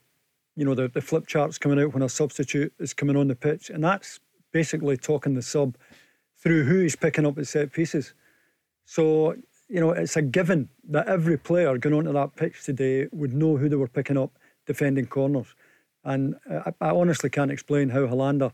you 0.55 0.65
know 0.65 0.75
the, 0.75 0.87
the 0.87 1.01
flip 1.01 1.25
charts 1.27 1.57
coming 1.57 1.79
out 1.79 1.93
when 1.93 2.03
a 2.03 2.09
substitute 2.09 2.73
is 2.79 2.93
coming 2.93 3.17
on 3.17 3.27
the 3.27 3.35
pitch, 3.35 3.69
and 3.69 3.83
that's 3.83 4.19
basically 4.51 4.97
talking 4.97 5.33
the 5.33 5.41
sub 5.41 5.77
through 6.37 6.63
who 6.63 6.79
he's 6.79 6.95
picking 6.95 7.25
up 7.25 7.37
at 7.37 7.47
set 7.47 7.71
pieces. 7.71 8.13
So 8.85 9.35
you 9.73 9.79
know 9.79 9.89
it's 9.89 10.15
a 10.15 10.21
given 10.21 10.69
that 10.89 11.07
every 11.07 11.37
player 11.37 11.77
going 11.79 11.95
onto 11.95 12.13
that 12.13 12.35
pitch 12.35 12.63
today 12.63 13.07
would 13.11 13.33
know 13.33 13.57
who 13.57 13.67
they 13.67 13.75
were 13.75 13.87
picking 13.87 14.19
up 14.19 14.37
defending 14.67 15.07
corners, 15.07 15.55
and 16.03 16.35
I, 16.47 16.71
I 16.79 16.89
honestly 16.91 17.31
can't 17.31 17.51
explain 17.51 17.89
how 17.89 18.01
Helander. 18.01 18.51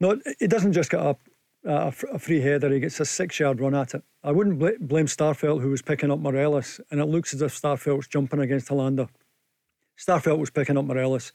No, 0.00 0.18
he 0.38 0.46
doesn't 0.46 0.72
just 0.72 0.90
get 0.90 1.00
a, 1.00 1.16
a, 1.66 1.92
a 2.14 2.18
free 2.18 2.40
header; 2.40 2.70
he 2.72 2.80
gets 2.80 2.98
a 2.98 3.04
six-yard 3.04 3.60
run 3.60 3.74
at 3.74 3.92
it. 3.92 4.02
I 4.24 4.32
wouldn't 4.32 4.58
bl- 4.58 4.80
blame 4.80 5.04
Starfelt, 5.04 5.60
who 5.60 5.68
was 5.68 5.82
picking 5.82 6.10
up 6.10 6.18
Morelos, 6.18 6.80
and 6.90 6.98
it 6.98 7.04
looks 7.04 7.34
as 7.34 7.42
if 7.42 7.60
Starfelt's 7.60 8.08
jumping 8.08 8.40
against 8.40 8.68
Helander. 8.68 9.10
Starfelt 9.98 10.38
was 10.38 10.48
picking 10.48 10.78
up 10.78 10.86
Morelos. 10.86 11.32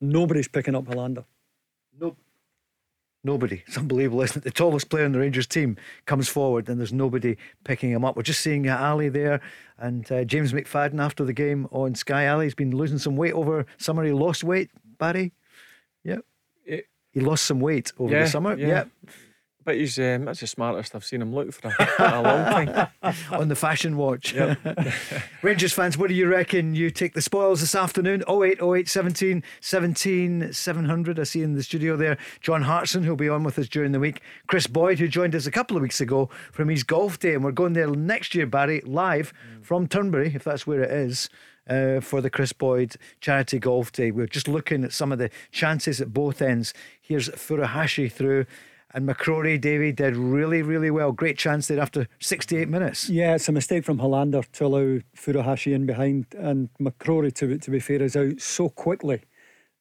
Nobody's 0.00 0.48
picking 0.48 0.74
up 0.74 0.86
Helander. 0.86 1.26
Nope. 2.00 2.16
Nobody. 3.26 3.62
It's 3.66 3.76
unbelievable, 3.76 4.22
isn't 4.22 4.36
it? 4.38 4.44
The 4.44 4.50
tallest 4.52 4.88
player 4.88 5.04
in 5.04 5.10
the 5.12 5.18
Rangers 5.18 5.46
team 5.48 5.76
comes 6.06 6.28
forward 6.28 6.68
and 6.68 6.78
there's 6.78 6.92
nobody 6.92 7.36
picking 7.64 7.90
him 7.90 8.04
up. 8.04 8.16
We're 8.16 8.22
just 8.22 8.40
seeing 8.40 8.68
uh, 8.68 8.78
Ali 8.78 9.08
there 9.08 9.40
and 9.78 10.10
uh, 10.12 10.22
James 10.24 10.52
McFadden 10.52 11.00
after 11.00 11.24
the 11.24 11.32
game 11.32 11.66
on 11.72 11.94
Sky. 11.96 12.28
Ali's 12.28 12.54
been 12.54 12.70
losing 12.70 12.98
some 12.98 13.16
weight 13.16 13.32
over 13.34 13.66
summer. 13.78 14.04
He 14.04 14.12
lost 14.12 14.44
weight 14.44 14.70
Barry? 14.98 15.32
Yep. 16.04 16.24
It- 16.64 16.86
he 17.10 17.20
lost 17.20 17.44
some 17.46 17.60
weight 17.60 17.92
over 17.98 18.12
Yeah, 18.12 18.22
the 18.24 18.28
summer. 18.28 18.56
yeah. 18.56 18.66
Yep. 18.68 18.88
But 19.66 19.78
he's 19.78 19.98
um, 19.98 20.26
that's 20.26 20.38
the 20.38 20.46
smartest 20.46 20.94
I've 20.94 21.04
seen 21.04 21.20
him 21.20 21.34
look 21.34 21.52
for 21.52 21.66
a, 21.66 21.96
a 21.98 22.22
long 22.22 22.66
time. 22.66 22.88
on 23.32 23.48
the 23.48 23.56
fashion 23.56 23.96
watch. 23.96 24.32
Rangers 25.42 25.72
fans, 25.72 25.98
what 25.98 26.08
do 26.08 26.14
you 26.14 26.28
reckon? 26.28 26.76
You 26.76 26.88
take 26.88 27.14
the 27.14 27.20
spoils 27.20 27.62
this 27.62 27.74
afternoon? 27.74 28.22
08 28.30 28.62
08 28.62 28.88
17 28.88 29.42
17 29.60 30.52
700. 30.52 31.18
I 31.18 31.24
see 31.24 31.42
in 31.42 31.54
the 31.54 31.64
studio 31.64 31.96
there 31.96 32.16
John 32.40 32.62
Hartson, 32.62 33.02
who'll 33.02 33.16
be 33.16 33.28
on 33.28 33.42
with 33.42 33.58
us 33.58 33.66
during 33.66 33.90
the 33.90 33.98
week. 33.98 34.20
Chris 34.46 34.68
Boyd, 34.68 35.00
who 35.00 35.08
joined 35.08 35.34
us 35.34 35.46
a 35.46 35.50
couple 35.50 35.76
of 35.76 35.82
weeks 35.82 36.00
ago 36.00 36.30
from 36.52 36.68
his 36.68 36.84
golf 36.84 37.18
day. 37.18 37.34
And 37.34 37.42
we're 37.42 37.50
going 37.50 37.72
there 37.72 37.88
next 37.88 38.36
year, 38.36 38.46
Barry, 38.46 38.82
live 38.82 39.32
from 39.62 39.88
Turnberry, 39.88 40.32
if 40.32 40.44
that's 40.44 40.64
where 40.64 40.82
it 40.82 40.92
is. 40.92 41.28
Uh, 41.68 41.98
for 41.98 42.20
the 42.20 42.30
Chris 42.30 42.52
Boyd 42.52 42.94
Charity 43.20 43.58
Golf 43.58 43.90
Day. 43.90 44.12
We're 44.12 44.28
just 44.28 44.46
looking 44.46 44.84
at 44.84 44.92
some 44.92 45.10
of 45.10 45.18
the 45.18 45.30
chances 45.50 46.00
at 46.00 46.12
both 46.12 46.40
ends. 46.40 46.72
Here's 47.02 47.28
Furuhashi 47.30 48.12
through, 48.12 48.46
and 48.94 49.08
McCrorie, 49.08 49.60
Davy 49.60 49.92
did 49.92 50.16
really, 50.16 50.62
really 50.62 50.90
well. 50.90 51.12
Great 51.12 51.36
chance 51.36 51.68
there 51.68 51.80
after 51.80 52.08
68 52.20 52.68
minutes. 52.68 53.08
Yeah, 53.08 53.34
it's 53.34 53.48
a 53.48 53.52
mistake 53.52 53.84
from 53.84 53.98
Helander 53.98 54.44
to 54.52 54.66
allow 54.66 55.00
Furuhashi 55.16 55.74
in 55.74 55.86
behind, 55.86 56.26
and 56.38 56.68
McCrorie, 56.80 57.34
to, 57.34 57.58
to 57.58 57.70
be 57.70 57.80
fair, 57.80 58.02
is 58.02 58.16
out 58.16 58.40
so 58.40 58.68
quickly 58.68 59.22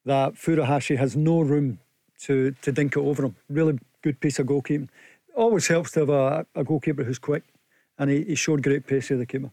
that 0.05 0.33
Furuhashi 0.33 0.97
has 0.97 1.15
no 1.15 1.41
room 1.41 1.79
to, 2.21 2.51
to 2.61 2.71
dink 2.71 2.95
it 2.95 2.99
over 2.99 3.25
him. 3.25 3.35
Really 3.49 3.79
good 4.01 4.19
piece 4.19 4.39
of 4.39 4.47
goalkeeping. 4.47 4.89
Always 5.35 5.67
helps 5.67 5.91
to 5.91 6.01
have 6.01 6.09
a, 6.09 6.45
a 6.55 6.63
goalkeeper 6.63 7.03
who's 7.03 7.19
quick, 7.19 7.43
and 7.97 8.09
he, 8.09 8.23
he 8.23 8.35
showed 8.35 8.63
great 8.63 8.87
pace 8.87 9.09
here, 9.09 9.17
the 9.17 9.25
keeper. 9.25 9.51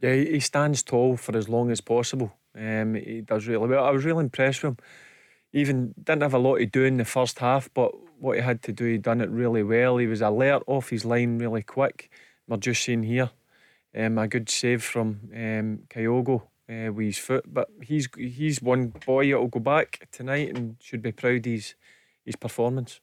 Yeah, 0.00 0.14
he 0.14 0.32
he 0.32 0.40
stands 0.40 0.82
tall 0.82 1.16
for 1.16 1.36
as 1.36 1.48
long 1.48 1.70
as 1.70 1.80
possible. 1.80 2.32
Um, 2.56 2.94
he 2.94 3.22
does 3.22 3.46
really 3.46 3.68
well. 3.68 3.84
I 3.84 3.90
was 3.90 4.04
really 4.04 4.24
impressed 4.24 4.62
with 4.62 4.72
him. 4.72 4.78
Even 5.52 5.94
didn't 6.02 6.22
have 6.22 6.34
a 6.34 6.38
lot 6.38 6.56
to 6.58 6.66
do 6.66 6.84
in 6.84 6.96
the 6.96 7.04
first 7.04 7.38
half, 7.38 7.70
but 7.72 7.92
what 8.22 8.36
he 8.36 8.42
had 8.42 8.62
to 8.62 8.72
do, 8.72 8.84
he 8.84 8.98
done 8.98 9.20
it 9.20 9.28
really 9.30 9.64
well. 9.64 9.96
He 9.96 10.06
was 10.06 10.20
alert 10.20 10.62
off 10.68 10.90
his 10.90 11.04
line 11.04 11.38
really 11.38 11.62
quick. 11.62 12.08
We're 12.46 12.56
just 12.56 12.84
seeing 12.84 13.02
here 13.02 13.30
um, 13.98 14.16
a 14.16 14.28
good 14.28 14.48
save 14.48 14.82
from 14.84 15.20
um, 15.34 15.80
Kyogo 15.90 16.42
uh, 16.70 16.92
with 16.92 17.06
his 17.06 17.18
foot, 17.18 17.52
but 17.52 17.68
he's 17.82 18.08
he's 18.16 18.62
one 18.62 18.88
boy 19.04 19.26
that'll 19.26 19.48
go 19.48 19.58
back 19.60 20.08
tonight 20.12 20.56
and 20.56 20.76
should 20.80 21.02
be 21.02 21.10
proud 21.12 21.38
of 21.46 21.52
his 21.52 21.74
his 22.24 22.36
performance. 22.36 23.00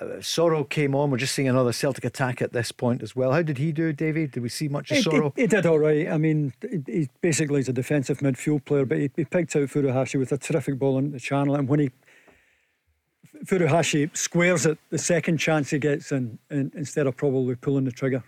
Uh, 0.00 0.20
Soro 0.20 0.68
came 0.68 0.94
on. 0.94 1.10
We're 1.10 1.18
just 1.18 1.34
seeing 1.34 1.48
another 1.48 1.72
Celtic 1.72 2.04
attack 2.04 2.40
at 2.42 2.52
this 2.52 2.70
point 2.72 3.02
as 3.02 3.16
well. 3.16 3.32
How 3.32 3.42
did 3.42 3.58
he 3.58 3.72
do, 3.72 3.92
Davy? 3.92 4.26
Did 4.28 4.42
we 4.42 4.48
see 4.48 4.68
much 4.68 4.90
of 4.90 4.98
He, 4.98 5.02
Soro? 5.02 5.32
he, 5.34 5.42
he 5.42 5.46
did 5.48 5.66
all 5.66 5.78
right. 5.78 6.08
I 6.08 6.18
mean, 6.18 6.52
he, 6.62 6.82
he 6.86 7.08
basically 7.20 7.60
is 7.60 7.68
a 7.68 7.72
defensive 7.72 8.18
midfield 8.18 8.64
player, 8.64 8.84
but 8.84 8.98
he, 8.98 9.10
he 9.16 9.24
picked 9.24 9.56
out 9.56 9.68
Furuhashi 9.68 10.18
with 10.18 10.30
a 10.32 10.38
terrific 10.38 10.78
ball 10.78 10.98
into 10.98 11.10
the 11.10 11.20
channel. 11.20 11.54
And 11.56 11.68
when 11.68 11.80
he 11.80 11.90
Furuhashi 13.44 14.14
squares 14.16 14.66
it, 14.66 14.78
the 14.90 14.98
second 14.98 15.38
chance 15.38 15.70
he 15.70 15.78
gets 15.78 16.12
in, 16.12 16.38
in 16.50 16.72
instead 16.74 17.06
of 17.06 17.16
probably 17.16 17.54
pulling 17.54 17.84
the 17.84 17.92
trigger. 17.92 18.22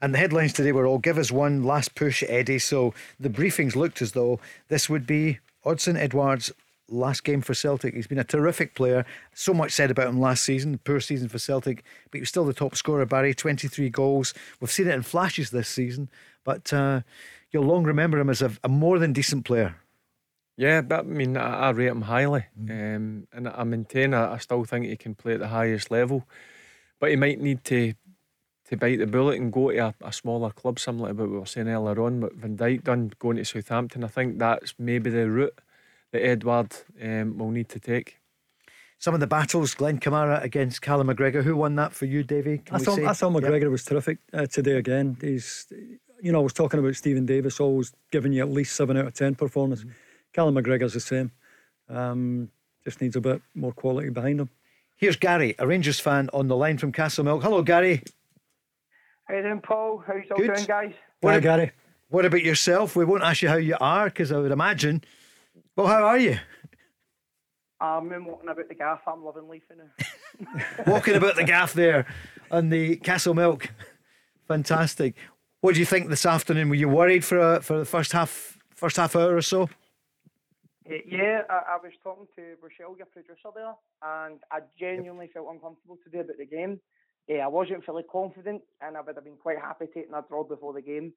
And 0.00 0.14
the 0.14 0.18
headlines 0.18 0.52
today 0.52 0.72
were 0.72 0.86
all 0.86 0.98
give 0.98 1.18
us 1.18 1.30
one 1.30 1.62
last 1.62 1.94
push, 1.94 2.22
Eddie. 2.26 2.58
So 2.58 2.94
the 3.18 3.30
briefings 3.30 3.76
looked 3.76 4.02
as 4.02 4.12
though 4.12 4.40
this 4.68 4.88
would 4.88 5.06
be 5.06 5.38
Odsonne 5.64 5.96
Edouard's 5.96 6.52
last 6.88 7.24
game 7.24 7.40
for 7.40 7.54
Celtic. 7.54 7.94
He's 7.94 8.06
been 8.06 8.18
a 8.18 8.24
terrific 8.24 8.74
player. 8.74 9.06
So 9.34 9.54
much 9.54 9.72
said 9.72 9.90
about 9.90 10.08
him 10.08 10.20
last 10.20 10.42
season, 10.42 10.78
poor 10.78 11.00
season 11.00 11.28
for 11.28 11.38
Celtic, 11.38 11.84
but 12.10 12.18
he 12.18 12.20
was 12.20 12.28
still 12.28 12.44
the 12.44 12.52
top 12.52 12.74
scorer, 12.74 13.06
Barry, 13.06 13.34
23 13.34 13.88
goals. 13.90 14.34
We've 14.60 14.70
seen 14.70 14.88
it 14.88 14.94
in 14.94 15.02
flashes 15.02 15.50
this 15.50 15.68
season, 15.68 16.10
but 16.44 16.72
uh, 16.72 17.02
you'll 17.52 17.64
long 17.64 17.84
remember 17.84 18.18
him 18.18 18.30
as 18.30 18.42
a, 18.42 18.50
a 18.64 18.68
more 18.68 18.98
than 18.98 19.12
decent 19.12 19.44
player. 19.44 19.76
Yeah, 20.60 20.82
but 20.82 20.98
I 21.00 21.02
mean, 21.04 21.38
I, 21.38 21.68
I 21.68 21.70
rate 21.70 21.86
him 21.86 22.02
highly, 22.02 22.44
um, 22.68 23.26
and 23.32 23.48
I 23.48 23.64
maintain 23.64 24.12
I, 24.12 24.34
I 24.34 24.36
still 24.36 24.62
think 24.64 24.84
he 24.84 24.94
can 24.94 25.14
play 25.14 25.32
at 25.32 25.40
the 25.40 25.48
highest 25.48 25.90
level, 25.90 26.28
but 26.98 27.08
he 27.08 27.16
might 27.16 27.40
need 27.40 27.64
to 27.64 27.94
to 28.68 28.76
bite 28.76 28.98
the 28.98 29.06
bullet 29.06 29.38
and 29.40 29.50
go 29.50 29.70
to 29.70 29.78
a, 29.78 29.94
a 30.02 30.12
smaller 30.12 30.50
club, 30.50 30.78
similar 30.78 31.08
to 31.08 31.14
what 31.14 31.30
we 31.30 31.38
were 31.38 31.46
saying 31.46 31.66
earlier 31.66 32.02
on. 32.02 32.20
but 32.20 32.34
Van 32.34 32.58
Dijk 32.58 32.84
done 32.84 33.10
going 33.18 33.38
to 33.38 33.44
Southampton, 33.46 34.04
I 34.04 34.08
think 34.08 34.38
that's 34.38 34.74
maybe 34.78 35.08
the 35.08 35.30
route 35.30 35.58
that 36.12 36.22
Edouard 36.22 36.76
um, 37.02 37.38
will 37.38 37.50
need 37.50 37.70
to 37.70 37.80
take. 37.80 38.18
Some 38.98 39.14
of 39.14 39.20
the 39.20 39.26
battles, 39.26 39.74
Glenn 39.74 39.98
Kamara 39.98 40.42
against 40.42 40.82
Callum 40.82 41.08
McGregor. 41.08 41.42
Who 41.42 41.56
won 41.56 41.74
that 41.76 41.94
for 41.94 42.04
you, 42.04 42.22
Davy? 42.22 42.58
Can 42.58 42.76
I 42.76 42.78
we 42.80 42.84
thought, 42.84 42.96
say? 42.96 43.06
I 43.06 43.14
thought 43.14 43.32
Yep. 43.32 43.50
McGregor 43.50 43.70
was 43.70 43.84
terrific 43.84 44.18
uh, 44.34 44.44
today 44.44 44.76
again. 44.76 45.16
He's, 45.22 45.66
you 46.20 46.32
know, 46.32 46.40
I 46.40 46.42
was 46.42 46.52
talking 46.52 46.78
about 46.80 46.96
Stephen 46.96 47.24
Davis 47.24 47.60
always 47.60 47.94
giving 48.12 48.34
you 48.34 48.42
at 48.42 48.50
least 48.50 48.76
seven 48.76 48.98
out 48.98 49.06
of 49.06 49.14
ten 49.14 49.34
performance. 49.34 49.86
Callum 50.32 50.54
McGregor's 50.54 50.94
the 50.94 51.00
same. 51.00 51.32
Um, 51.88 52.50
just 52.84 53.00
needs 53.00 53.16
a 53.16 53.20
bit 53.20 53.42
more 53.54 53.72
quality 53.72 54.10
behind 54.10 54.40
him. 54.40 54.50
Here's 54.96 55.16
Gary, 55.16 55.54
a 55.58 55.66
Rangers 55.66 55.98
fan 55.98 56.28
on 56.32 56.48
the 56.48 56.56
line 56.56 56.78
from 56.78 56.92
Castle 56.92 57.24
Castlemilk. 57.24 57.42
Hello, 57.42 57.62
Gary. 57.62 58.02
How 59.24 59.34
you 59.34 59.42
doing, 59.42 59.60
Paul? 59.60 60.02
How's 60.06 60.22
all 60.30 60.36
Good. 60.36 60.54
doing, 60.54 60.66
guys? 60.66 60.92
What 61.20 61.30
Hi, 61.30 61.36
ab- 61.36 61.42
Gary. 61.42 61.72
What 62.08 62.24
about 62.24 62.42
yourself? 62.42 62.96
We 62.96 63.04
won't 63.04 63.22
ask 63.22 63.42
you 63.42 63.48
how 63.48 63.56
you 63.56 63.76
are 63.80 64.06
because 64.06 64.32
I 64.32 64.38
would 64.38 64.50
imagine. 64.50 65.02
Well, 65.76 65.86
how 65.86 66.04
are 66.04 66.18
you? 66.18 66.38
I'm 67.80 68.12
um, 68.12 68.26
walking 68.26 68.50
about 68.50 68.68
the 68.68 68.74
gaff. 68.74 69.00
I'm 69.06 69.24
loving 69.24 69.48
life 69.48 69.62
now. 69.74 70.54
Walking 70.86 71.14
about 71.14 71.36
the 71.36 71.44
gaff 71.44 71.72
there 71.72 72.06
on 72.50 72.68
the 72.68 72.96
Castlemilk. 72.96 73.68
Fantastic. 74.48 75.14
What 75.60 75.74
do 75.74 75.80
you 75.80 75.86
think 75.86 76.08
this 76.08 76.26
afternoon? 76.26 76.68
Were 76.68 76.74
you 76.74 76.88
worried 76.88 77.24
for 77.24 77.38
a, 77.38 77.62
for 77.62 77.78
the 77.78 77.84
first 77.84 78.12
half 78.12 78.58
first 78.74 78.96
half 78.96 79.14
hour 79.16 79.36
or 79.36 79.42
so? 79.42 79.68
Yeah, 80.90 81.42
I, 81.48 81.74
I 81.74 81.78
was 81.82 81.92
talking 82.02 82.26
to 82.36 82.56
Rochelle, 82.62 82.96
your 82.96 83.06
producer 83.06 83.50
there, 83.54 83.74
and 84.02 84.40
I 84.50 84.60
genuinely 84.78 85.30
felt 85.32 85.46
uncomfortable 85.50 85.98
today 86.02 86.20
about 86.20 86.38
the 86.38 86.46
game. 86.46 86.80
Yeah, 87.28 87.44
I 87.44 87.48
wasn't 87.48 87.84
fully 87.84 88.02
confident, 88.10 88.62
and 88.80 88.96
I 88.96 89.00
would 89.00 89.14
have 89.14 89.24
been 89.24 89.36
quite 89.36 89.58
happy 89.58 89.86
taking 89.86 90.14
a 90.14 90.24
draw 90.28 90.42
before 90.42 90.72
the 90.72 90.82
game. 90.82 91.12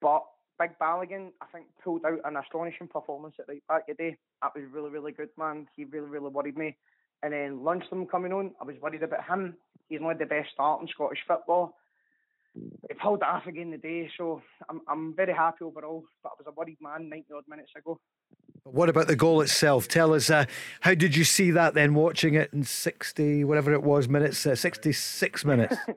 But 0.00 0.22
Big 0.58 0.78
Balogun, 0.80 1.30
I 1.40 1.46
think, 1.52 1.66
pulled 1.82 2.04
out 2.04 2.20
an 2.24 2.36
astonishing 2.36 2.86
performance 2.86 3.34
at 3.40 3.48
right 3.48 3.62
back 3.68 3.86
today. 3.86 4.16
That 4.40 4.52
was 4.54 4.64
really, 4.70 4.90
really 4.90 5.12
good, 5.12 5.30
man. 5.36 5.66
He 5.74 5.84
really, 5.84 6.08
really 6.08 6.30
worried 6.30 6.56
me. 6.56 6.76
And 7.24 7.32
then 7.32 7.60
Lundstram 7.60 8.08
coming 8.08 8.32
on, 8.32 8.52
I 8.60 8.64
was 8.64 8.76
worried 8.80 9.02
about 9.02 9.24
him. 9.28 9.56
He's 9.88 10.00
one 10.00 10.12
of 10.12 10.18
the 10.18 10.26
best 10.26 10.50
start 10.52 10.80
in 10.80 10.88
Scottish 10.88 11.20
football. 11.26 11.74
He 12.54 12.94
pulled 13.02 13.20
it 13.22 13.26
off 13.26 13.46
again 13.46 13.70
today, 13.70 14.10
so 14.16 14.42
I'm, 14.68 14.80
I'm 14.88 15.14
very 15.16 15.32
happy 15.32 15.64
overall. 15.64 16.04
But 16.22 16.30
I 16.30 16.34
was 16.38 16.46
a 16.46 16.52
worried 16.52 16.78
man 16.80 17.08
90 17.08 17.26
odd 17.34 17.44
minutes 17.48 17.72
ago. 17.76 17.98
What 18.64 18.88
about 18.88 19.08
the 19.08 19.16
goal 19.16 19.40
itself? 19.40 19.88
Tell 19.88 20.14
us, 20.14 20.30
uh, 20.30 20.44
how 20.80 20.94
did 20.94 21.16
you 21.16 21.24
see 21.24 21.50
that 21.50 21.74
then 21.74 21.94
watching 21.94 22.34
it 22.34 22.52
in 22.52 22.62
60, 22.62 23.44
whatever 23.44 23.72
it 23.72 23.82
was, 23.82 24.08
minutes, 24.08 24.46
uh, 24.46 24.54
66 24.54 25.44
minutes? 25.44 25.76
Do 25.86 25.94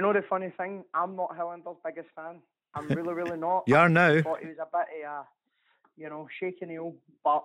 you 0.00 0.02
know 0.02 0.12
the 0.12 0.22
funny 0.28 0.52
thing? 0.56 0.82
I'm 0.92 1.14
not 1.14 1.36
Helander's 1.36 1.76
biggest 1.84 2.08
fan. 2.16 2.40
I'm 2.74 2.88
really, 2.88 3.14
really 3.14 3.36
not. 3.38 3.62
You 3.68 3.76
are 3.76 3.88
now. 3.88 4.10
I 4.10 4.22
thought 4.22 4.40
he 4.40 4.48
was 4.48 4.56
a 4.60 4.66
bit 4.76 5.04
of 5.04 5.10
a, 5.10 5.24
you 5.96 6.08
know, 6.08 6.26
shaking 6.40 6.70
heel, 6.70 6.94
but 7.22 7.44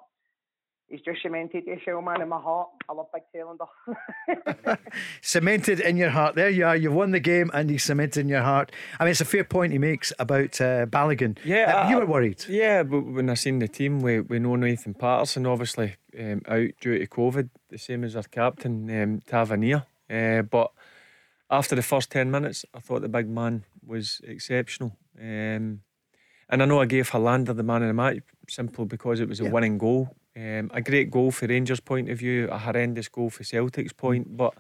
he's 0.90 1.02
just 1.02 1.22
cemented 1.22 1.68
a 1.68 1.80
shell 1.82 2.02
man 2.02 2.22
in 2.22 2.30
my 2.30 2.40
heart. 2.40 2.70
I 2.90 2.94
love 2.94 3.08
Big 3.14 3.24
Helander. 3.36 4.78
cemented 5.22 5.80
in 5.80 5.98
your 5.98 6.10
heart. 6.10 6.36
There 6.36 6.50
you 6.50 6.66
are. 6.66 6.76
You've 6.76 6.94
won 6.94 7.12
the 7.12 7.20
game 7.20 7.52
and 7.54 7.70
he's 7.70 7.84
cemented 7.84 8.22
in 8.22 8.30
your 8.30 8.42
heart. 8.42 8.72
I 9.00 9.04
mean, 9.04 9.12
it's 9.12 9.22
a 9.22 9.26
fair 9.26 9.44
point 9.44 9.72
he 9.74 9.78
makes 9.80 10.12
about 10.20 10.60
uh, 10.62 10.86
Balogun. 10.86 11.38
Yeah, 11.44 11.84
Uh, 11.86 11.90
you 11.90 11.98
were 11.98 12.06
worried. 12.06 12.44
Yeah, 12.48 12.84
but 12.84 13.02
when 13.02 13.30
I 13.30 13.34
seen 13.36 13.60
the 13.60 13.68
team, 13.68 14.02
we, 14.02 14.20
we 14.22 14.40
know 14.40 14.56
Nathan 14.56 14.94
Patterson 14.94 15.46
obviously 15.46 15.96
um, 16.20 16.42
out 16.48 16.70
due 16.82 16.98
to 17.00 17.08
COVID, 17.08 17.50
the 17.70 17.78
same 17.78 18.04
as 18.04 18.16
our 18.16 18.24
captain 18.24 18.90
um, 19.02 19.22
Tavernier. 19.26 19.86
Uh, 20.10 20.42
but 20.42 20.72
after 21.50 21.76
the 21.76 21.84
first 21.84 22.12
ten 22.12 22.32
minutes, 22.32 22.66
I 22.74 22.80
thought 22.80 23.02
the 23.02 23.10
big 23.10 23.30
man 23.30 23.64
was 23.86 24.22
exceptional. 24.24 24.96
Um, 25.20 25.82
and 26.52 26.64
I 26.64 26.66
know 26.66 26.82
I 26.82 26.86
gave 26.86 27.12
Helander 27.12 27.56
the 27.56 27.62
man 27.64 27.84
of 27.84 27.88
the 27.90 27.94
match 27.94 28.18
simply 28.48 28.86
because 28.86 29.20
it 29.20 29.30
was 29.30 29.40
a 29.40 29.44
Yeah. 29.44 29.52
winning 29.52 29.78
goal. 29.78 30.16
Um, 30.36 30.72
a 30.74 30.82
great 30.82 31.12
goal 31.12 31.32
for 31.32 31.48
Rangers' 31.48 31.80
point 31.80 32.10
of 32.10 32.20
view, 32.20 32.48
a 32.50 32.58
horrendous 32.58 33.10
goal 33.10 33.30
for 33.30 33.44
Celtic's 33.44 33.94
point. 33.94 34.38
But 34.38 34.54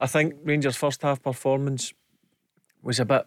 I 0.00 0.06
think 0.06 0.34
Rangers' 0.44 0.76
first 0.76 1.02
half 1.02 1.22
performance 1.22 1.92
was 2.82 3.00
a 3.00 3.04
bit 3.04 3.26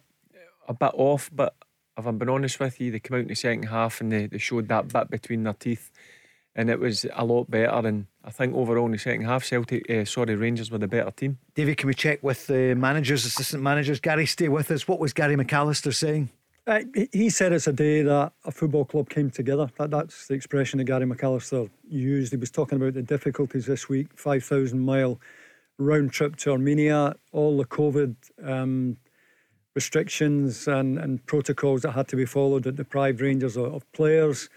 a 0.68 0.74
bit 0.74 0.92
off. 0.94 1.30
But 1.32 1.54
if 1.96 2.06
I'm 2.06 2.18
being 2.18 2.30
honest 2.30 2.58
with 2.58 2.80
you, 2.80 2.90
they 2.90 3.00
came 3.00 3.16
out 3.16 3.22
in 3.22 3.28
the 3.28 3.34
second 3.34 3.64
half 3.64 4.00
and 4.00 4.10
they, 4.10 4.26
they 4.26 4.38
showed 4.38 4.68
that 4.68 4.88
bit 4.88 5.10
between 5.10 5.42
their 5.42 5.52
teeth, 5.52 5.90
and 6.54 6.70
it 6.70 6.78
was 6.78 7.04
a 7.12 7.24
lot 7.24 7.50
better. 7.50 7.86
And 7.86 8.06
I 8.24 8.30
think 8.30 8.54
overall 8.54 8.86
in 8.86 8.92
the 8.92 8.98
second 8.98 9.24
half, 9.24 9.44
Celtic, 9.44 9.88
uh, 9.90 10.04
sorry, 10.04 10.34
Rangers 10.34 10.70
were 10.70 10.78
the 10.78 10.88
better 10.88 11.10
team. 11.10 11.38
David, 11.54 11.76
can 11.76 11.88
we 11.88 11.94
check 11.94 12.22
with 12.22 12.46
the 12.46 12.74
managers, 12.74 13.24
assistant 13.26 13.62
managers? 13.62 14.00
Gary, 14.00 14.26
stay 14.26 14.48
with 14.48 14.70
us. 14.70 14.88
What 14.88 14.98
was 14.98 15.12
Gary 15.12 15.36
McAllister 15.36 15.94
saying? 15.94 16.30
Uh, 16.64 16.80
he- 17.12 17.28
said 17.28 17.52
it's 17.52 17.66
a 17.66 17.72
day 17.72 18.02
that 18.02 18.32
a 18.44 18.52
football 18.52 18.84
club 18.84 19.08
came 19.08 19.30
together. 19.30 19.68
That, 19.78 19.90
that's 19.90 20.28
the 20.28 20.34
expression 20.34 20.78
that 20.78 20.84
Gary 20.84 21.06
McAllister 21.06 21.68
used. 21.88 22.32
He 22.32 22.36
was 22.36 22.52
talking 22.52 22.76
about 22.76 22.94
the 22.94 23.02
difficulties 23.02 23.66
this 23.66 23.88
week 23.88 24.08
5,000 24.16 24.78
mile 24.78 25.20
round 25.78 26.12
trip 26.12 26.36
to 26.36 26.52
Armenia, 26.52 27.16
all 27.32 27.56
the 27.56 27.64
COVID 27.64 28.14
um, 28.44 28.96
restrictions 29.74 30.68
and, 30.68 30.98
and 30.98 31.24
protocols 31.26 31.82
that 31.82 31.92
had 31.92 32.06
to 32.08 32.16
be 32.16 32.26
followed 32.26 32.62
that 32.62 32.76
deprived 32.76 33.20
Rangers 33.20 33.56
of, 33.56 33.74
of 33.74 33.92
players. 33.92 34.48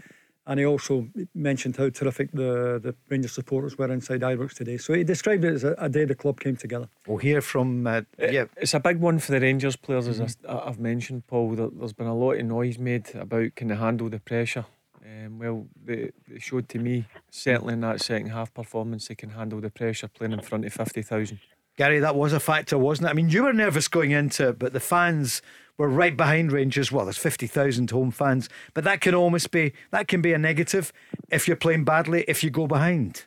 And 0.47 0.60
he 0.60 0.65
also 0.65 1.08
mentioned 1.34 1.75
how 1.77 1.89
terrific 1.89 2.31
the, 2.31 2.79
the 2.81 2.95
Rangers 3.10 3.31
supporters 3.31 3.77
were 3.77 3.91
inside 3.91 4.21
Ibrox 4.21 4.53
today. 4.53 4.77
So 4.77 4.93
he 4.93 5.03
described 5.03 5.43
it 5.43 5.53
as 5.55 5.63
a, 5.63 5.75
a 5.79 5.89
day 5.89 6.05
the 6.05 6.13
club 6.13 6.39
came 6.39 6.55
together. 6.55 6.88
We'll 7.08 7.17
hear 7.17 7.41
from, 7.41 7.88
uh, 7.88 8.01
yeah. 8.19 8.45
It's 8.58 8.75
a 8.75 8.79
big 8.79 8.99
one 8.99 9.17
for 9.17 9.31
the 9.31 9.39
Rangers 9.39 9.75
players, 9.75 10.08
as 10.08 10.19
mm-hmm. 10.19 10.51
I, 10.51 10.65
have 10.65 10.79
mentioned, 10.79 11.25
Paul. 11.25 11.55
There, 11.55 11.69
has 11.81 11.93
been 11.93 12.08
a 12.08 12.15
lot 12.15 12.34
of 12.34 12.45
noise 12.45 12.77
made 12.77 13.13
about 13.15 13.55
can 13.55 13.69
they 13.69 13.75
handle 13.75 14.10
the 14.10 14.19
pressure. 14.19 14.65
Um, 15.03 15.39
well, 15.39 15.67
they, 15.84 16.12
they, 16.27 16.39
showed 16.39 16.69
to 16.69 16.79
me, 16.79 17.05
certainly 17.29 17.73
in 17.73 17.81
that 17.81 18.01
second 18.01 18.29
half 18.29 18.53
performance, 18.53 19.08
they 19.08 19.15
can 19.15 19.31
handle 19.31 19.62
the 19.62 19.69
pressure 19.69 20.08
playing 20.08 20.34
in 20.34 20.41
front 20.41 20.65
of 20.65 20.73
50,000. 20.73 21.39
Gary, 21.77 21.99
that 21.99 22.15
was 22.15 22.34
a 22.34 22.39
factor, 22.39 22.77
wasn't 22.77 23.08
it? 23.08 23.12
I 23.12 23.13
mean, 23.13 23.29
you 23.29 23.43
were 23.43 23.53
nervous 23.53 23.88
going 23.88 24.12
into 24.12 24.49
it, 24.49 24.60
but 24.60 24.73
the 24.73 24.79
fans 24.79 25.41
were 25.77 25.89
right 25.89 26.15
behind 26.15 26.51
Rangers. 26.51 26.91
Well, 26.91 27.05
there's 27.05 27.17
50,000 27.17 27.91
home 27.91 28.11
fans, 28.11 28.49
but 28.73 28.83
that 28.83 29.01
can 29.01 29.15
almost 29.15 29.51
be 29.51 29.73
that 29.91 30.07
can 30.07 30.21
be 30.21 30.33
a 30.33 30.38
negative 30.38 30.93
if 31.29 31.47
you're 31.47 31.57
playing 31.57 31.83
badly 31.83 32.25
if 32.27 32.43
you 32.43 32.49
go 32.49 32.67
behind. 32.67 33.25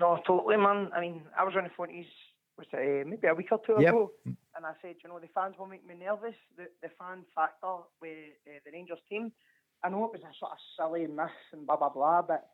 No, 0.00 0.20
totally, 0.26 0.56
man. 0.56 0.90
I 0.94 1.00
mean, 1.00 1.22
I 1.38 1.44
was 1.44 1.54
on 1.56 1.64
the 1.64 1.70
phone 1.76 2.04
was 2.56 2.66
it, 2.72 3.06
uh, 3.06 3.08
maybe 3.08 3.28
a 3.28 3.34
week 3.34 3.48
or 3.52 3.60
two 3.64 3.76
yep. 3.78 3.90
ago, 3.94 4.10
and 4.26 4.66
I 4.66 4.72
said, 4.82 4.96
you 5.02 5.08
know, 5.08 5.20
the 5.20 5.28
fans 5.32 5.54
will 5.58 5.66
make 5.66 5.86
me 5.86 5.94
nervous. 5.94 6.34
The 6.56 6.66
the 6.82 6.88
fan 6.98 7.24
factor 7.34 7.76
with 8.02 8.34
uh, 8.46 8.58
the 8.64 8.72
Rangers 8.72 8.98
team. 9.08 9.32
I 9.84 9.88
know 9.90 10.04
it 10.06 10.12
was 10.12 10.22
a 10.22 10.34
sort 10.38 10.52
of 10.52 10.58
silly 10.76 11.06
miss 11.06 11.30
and 11.52 11.66
blah 11.66 11.76
blah 11.76 11.90
blah, 11.90 12.22
but 12.22 12.50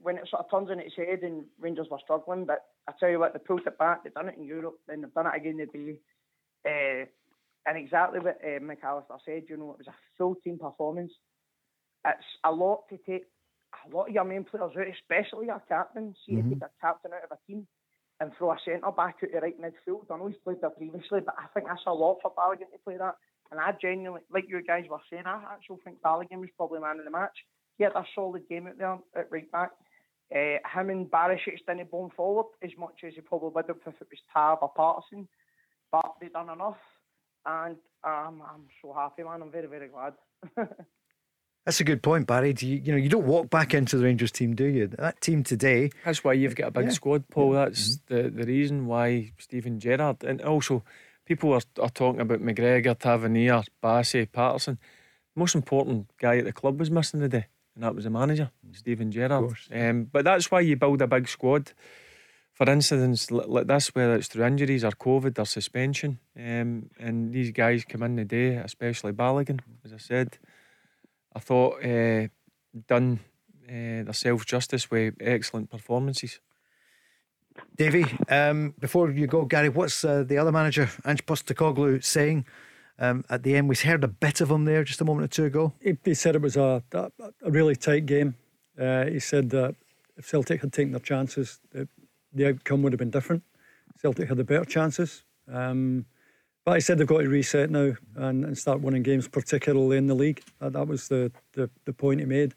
when 0.00 0.16
it 0.16 0.28
sort 0.30 0.44
of 0.44 0.50
turns 0.50 0.70
on 0.70 0.78
its 0.78 0.94
head 0.94 1.22
and 1.22 1.44
Rangers 1.58 1.88
were 1.90 1.98
struggling, 2.02 2.44
but 2.44 2.66
I 2.88 2.92
tell 3.00 3.08
you 3.08 3.18
what, 3.18 3.32
they 3.32 3.40
pulled 3.40 3.66
it 3.66 3.78
back. 3.78 4.04
They've 4.04 4.14
done 4.14 4.28
it 4.28 4.36
in 4.38 4.44
Europe, 4.44 4.78
then 4.86 5.00
they've 5.00 5.14
done 5.14 5.26
it 5.26 5.34
again 5.34 5.58
today. 5.58 5.98
Uh, 6.64 7.06
and 7.66 7.78
exactly 7.78 8.20
what 8.20 8.38
uh, 8.44 8.58
McAllister 8.60 9.18
said, 9.24 9.44
you 9.48 9.56
know, 9.56 9.72
it 9.72 9.78
was 9.78 9.88
a 9.88 9.94
full 10.18 10.34
team 10.36 10.58
performance. 10.58 11.12
It's 12.04 12.24
a 12.44 12.50
lot 12.50 12.88
to 12.90 12.98
take 12.98 13.24
a 13.86 13.94
lot 13.94 14.08
of 14.08 14.14
your 14.14 14.24
main 14.24 14.44
players 14.44 14.72
out, 14.76 14.86
especially 14.86 15.46
your 15.46 15.62
captain. 15.68 16.14
See, 16.26 16.34
mm-hmm. 16.34 16.50
you 16.50 16.54
take 16.56 16.64
a 16.64 16.80
captain 16.80 17.12
out 17.14 17.24
of 17.24 17.38
a 17.38 17.46
team 17.46 17.66
and 18.20 18.32
throw 18.36 18.52
a 18.52 18.58
centre 18.64 18.90
back 18.90 19.16
out 19.22 19.30
to 19.32 19.40
right 19.40 19.60
midfield. 19.60 20.10
I 20.10 20.18
know 20.18 20.26
he's 20.26 20.36
played 20.44 20.60
there 20.60 20.70
previously, 20.70 21.20
but 21.24 21.34
I 21.38 21.46
think 21.54 21.66
that's 21.66 21.82
a 21.86 21.92
lot 21.92 22.18
for 22.22 22.32
Balogun 22.32 22.70
to 22.72 22.78
play 22.84 22.96
that. 22.96 23.14
And 23.50 23.60
I 23.60 23.72
genuinely, 23.80 24.22
like 24.32 24.44
you 24.48 24.62
guys 24.62 24.84
were 24.90 24.98
saying, 25.10 25.24
I 25.26 25.42
actually 25.52 25.78
think 25.84 26.00
Balogun 26.00 26.40
was 26.40 26.48
probably 26.56 26.80
man 26.80 26.98
of 26.98 27.04
the 27.04 27.10
match. 27.10 27.36
He 27.78 27.84
had 27.84 27.92
a 27.94 28.04
solid 28.14 28.48
game 28.48 28.66
out 28.66 28.78
there 28.78 28.98
at 29.16 29.30
right 29.30 29.50
back. 29.50 29.70
Uh, 30.34 30.56
him 30.74 30.88
and 30.90 31.10
Barisic 31.10 31.60
didn't 31.66 31.90
bone 31.90 32.10
forward 32.16 32.46
as 32.62 32.70
much 32.78 33.00
as 33.06 33.12
he 33.14 33.20
probably 33.20 33.50
would 33.54 33.66
have 33.68 33.76
if 33.86 34.00
it 34.00 34.08
was 34.10 34.20
Tav 34.32 34.58
or 34.62 34.72
Patterson, 34.74 35.28
but 35.90 36.14
they 36.20 36.28
done 36.28 36.48
enough, 36.48 36.78
and 37.46 37.76
um, 38.04 38.42
I'm 38.42 38.66
so 38.80 38.92
happy, 38.92 39.22
man. 39.22 39.42
I'm 39.42 39.50
very, 39.50 39.66
very 39.66 39.88
glad. 39.88 40.14
That's 41.64 41.80
a 41.80 41.84
good 41.84 42.02
point, 42.02 42.26
Barry. 42.26 42.52
Do 42.52 42.66
you, 42.66 42.82
you 42.84 42.92
know 42.92 42.98
you 42.98 43.08
don't 43.08 43.26
walk 43.26 43.48
back 43.48 43.72
into 43.72 43.96
the 43.96 44.04
Rangers 44.04 44.32
team, 44.32 44.54
do 44.54 44.64
you? 44.64 44.88
That 44.88 45.20
team 45.20 45.44
today. 45.44 45.90
That's 46.04 46.24
why 46.24 46.32
you've 46.32 46.56
got 46.56 46.68
a 46.68 46.70
big 46.72 46.86
yeah. 46.86 46.90
squad, 46.90 47.28
Paul. 47.28 47.52
That's 47.52 47.98
mm-hmm. 47.98 48.14
the 48.14 48.30
the 48.30 48.46
reason 48.46 48.86
why 48.86 49.32
Steven 49.38 49.78
Gerrard 49.78 50.24
and 50.24 50.42
also 50.42 50.82
people 51.24 51.52
are, 51.52 51.60
are 51.80 51.90
talking 51.90 52.20
about 52.20 52.40
McGregor, 52.40 52.98
Tavernier, 52.98 53.62
Bassey, 53.82 54.30
Patterson. 54.30 54.78
Most 55.36 55.54
important 55.54 56.10
guy 56.18 56.38
at 56.38 56.44
the 56.44 56.52
club 56.52 56.80
was 56.80 56.90
missing 56.90 57.20
today 57.20 57.46
and 57.74 57.84
that 57.84 57.94
was 57.94 58.04
the 58.04 58.10
manager, 58.10 58.50
Steven 58.72 59.10
Gerrard. 59.10 59.54
Um, 59.72 60.04
but 60.04 60.24
that's 60.24 60.50
why 60.50 60.60
you 60.60 60.76
build 60.76 61.00
a 61.00 61.06
big 61.06 61.28
squad 61.28 61.72
for 62.62 62.70
incidents 62.70 63.30
like 63.30 63.66
this, 63.66 63.94
whether 63.94 64.14
it's 64.14 64.28
through 64.28 64.44
injuries 64.44 64.84
or 64.84 64.92
COVID 64.92 65.38
or 65.38 65.46
suspension. 65.46 66.18
Um, 66.36 66.90
and 66.98 67.32
these 67.32 67.50
guys 67.50 67.84
come 67.84 68.02
in 68.04 68.16
the 68.16 68.24
day, 68.24 68.54
especially 68.56 69.12
Balogun, 69.12 69.60
as 69.84 69.92
I 69.92 69.96
said. 69.96 70.38
I 71.34 71.40
thought 71.40 71.84
uh, 71.84 72.28
done 72.86 73.18
uh, 73.68 74.04
themselves 74.04 74.44
justice 74.44 74.90
with 74.90 75.14
excellent 75.20 75.70
performances. 75.70 76.40
Davy, 77.76 78.04
um, 78.28 78.74
before 78.78 79.10
you 79.10 79.26
go, 79.26 79.44
Gary, 79.44 79.68
what's 79.68 80.04
uh, 80.04 80.22
the 80.22 80.38
other 80.38 80.52
manager, 80.52 80.88
Ange 81.04 81.26
Postecoglou, 81.26 82.02
saying 82.02 82.46
um, 82.98 83.24
at 83.28 83.42
the 83.42 83.56
end. 83.56 83.68
We 83.68 83.74
heard 83.74 84.04
a 84.04 84.08
bit 84.08 84.40
of 84.40 84.50
him 84.50 84.64
there 84.66 84.84
just 84.84 85.00
a 85.00 85.04
moment 85.04 85.24
or 85.24 85.28
two 85.28 85.44
ago. 85.46 85.72
He, 85.80 85.96
he 86.04 86.14
said 86.14 86.36
it 86.36 86.42
was 86.42 86.56
a, 86.56 86.82
a, 86.92 87.10
a 87.42 87.50
really 87.50 87.74
tight 87.74 88.06
game. 88.06 88.36
Uh, 88.80 89.06
he 89.06 89.18
said 89.18 89.50
that 89.50 89.74
if 90.16 90.26
Celtic 90.26 90.60
had 90.60 90.72
taken 90.72 90.92
their 90.92 91.00
chances, 91.00 91.58
the, 91.72 91.88
the 92.32 92.48
outcome 92.48 92.82
would 92.82 92.92
have 92.92 92.98
been 92.98 93.10
different. 93.10 93.42
Celtic 94.00 94.28
had 94.28 94.38
the 94.38 94.44
better 94.44 94.64
chances. 94.64 95.24
Um, 95.50 96.06
but 96.64 96.74
he 96.74 96.80
said 96.80 96.98
they've 96.98 97.06
got 97.06 97.22
to 97.22 97.28
reset 97.28 97.70
now 97.70 97.94
and, 98.14 98.44
and 98.44 98.56
start 98.56 98.80
winning 98.80 99.02
games, 99.02 99.26
particularly 99.26 99.96
in 99.96 100.06
the 100.06 100.14
league. 100.14 100.42
That, 100.60 100.74
that 100.74 100.86
was 100.86 101.08
the, 101.08 101.32
the, 101.54 101.68
the, 101.84 101.92
point 101.92 102.20
he 102.20 102.26
made. 102.26 102.54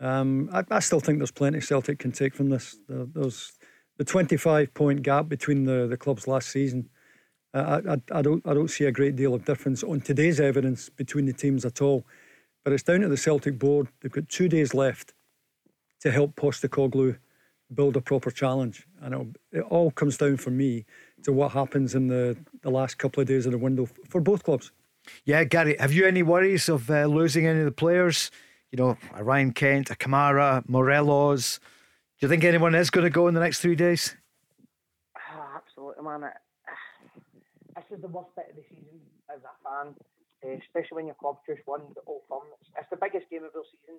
Um, 0.00 0.50
I, 0.52 0.64
I, 0.70 0.80
still 0.80 0.98
think 0.98 1.18
there's 1.18 1.30
plenty 1.30 1.60
Celtic 1.60 2.00
can 2.00 2.10
take 2.10 2.34
from 2.34 2.50
this. 2.50 2.76
there's 2.88 3.52
the 3.96 4.04
25 4.04 4.74
point 4.74 5.02
gap 5.02 5.28
between 5.28 5.64
the, 5.64 5.86
the 5.86 5.96
clubs 5.96 6.26
last 6.26 6.50
season 6.50 6.88
I, 7.54 7.60
I, 7.60 7.96
I, 8.12 8.22
don't 8.22 8.46
I 8.46 8.54
don't 8.54 8.70
see 8.70 8.84
a 8.84 8.92
great 8.92 9.16
deal 9.16 9.34
of 9.34 9.44
difference 9.44 9.82
on 9.82 10.00
today's 10.00 10.40
evidence 10.40 10.88
between 10.88 11.26
the 11.26 11.32
teams 11.32 11.64
at 11.64 11.80
all. 11.80 12.04
But 12.64 12.72
it's 12.72 12.82
down 12.82 13.00
to 13.00 13.08
the 13.08 13.16
Celtic 13.16 13.58
board. 13.58 13.88
They've 14.00 14.12
got 14.12 14.28
two 14.28 14.48
days 14.48 14.74
left 14.74 15.14
to 16.00 16.10
help 16.10 16.36
Postecoglou 16.36 17.16
build 17.74 17.96
a 17.96 18.00
proper 18.00 18.30
challenge, 18.30 18.86
and 19.02 19.36
it 19.52 19.60
all 19.62 19.90
comes 19.90 20.16
down 20.16 20.36
for 20.36 20.50
me 20.50 20.84
to 21.22 21.32
what 21.32 21.52
happens 21.52 21.94
in 21.94 22.08
the, 22.08 22.36
the 22.62 22.70
last 22.70 22.98
couple 22.98 23.20
of 23.20 23.26
days 23.26 23.46
of 23.46 23.52
the 23.52 23.58
window 23.58 23.88
for 24.08 24.20
both 24.20 24.44
clubs. 24.44 24.72
Yeah, 25.24 25.44
Gary, 25.44 25.76
have 25.78 25.92
you 25.92 26.06
any 26.06 26.22
worries 26.22 26.68
of 26.68 26.90
uh, 26.90 27.06
losing 27.06 27.46
any 27.46 27.60
of 27.60 27.64
the 27.64 27.72
players? 27.72 28.30
You 28.72 28.78
know, 28.78 28.98
a 29.14 29.24
Ryan 29.24 29.52
Kent, 29.52 29.90
a 29.90 29.94
Kamara, 29.94 30.68
Morelos. 30.68 31.58
Do 31.58 32.26
you 32.26 32.28
think 32.28 32.44
anyone 32.44 32.74
is 32.74 32.90
going 32.90 33.04
to 33.04 33.10
go 33.10 33.28
in 33.28 33.34
the 33.34 33.40
next 33.40 33.60
three 33.60 33.76
days? 33.76 34.16
Oh, 35.16 35.46
absolutely, 35.56 36.04
man 36.04 36.30
this 37.88 37.98
is 37.98 38.02
the 38.02 38.12
worst 38.12 38.28
bit 38.36 38.50
of 38.50 38.56
the 38.56 38.66
season 38.68 39.00
as 39.32 39.40
a 39.46 39.54
fan, 39.64 39.96
uh, 40.44 40.58
especially 40.60 41.00
when 41.00 41.06
your 41.06 41.16
club 41.16 41.40
just 41.48 41.64
won 41.64 41.80
the 41.96 42.04
Old 42.04 42.26
Firm. 42.28 42.44
It's, 42.60 42.68
it's, 42.76 42.90
the 42.90 43.00
biggest 43.00 43.30
game 43.30 43.44
of 43.44 43.52
the 43.56 43.64
season, 43.72 43.96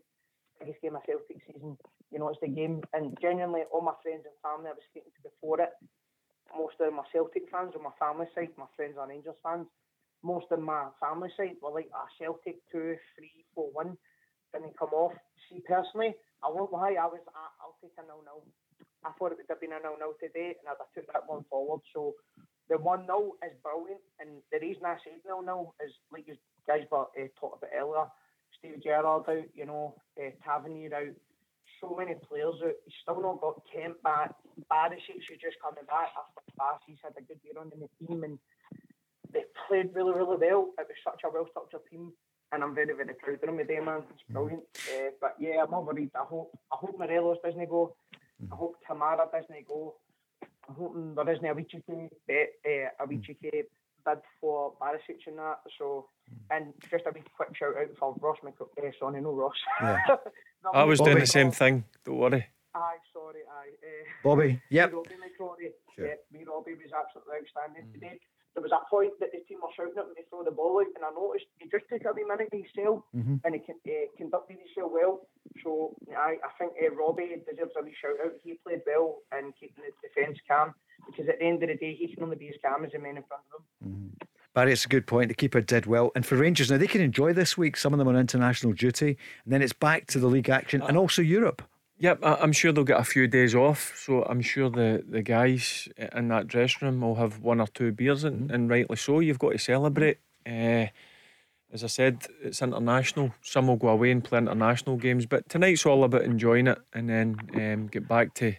biggest 0.60 0.82
game 0.82 0.96
of 0.96 1.04
Celtic 1.06 1.40
season. 1.48 1.78
You 2.12 2.20
know, 2.20 2.30
it's 2.30 2.42
the 2.42 2.48
game, 2.48 2.82
and 2.94 3.18
genuinely, 3.22 3.64
all 3.72 3.82
my 3.82 3.96
friends 4.04 4.26
and 4.28 4.36
family 4.44 4.70
I 4.70 4.78
was 4.78 4.86
speaking 4.92 5.14
to 5.16 5.30
before 5.30 5.62
it, 5.62 5.74
most 6.56 6.76
of 6.82 6.94
my 6.94 7.06
Celtic 7.12 7.50
fans 7.52 7.74
on 7.78 7.84
my 7.84 7.94
family 8.00 8.26
side, 8.34 8.50
my 8.58 8.70
friends 8.76 8.98
are 8.98 9.08
Rangers 9.08 9.38
fans. 9.44 9.68
Most 10.24 10.52
of 10.52 10.60
my 10.60 10.90
family 11.00 11.30
side 11.38 11.56
were 11.62 11.72
like, 11.72 11.90
ah, 11.94 12.10
Celtic 12.20 12.60
2, 12.72 12.98
3, 13.16 13.46
4, 13.56 13.72
1. 13.72 13.98
Didn't 14.54 14.78
come 14.78 14.92
off. 14.94 15.14
See, 15.48 15.62
personally, 15.62 16.16
I 16.44 16.50
won't 16.50 16.74
lie, 16.74 16.98
I 16.98 17.06
was, 17.06 17.22
I, 17.36 17.46
I'll 17.62 17.78
take 17.82 17.94
a 18.00 18.04
0 18.04 18.26
0. 18.26 18.42
I 19.06 19.12
thought 19.16 19.32
it 19.32 19.40
would 19.40 19.48
have 19.48 19.62
been 19.62 19.78
a 19.78 19.80
0 19.80 19.96
0 19.96 20.18
today, 20.20 20.58
and 20.58 20.68
have 20.68 20.82
took 20.92 21.08
that 21.14 21.30
one 21.30 21.46
forward. 21.50 21.82
So 21.94 22.16
the 22.68 22.78
one 22.78 23.06
0 23.06 23.38
is 23.46 23.56
brilliant, 23.62 24.02
and 24.20 24.42
the 24.52 24.60
reason 24.60 24.84
I 24.86 24.98
said 25.06 25.22
0 25.24 25.46
0 25.46 25.74
is 25.86 25.94
like 26.12 26.28
you 26.28 26.36
guys 26.66 26.84
were 26.92 27.08
uh, 27.14 27.30
talked 27.40 27.62
about 27.62 27.78
earlier. 27.78 28.10
Steve 28.60 28.84
Gerrard 28.84 29.28
out, 29.28 29.44
you 29.56 29.66
know, 29.66 29.96
uh, 30.20 30.30
Tavernier 30.44 30.94
out, 30.94 31.16
so 31.82 31.96
many 31.98 32.16
players 32.28 32.56
out. 32.64 32.76
He's 32.86 32.94
still 33.02 33.22
not 33.22 33.42
got 33.42 33.62
Kent 33.74 34.02
back. 34.04 34.36
Barisic 34.72 35.24
is 35.24 35.40
just 35.40 35.58
coming 35.64 35.88
back 35.88 36.12
after 36.12 36.44
class. 36.56 36.80
He's 36.86 36.98
had 37.04 37.14
a 37.18 37.22
good 37.22 37.40
year 37.44 37.56
on 37.60 37.72
in 37.74 37.80
the 37.80 37.90
team, 38.00 38.24
and 38.24 38.38
they 39.32 39.44
played 39.68 39.96
really, 39.96 40.12
really 40.12 40.38
well. 40.38 40.74
It 40.78 40.88
was 40.88 41.00
such 41.04 41.22
a 41.24 41.32
well 41.32 41.48
structured 41.50 41.88
team, 41.90 42.12
and 42.52 42.64
I'm 42.64 42.76
very, 42.76 42.94
very 42.94 43.14
proud 43.16 43.36
of 43.36 43.42
them 43.42 43.58
today, 43.58 43.80
man. 43.80 44.04
It's 44.12 44.24
brilliant. 44.30 44.64
Uh, 44.76 45.12
but 45.22 45.36
yeah, 45.40 45.64
I'm 45.64 45.72
not 45.72 45.86
worried. 45.86 46.12
I 46.16 46.26
hope, 46.26 46.52
I 46.72 46.76
hope 46.76 47.00
Morelos 47.00 47.38
doesn't 47.44 47.70
go. 47.70 47.96
I 48.52 48.56
hope 48.56 48.76
Kamara 48.88 49.32
doesn't 49.32 49.68
go. 49.68 49.96
I'm 50.68 50.76
hoping 50.76 51.16
there 51.16 51.30
isn't 51.32 51.46
a 51.46 51.54
wee 51.54 51.64
cheeky 51.64 52.10
bet, 52.28 52.50
uh, 52.66 53.04
a 53.04 53.08
wee 53.08 53.22
cheeky 53.26 53.64
bid 54.06 54.20
for 54.40 54.74
Barisic 54.82 55.28
and 55.28 55.38
that. 55.38 55.60
So, 55.78 56.08
and 56.52 56.74
just 56.90 57.06
a 57.06 57.12
wee 57.14 57.24
quick 57.36 57.56
shout 57.56 57.78
out 57.78 57.90
for 57.98 58.16
Ross 58.22 58.38
Mc, 58.44 58.54
uh, 58.62 58.92
sorry, 59.00 59.22
no 59.22 59.32
Ross. 59.32 59.54
Yeah. 59.82 59.98
I 60.74 60.84
was 60.84 61.00
Bobby. 61.00 61.12
doing 61.12 61.22
the 61.22 61.28
same 61.28 61.52
thing. 61.52 61.86
Don't 62.06 62.18
worry. 62.18 62.46
Aye, 62.76 62.98
sorry, 63.14 63.42
aye. 63.50 63.74
Uh, 63.82 64.06
Bobby, 64.24 64.62
yep. 64.70 64.94
Robbie 64.94 65.16
McCrorie. 65.16 65.74
Sure. 65.96 66.08
Yeah, 66.08 66.14
me 66.32 66.46
Robbie 66.46 66.76
was 66.76 66.92
absolutely 66.94 67.38
outstanding 67.42 67.90
mm. 67.90 67.94
today 67.94 68.20
there 68.60 68.64
was 68.64 68.74
a 68.74 68.84
point 68.90 69.14
that 69.20 69.32
the 69.32 69.40
team 69.46 69.62
were 69.62 69.72
shouting 69.72 69.98
at 69.98 70.06
when 70.06 70.18
they 70.18 70.26
throw 70.30 70.44
the 70.44 70.52
ball 70.52 70.82
out, 70.82 70.92
and 70.92 71.06
I 71.06 71.14
noticed 71.14 71.48
he 71.64 71.70
just 71.70 71.86
took 71.88 72.04
a 72.04 72.12
wee 72.12 72.26
minute 72.26 72.50
to 72.50 72.60
himself 72.60 73.06
mm-hmm. 73.14 73.40
and 73.46 73.56
he 73.56 73.62
uh, 73.64 74.10
conducted 74.18 74.58
himself 74.58 74.92
well. 74.92 75.30
So 75.64 75.96
I, 76.12 76.42
I 76.42 76.52
think 76.58 76.74
uh, 76.76 76.92
Robbie 76.92 77.40
deserves 77.46 77.78
a 77.78 77.84
wee 77.86 77.96
shout 77.96 78.18
out. 78.20 78.36
He 78.42 78.58
played 78.66 78.82
well 78.84 79.22
and 79.32 79.54
keeping 79.56 79.86
the 79.86 79.94
defence 80.02 80.42
calm 80.50 80.74
because 81.06 81.30
at 81.30 81.40
the 81.40 81.46
end 81.46 81.64
of 81.64 81.70
the 81.70 81.76
day, 81.76 81.96
he 81.96 82.08
can 82.08 82.24
only 82.24 82.36
be 82.36 82.50
as 82.50 82.56
calm 82.64 82.86
as 82.86 82.92
the 82.92 83.00
men 83.00 83.18
in 83.18 83.24
front 83.24 83.44
of 83.54 83.62
him. 83.62 83.92
Mm-hmm. 83.92 84.26
Barry, 84.54 84.74
it's 84.74 84.86
a 84.86 84.90
good 84.90 85.06
point. 85.06 85.30
The 85.30 85.36
keeper 85.36 85.62
did 85.62 85.86
well. 85.86 86.12
And 86.16 86.26
for 86.26 86.36
Rangers, 86.36 86.72
now 86.72 86.78
they 86.78 86.88
can 86.88 87.02
enjoy 87.02 87.34
this 87.34 87.58
week, 87.58 87.78
some 87.78 87.94
of 87.94 88.00
them 88.00 88.08
on 88.08 88.18
international 88.18 88.74
duty, 88.74 89.18
and 89.44 89.54
then 89.54 89.62
it's 89.62 89.74
back 89.74 90.08
to 90.08 90.20
the 90.20 90.28
league 90.28 90.50
action 90.50 90.82
and 90.82 90.98
also 90.98 91.22
Europe. 91.22 91.62
Yep, 92.00 92.20
I'm 92.24 92.54
sure 92.54 92.72
they'll 92.72 92.86
get 92.86 93.00
a 93.00 93.04
few 93.04 93.28
days 93.28 93.54
off. 93.54 93.94
So 93.98 94.24
I'm 94.24 94.42
sure 94.42 94.70
the, 94.70 95.04
the 95.08 95.22
guys 95.22 95.88
in 96.16 96.30
that 96.30 96.48
dressing 96.48 96.88
room 96.88 97.02
will 97.02 97.16
have 97.16 97.40
one 97.42 97.60
or 97.60 97.68
two 97.68 97.92
beers, 97.92 98.24
and, 98.24 98.44
mm-hmm. 98.44 98.54
and 98.56 98.70
rightly 98.70 98.96
so. 98.96 99.20
You've 99.20 99.40
got 99.40 99.52
to 99.52 99.60
celebrate. 99.60 100.18
Uh, 100.46 100.88
as 101.72 101.84
I 101.84 101.88
said, 101.88 102.26
it's 102.42 102.62
international. 102.62 103.34
Some 103.42 103.68
will 103.68 103.76
go 103.76 103.90
away 103.90 104.12
and 104.12 104.24
play 104.24 104.40
international 104.40 104.98
games, 104.98 105.26
but 105.26 105.48
tonight's 105.50 105.86
all 105.86 106.04
about 106.04 106.24
enjoying 106.24 106.68
it 106.68 106.80
and 106.94 107.08
then 107.08 107.38
um, 107.54 107.88
get 107.88 108.08
back 108.08 108.34
to, 108.36 108.56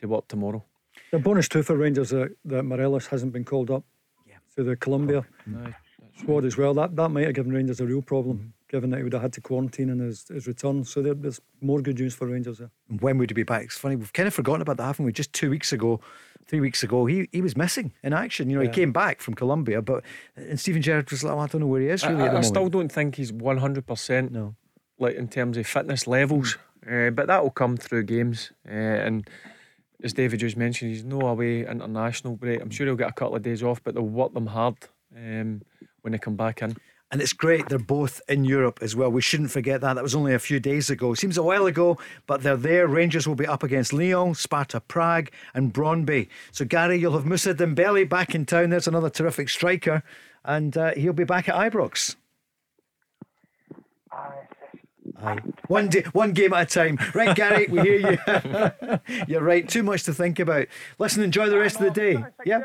to 0.00 0.06
work 0.06 0.28
tomorrow. 0.28 0.64
The 1.12 1.18
bonus 1.18 1.46
too 1.48 1.62
for 1.62 1.76
Rangers 1.76 2.08
that, 2.10 2.34
that 2.46 2.62
Morelos 2.64 3.06
hasn't 3.06 3.32
been 3.34 3.44
called 3.44 3.70
up 3.70 3.84
Yeah. 4.26 4.36
to 4.56 4.64
the 4.64 4.76
Colombia 4.76 5.26
Aye. 5.46 5.74
squad 6.18 6.44
as 6.46 6.56
well. 6.56 6.72
That 6.72 6.96
that 6.96 7.10
might 7.10 7.26
have 7.26 7.34
given 7.34 7.52
Rangers 7.52 7.80
a 7.80 7.86
real 7.86 8.00
problem, 8.00 8.54
given 8.68 8.88
that 8.90 8.96
he 8.96 9.02
would 9.02 9.12
have 9.12 9.20
had 9.20 9.34
to 9.34 9.42
quarantine 9.42 9.90
in 9.90 9.98
his, 9.98 10.26
his 10.28 10.46
return. 10.46 10.84
So 10.84 11.02
there, 11.02 11.12
there's 11.12 11.38
more 11.60 11.82
good 11.82 11.98
news 11.98 12.14
for 12.14 12.26
Rangers 12.26 12.58
there. 12.58 12.70
When 13.00 13.18
would 13.18 13.28
he 13.28 13.34
be 13.34 13.42
back? 13.42 13.64
It's 13.64 13.76
funny, 13.76 13.96
we've 13.96 14.12
kind 14.14 14.26
of 14.26 14.32
forgotten 14.32 14.62
about 14.62 14.78
that, 14.78 14.84
haven't 14.84 15.04
we? 15.04 15.12
Just 15.12 15.34
two 15.34 15.50
weeks 15.50 15.70
ago, 15.70 16.00
three 16.46 16.60
weeks 16.60 16.82
ago, 16.82 17.04
he, 17.04 17.28
he 17.30 17.42
was 17.42 17.58
missing 17.58 17.92
in 18.02 18.14
action. 18.14 18.48
You 18.48 18.56
know, 18.56 18.62
he 18.62 18.68
came 18.70 18.90
back 18.90 19.20
from 19.20 19.34
Colombia, 19.34 19.82
but 19.82 20.02
and 20.34 20.58
Steven 20.58 20.80
Gerrard 20.80 21.10
was 21.10 21.22
like, 21.22 21.34
oh, 21.34 21.40
I 21.40 21.46
don't 21.46 21.60
know 21.60 21.66
where 21.66 21.82
he 21.82 21.88
is 21.88 22.02
I, 22.04 22.08
really 22.10 22.22
I- 22.22 22.26
at 22.26 22.28
the 22.28 22.30
I 22.30 22.40
moment. 22.40 22.46
still 22.46 22.68
don't 22.70 22.90
think 22.90 23.16
he's 23.16 23.32
100%. 23.32 24.30
No. 24.30 24.54
like 24.98 25.16
in 25.16 25.28
terms 25.28 25.58
of 25.58 25.66
fitness 25.66 26.06
levels. 26.06 26.56
Uh, 26.90 27.10
but 27.10 27.26
that 27.28 27.42
will 27.42 27.50
come 27.50 27.76
through 27.76 28.02
games. 28.04 28.50
Uh, 28.66 28.72
and 28.72 29.28
as 30.02 30.12
David 30.12 30.40
just 30.40 30.56
mentioned, 30.56 30.90
he's 30.90 31.04
no 31.04 31.20
away 31.20 31.66
international 31.66 32.36
break. 32.36 32.60
I'm 32.60 32.70
sure 32.70 32.86
he'll 32.86 32.96
get 32.96 33.08
a 33.10 33.12
couple 33.12 33.36
of 33.36 33.42
days 33.42 33.62
off, 33.62 33.82
but 33.82 33.94
they'll 33.94 34.02
work 34.02 34.34
them 34.34 34.46
hard 34.46 34.76
um, 35.16 35.62
when 36.02 36.12
they 36.12 36.18
come 36.18 36.36
back 36.36 36.62
in. 36.62 36.76
And 37.10 37.20
it's 37.20 37.34
great 37.34 37.68
they're 37.68 37.78
both 37.78 38.22
in 38.26 38.44
Europe 38.44 38.78
as 38.80 38.96
well. 38.96 39.10
We 39.10 39.20
shouldn't 39.20 39.50
forget 39.50 39.82
that. 39.82 39.94
That 39.94 40.02
was 40.02 40.14
only 40.14 40.32
a 40.32 40.38
few 40.38 40.58
days 40.58 40.88
ago. 40.88 41.12
Seems 41.12 41.36
a 41.36 41.42
while 41.42 41.66
ago, 41.66 41.98
but 42.26 42.42
they're 42.42 42.56
there. 42.56 42.86
Rangers 42.86 43.28
will 43.28 43.34
be 43.34 43.46
up 43.46 43.62
against 43.62 43.92
Lyon, 43.92 44.34
Sparta 44.34 44.80
Prague, 44.80 45.30
and 45.52 45.74
Brøndby. 45.74 46.28
So, 46.52 46.64
Gary, 46.64 46.98
you'll 46.98 47.12
have 47.12 47.26
Moussa 47.26 47.54
Dembele 47.54 48.08
back 48.08 48.34
in 48.34 48.46
town. 48.46 48.70
There's 48.70 48.88
another 48.88 49.10
terrific 49.10 49.50
striker, 49.50 50.02
and 50.42 50.74
uh, 50.74 50.94
he'll 50.94 51.12
be 51.12 51.24
back 51.24 51.50
at 51.50 51.54
Ibrox. 51.54 52.16
Aye. 54.10 54.51
One 55.68 55.88
day, 55.88 56.02
one 56.12 56.32
game 56.32 56.52
at 56.52 56.62
a 56.62 56.74
time. 56.74 56.98
Right, 57.14 57.34
Gary, 57.36 57.66
we 57.70 57.80
hear 57.80 58.10
you. 58.10 58.98
You're 59.28 59.42
right. 59.42 59.68
Too 59.68 59.82
much 59.82 60.02
to 60.04 60.12
think 60.14 60.38
about. 60.38 60.66
Listen, 60.98 61.22
enjoy 61.22 61.48
the 61.48 61.58
rest 61.58 61.76
of 61.76 61.82
the 61.84 61.90
day. 61.90 62.24
Yeah. 62.44 62.62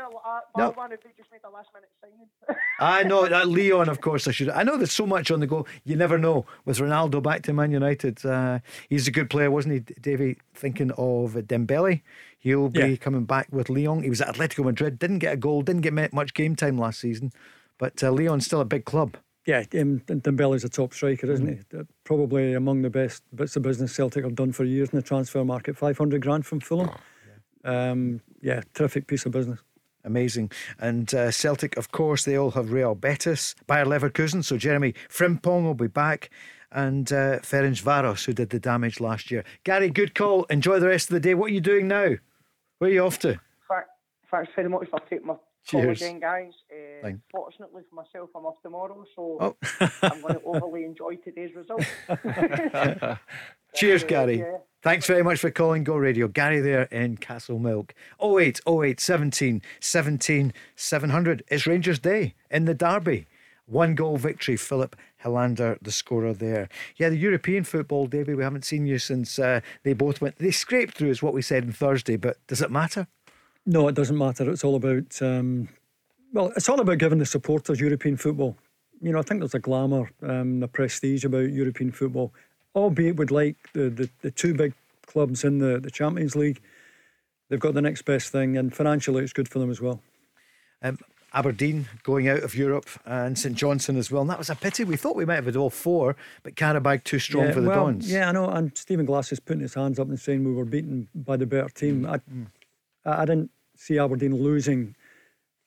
No. 0.56 0.70
One 0.70 0.92
if 0.92 1.02
they 1.02 1.10
just 1.16 1.30
made 1.30 1.40
a 1.44 1.50
last 1.50 1.68
minute 1.72 1.88
signing. 2.00 2.26
I 2.80 3.02
know 3.04 3.26
that 3.28 3.48
Lyon, 3.48 3.88
of 3.88 4.00
course. 4.00 4.26
I 4.26 4.32
should. 4.32 4.50
I 4.50 4.62
know 4.64 4.76
there's 4.76 4.92
so 4.92 5.06
much 5.06 5.30
on 5.30 5.40
the 5.40 5.46
go. 5.46 5.66
You 5.84 5.96
never 5.96 6.18
know. 6.18 6.46
With 6.64 6.78
Ronaldo 6.78 7.22
back 7.22 7.42
to 7.44 7.52
Man 7.52 7.70
United, 7.70 8.24
uh, 8.26 8.58
he's 8.88 9.06
a 9.06 9.10
good 9.12 9.30
player, 9.30 9.50
wasn't 9.50 9.74
he, 9.74 9.80
Davey? 10.00 10.38
Thinking 10.54 10.90
of 10.92 11.34
Dembele, 11.34 12.02
he'll 12.38 12.68
be 12.68 12.80
Yeah. 12.80 12.96
coming 12.96 13.24
back 13.24 13.48
with 13.50 13.68
Lyon. 13.70 14.02
He 14.02 14.10
was 14.10 14.20
at 14.20 14.34
Atletico 14.34 14.64
Madrid, 14.64 14.98
didn't 14.98 15.20
get 15.20 15.34
a 15.34 15.36
goal, 15.36 15.62
didn't 15.62 15.82
get 15.82 16.12
much 16.12 16.34
game 16.34 16.56
time 16.56 16.76
last 16.76 16.98
season, 17.00 17.32
but 17.78 18.02
uh, 18.02 18.10
Lyon's 18.10 18.46
still 18.46 18.60
a 18.60 18.64
big 18.64 18.84
club. 18.84 19.16
Yeah, 19.48 19.60
um, 19.80 20.00
Dembele's 20.00 20.62
a 20.64 20.68
top 20.68 20.92
striker, 20.92 21.32
isn't 21.32 21.48
he? 21.48 21.78
Uh, 21.78 21.84
Probably 22.04 22.52
among 22.52 22.82
the 22.82 22.90
best 22.90 23.22
bits 23.34 23.56
of 23.56 23.62
business 23.62 23.94
Celtic 23.94 24.22
have 24.22 24.34
done 24.34 24.52
for 24.52 24.62
years 24.62 24.90
in 24.90 24.96
the 24.96 25.02
transfer 25.02 25.42
market. 25.42 25.74
500 25.74 26.20
grand 26.20 26.44
from 26.44 26.60
Fulham. 26.60 26.90
Um, 27.64 28.20
yeah, 28.42 28.60
terrific 28.74 29.06
piece 29.06 29.24
of 29.24 29.32
business. 29.32 29.58
Amazing. 30.04 30.52
And 30.78 31.14
uh, 31.14 31.30
Celtic, 31.30 31.78
of 31.78 31.92
course, 31.92 32.26
they 32.26 32.36
all 32.36 32.50
have 32.50 32.72
Real 32.72 32.94
Betis, 32.94 33.54
Bayer 33.66 33.86
Leverkusen. 33.86 34.44
So 34.44 34.58
Jeremy 34.58 34.92
Frimpong 35.08 35.62
will 35.62 35.72
be 35.72 35.86
back. 35.86 36.28
And 36.70 37.10
uh, 37.10 37.38
Ferencvaros, 37.38 38.26
who 38.26 38.34
did 38.34 38.50
the 38.50 38.60
damage 38.60 39.00
last 39.00 39.30
year. 39.30 39.44
Gary, 39.64 39.88
good 39.88 40.14
call. 40.14 40.44
Enjoy 40.50 40.78
the 40.78 40.88
rest 40.88 41.08
of 41.08 41.14
the 41.14 41.20
day. 41.20 41.32
What 41.32 41.50
are 41.50 41.54
you 41.54 41.62
doing 41.62 41.88
now? 41.88 42.16
Where 42.80 42.90
are 42.90 42.92
you 42.92 43.02
off 43.02 43.18
to? 43.20 43.40
Thanks 44.30 44.52
very 44.54 44.68
much 44.68 44.88
for 44.90 45.00
taking 45.08 45.26
my 45.26 45.36
Cheers. 45.68 46.00
again, 46.02 46.20
guys. 46.20 46.52
Uh, 47.04 47.10
fortunately 47.30 47.82
for 47.88 47.94
myself, 47.96 48.30
I'm 48.34 48.46
off 48.46 48.60
tomorrow, 48.62 49.04
so 49.14 49.36
Oh. 49.40 49.56
I'm 50.02 50.20
going 50.22 50.34
to 50.34 50.42
overly 50.44 50.84
enjoy 50.84 51.16
today's 51.16 51.50
result. 51.54 51.84
Cheers, 53.74 54.04
Gary. 54.04 54.38
yeah. 54.38 54.58
Thanks 54.82 55.06
very 55.06 55.22
much 55.22 55.40
for 55.40 55.50
calling 55.50 55.84
Go 55.84 55.96
Radio. 55.96 56.28
Gary 56.28 56.60
there 56.60 56.82
in 56.84 57.16
Castlemilk. 57.18 57.90
08 58.22 58.60
08 58.66 59.00
17 59.00 59.62
17 59.80 60.52
700. 60.76 61.44
It's 61.48 61.66
Rangers 61.66 61.98
Day 61.98 62.34
in 62.50 62.64
the 62.64 62.74
Derby. 62.74 63.26
One 63.66 63.94
goal 63.94 64.16
victory. 64.16 64.56
Filip 64.56 64.96
Helander, 65.22 65.76
the 65.82 65.90
scorer 65.92 66.32
there. 66.32 66.68
Yeah, 66.96 67.10
the 67.10 67.18
European 67.18 67.64
football, 67.64 68.06
Davy, 68.06 68.34
we 68.34 68.42
haven't 68.42 68.64
seen 68.64 68.86
you 68.86 68.98
since 68.98 69.38
uh, 69.38 69.60
they 69.82 69.92
both 69.92 70.20
went. 70.22 70.36
They 70.38 70.52
scraped 70.52 70.96
through, 70.96 71.10
is 71.10 71.22
what 71.22 71.34
we 71.34 71.42
said 71.42 71.64
on 71.64 71.72
Thursday, 71.72 72.16
but 72.16 72.38
does 72.46 72.62
it 72.62 72.70
matter? 72.70 73.08
No, 73.70 73.86
it 73.86 73.94
doesn't 73.94 74.16
matter. 74.16 74.50
It's 74.50 74.64
all 74.64 74.76
about, 74.76 75.20
um, 75.20 75.68
well, 76.32 76.50
it's 76.56 76.70
all 76.70 76.80
about 76.80 76.96
giving 76.96 77.18
the 77.18 77.26
supporters 77.26 77.78
European 77.78 78.16
football. 78.16 78.56
You 79.02 79.12
know, 79.12 79.18
I 79.18 79.22
think 79.22 79.40
there's 79.40 79.54
a 79.54 79.58
glamour, 79.58 80.10
um, 80.22 80.60
the 80.60 80.68
prestige 80.68 81.22
about 81.22 81.50
European 81.50 81.92
football, 81.92 82.32
albeit 82.74 83.16
we'd 83.16 83.30
like 83.30 83.56
the, 83.74 83.90
the, 83.90 84.08
the 84.22 84.30
two 84.30 84.54
big 84.54 84.72
clubs 85.06 85.44
in 85.44 85.58
the, 85.58 85.78
the 85.78 85.90
Champions 85.90 86.34
League. 86.34 86.62
They've 87.50 87.60
got 87.60 87.74
the 87.74 87.82
next 87.82 88.06
best 88.06 88.32
thing, 88.32 88.56
and 88.56 88.74
financially, 88.74 89.22
it's 89.22 89.34
good 89.34 89.50
for 89.50 89.58
them 89.58 89.70
as 89.70 89.82
well. 89.82 90.00
Um, 90.80 90.98
Aberdeen 91.34 91.88
going 92.04 92.26
out 92.26 92.42
of 92.42 92.54
Europe 92.54 92.88
and 93.04 93.38
St 93.38 93.54
Johnstone 93.54 93.98
as 93.98 94.10
well. 94.10 94.22
And 94.22 94.30
that 94.30 94.38
was 94.38 94.48
a 94.48 94.54
pity. 94.54 94.84
We 94.84 94.96
thought 94.96 95.14
we 95.14 95.26
might 95.26 95.34
have 95.34 95.44
had 95.44 95.56
all 95.56 95.68
four, 95.68 96.16
but 96.42 96.54
Qarabag 96.54 97.04
too 97.04 97.18
strong 97.18 97.44
yeah, 97.44 97.52
for 97.52 97.60
the 97.60 97.68
well, 97.68 97.84
Dons. 97.84 98.10
Yeah, 98.10 98.30
I 98.30 98.32
know. 98.32 98.48
And 98.48 98.76
Stephen 98.78 99.04
Glass 99.04 99.30
is 99.30 99.40
putting 99.40 99.60
his 99.60 99.74
hands 99.74 99.98
up 99.98 100.08
and 100.08 100.18
saying 100.18 100.42
we 100.42 100.54
were 100.54 100.64
beaten 100.64 101.08
by 101.14 101.36
the 101.36 101.44
better 101.44 101.68
team. 101.68 102.06
I, 102.06 102.20
I 103.04 103.22
I 103.22 103.24
didn't 103.26 103.50
see 103.78 103.98
Aberdeen 103.98 104.34
losing 104.36 104.94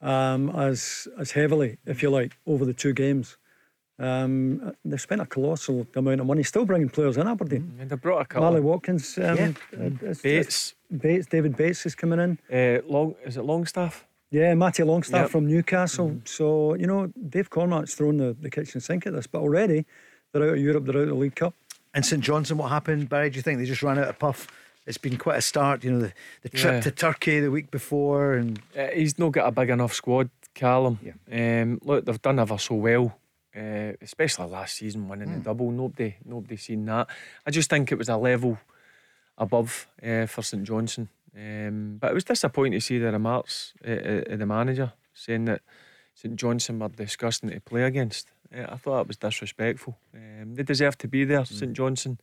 um, 0.02 0.50
as 0.52 1.08
as 1.20 1.32
heavily, 1.32 1.78
if 1.86 2.04
you 2.04 2.10
like, 2.12 2.38
over 2.46 2.66
the 2.66 2.74
two 2.74 2.94
games. 2.94 3.38
Um, 4.00 4.74
they 4.84 4.98
spent 4.98 5.22
a 5.22 5.28
colossal 5.28 5.86
amount 5.96 6.22
of 6.22 6.26
money, 6.28 6.42
still 6.44 6.66
bringing 6.66 6.90
players 6.90 7.18
in 7.18 7.28
Aberdeen. 7.28 7.72
And 7.80 7.88
they 7.90 7.96
brought 7.96 8.22
a 8.22 8.26
couple. 8.26 8.42
Marley 8.44 8.62
Watkins, 8.62 9.16
um, 9.20 9.24
Yeah. 9.38 9.52
uh, 9.78 9.84
it's- 9.84 10.22
Bates, 10.22 10.24
it's- 10.24 10.74
Bates, 11.02 11.28
David 11.28 11.56
Bates 11.56 11.86
is 11.86 11.94
coming 11.96 12.20
in. 12.20 12.32
uh, 12.52 12.82
long 12.88 13.16
is 13.26 13.38
it 13.38 13.44
Longstaff? 13.44 14.06
Yeah, 14.32 14.56
Matty 14.56 14.84
Longstaff 14.84 15.24
Yep. 15.26 15.30
from 15.30 15.46
Newcastle. 15.46 16.20
So, 16.26 16.74
you 16.76 16.88
know, 16.88 17.12
Dave 17.30 17.50
Cormack's 17.50 17.94
thrown 17.94 18.18
the, 18.18 18.36
the 18.42 18.50
kitchen 18.50 18.82
sink 18.82 19.06
at 19.06 19.14
this, 19.14 19.28
but 19.28 19.40
already 19.42 19.86
they're 20.32 20.44
out 20.44 20.50
of 20.58 20.58
Europe, 20.58 20.86
they're 20.86 20.96
out 20.98 21.02
of 21.04 21.10
the 21.10 21.16
League 21.16 21.36
Cup. 21.36 21.54
And 21.94 22.04
St 22.06 22.24
Johnstone, 22.24 22.58
what 22.58 22.70
happened, 22.72 23.08
Barry? 23.10 23.30
Do 23.30 23.36
you 23.36 23.42
think 23.44 23.60
they 23.60 23.66
just 23.66 23.84
ran 23.84 24.00
out 24.00 24.08
of 24.08 24.18
puff? 24.18 24.48
It's 24.88 24.98
been 24.98 25.18
quite 25.18 25.38
a 25.38 25.42
start, 25.42 25.84
you 25.84 25.92
know, 25.92 26.00
the, 26.00 26.14
the 26.42 26.50
trip 26.50 26.74
Yeah. 26.74 26.80
to 26.82 26.92
Turkey 26.92 27.40
the 27.40 27.52
week 27.52 27.70
before, 27.72 28.34
and 28.34 28.60
Uh, 28.78 28.88
he's 28.88 29.20
not 29.20 29.32
got 29.32 29.48
a 29.48 29.52
big 29.52 29.70
enough 29.70 29.94
squad, 29.94 30.30
Callum. 30.56 31.00
Um, 31.32 31.80
look, 31.84 32.06
they've 32.06 32.22
done 32.22 32.40
ever 32.40 32.58
so 32.58 32.76
well, 32.76 33.18
uh, 33.56 33.94
especially 34.02 34.48
last 34.50 34.78
season 34.78 35.08
winning 35.08 35.30
Hmm. 35.30 35.36
the 35.38 35.40
double. 35.42 35.72
Nobody, 35.72 36.16
nobody 36.26 36.58
seen 36.58 36.86
that. 36.86 37.08
I 37.46 37.52
just 37.52 37.70
think 37.70 37.92
it 37.92 37.98
was 37.98 38.10
a 38.10 38.18
level 38.18 38.58
above 39.38 39.88
uh, 40.04 40.26
for 40.26 40.42
St 40.42 40.64
Johnstone. 40.64 41.10
Um, 41.36 41.98
but 42.00 42.12
it 42.12 42.14
was 42.14 42.24
disappointing 42.26 42.74
to 42.74 42.82
see 42.82 42.98
the 42.98 43.12
remarks 43.12 43.74
uh, 43.88 43.92
uh, 43.92 44.24
of 44.34 44.40
the 44.40 44.46
manager 44.46 44.92
saying 45.14 45.46
that 45.46 45.62
St 46.16 46.36
Johnstone 46.36 46.80
were 46.80 46.90
disgusting 46.90 47.50
to 47.52 47.60
play 47.62 47.84
against. 47.84 48.28
Uh, 48.54 48.66
I 48.68 48.76
thought 48.78 48.98
that 48.98 49.08
was 49.08 49.18
disrespectful. 49.18 49.98
Um, 50.14 50.56
they 50.56 50.64
deserve 50.64 50.98
to 50.98 51.08
be 51.08 51.24
there, 51.24 51.46
St 51.46 51.72
Johnstone. 51.74 52.18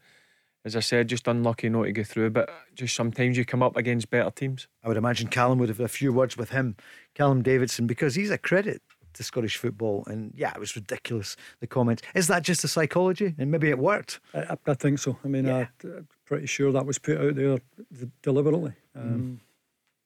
As 0.68 0.76
I 0.76 0.81
said, 0.81 1.09
just 1.09 1.26
unlucky 1.26 1.70
not 1.70 1.85
to 1.85 1.92
go 1.92 2.04
through, 2.04 2.28
but 2.31 2.50
just 2.74 2.94
sometimes 2.94 3.38
you 3.38 3.46
come 3.46 3.62
up 3.62 3.74
against 3.74 4.11
better 4.11 4.31
teams. 4.31 4.68
I 4.85 4.88
would 4.88 4.98
imagine 4.98 5.28
Callum 5.28 5.59
would 5.61 5.70
have 5.70 5.81
a 5.81 5.88
few 5.88 6.12
words 6.12 6.37
with 6.37 6.50
him, 6.50 6.76
Callum 7.14 7.40
Davidson, 7.42 7.87
because 7.87 8.14
he's 8.16 8.31
a 8.31 8.37
credit 8.37 8.83
to 9.14 9.22
Scottish 9.22 9.57
football. 9.57 10.04
And 10.07 10.35
yeah, 10.37 10.52
it 10.54 10.61
was 10.61 10.76
ridiculous, 10.76 11.37
the 11.61 11.66
comments. 11.66 12.02
Is 12.14 12.26
that 12.26 12.42
just 12.42 12.64
a 12.64 12.68
psychology? 12.68 13.35
And 13.38 13.50
maybe 13.50 13.70
it 13.70 13.78
worked. 13.78 14.20
I, 14.35 14.40
I- 14.40 14.59
I 14.72 14.74
think 14.74 14.98
so. 14.98 15.16
I 15.24 15.28
mean, 15.28 15.48
I, 15.48 15.68
I'm 15.85 16.07
pretty 16.26 16.46
sure 16.46 16.70
that 16.72 16.85
was 16.85 16.98
put 16.98 17.16
out 17.18 17.35
there 17.35 17.57
d- 17.90 18.11
deliberately. 18.20 18.74
Mm. 18.94 19.00
Um, 19.02 19.40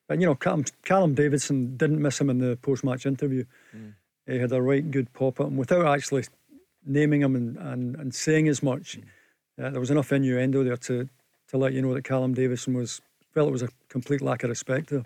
But 0.07 0.21
you 0.21 0.27
know, 0.27 0.37
Callum, 0.37 0.65
Callum 0.85 1.15
Davidson 1.15 1.77
didn't 1.77 2.01
miss 2.01 2.21
him 2.21 2.31
in 2.31 2.39
the 2.39 2.57
post-match 2.63 3.05
interview. 3.05 3.45
Mm. 3.77 3.95
He 4.27 4.39
had 4.39 4.53
a 4.53 4.63
right 4.63 4.89
good 4.89 5.13
pop 5.13 5.41
at 5.41 5.47
him 5.49 5.57
without 5.57 5.87
actually 5.87 6.25
naming 6.87 7.23
him 7.23 7.35
and, 7.35 7.57
and, 7.57 7.97
and 7.97 8.15
saying 8.15 8.47
as 8.47 8.63
much. 8.63 8.99
Mm. 9.01 9.05
Uh, 9.63 9.71
there 9.71 9.81
was 9.81 9.91
enough 9.91 10.13
innuendo 10.13 10.65
there 10.65 10.77
to 10.77 11.09
to 11.49 11.59
let 11.59 11.73
you 11.73 11.83
know 11.83 11.95
that 11.95 12.05
Callum 12.05 12.35
Davidson 12.35 12.75
was 12.75 13.01
felt 13.33 13.49
it 13.49 13.53
was 13.53 13.63
a 13.63 13.69
complete 13.89 14.21
lack 14.21 14.43
of 14.43 14.51
respect 14.51 14.91
there. 14.91 15.05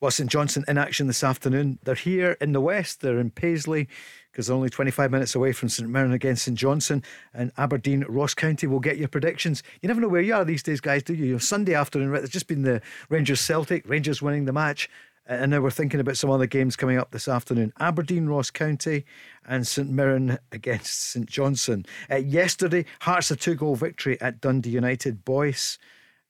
Well, 0.00 0.10
St 0.10 0.28
Johnstone 0.30 0.64
in 0.68 0.76
action 0.76 1.06
this 1.06 1.24
afternoon. 1.24 1.78
They're 1.84 1.94
here 1.94 2.36
in 2.40 2.52
the 2.52 2.60
West. 2.60 3.00
They're 3.00 3.18
in 3.18 3.30
Paisley 3.30 3.88
because 4.30 4.46
they're 4.46 4.56
only 4.56 4.68
25 4.68 5.10
minutes 5.10 5.34
away 5.34 5.52
from 5.52 5.68
St 5.68 5.88
Mirren 5.88 6.12
against 6.12 6.44
St 6.44 6.56
Johnstone. 6.56 7.02
And 7.32 7.50
Aberdeen, 7.56 8.04
Ross 8.08 8.34
County 8.34 8.66
will 8.66 8.80
get 8.80 8.98
your 8.98 9.08
predictions. 9.08 9.62
You 9.80 9.88
never 9.88 10.00
know 10.00 10.08
where 10.08 10.20
you 10.20 10.34
are 10.34 10.44
these 10.44 10.62
days, 10.62 10.80
guys, 10.80 11.02
do 11.02 11.14
you? 11.14 11.26
you 11.26 11.32
know, 11.32 11.38
Sunday 11.38 11.74
afternoon, 11.74 12.10
right? 12.10 12.20
There's 12.20 12.30
just 12.30 12.46
been 12.46 12.62
the 12.62 12.82
Rangers 13.08 13.40
Celtic, 13.40 13.88
Rangers 13.88 14.20
winning 14.20 14.44
the 14.44 14.52
match. 14.52 14.90
And 15.30 15.52
now 15.52 15.60
we're 15.60 15.70
thinking 15.70 16.00
about 16.00 16.16
some 16.16 16.28
other 16.28 16.46
games 16.46 16.74
coming 16.74 16.98
up 16.98 17.12
this 17.12 17.28
afternoon. 17.28 17.72
Aberdeen, 17.78 18.26
Ross 18.26 18.50
County, 18.50 19.04
and 19.46 19.64
St 19.64 19.88
Mirren 19.88 20.38
against 20.50 21.12
St 21.12 21.24
Johnstone. 21.24 21.86
Uh, 22.10 22.16
yesterday, 22.16 22.84
Hearts 23.02 23.30
a 23.30 23.36
two 23.36 23.54
goal 23.54 23.76
victory 23.76 24.20
at 24.20 24.40
Dundee 24.40 24.70
United. 24.70 25.24
Boyce 25.24 25.78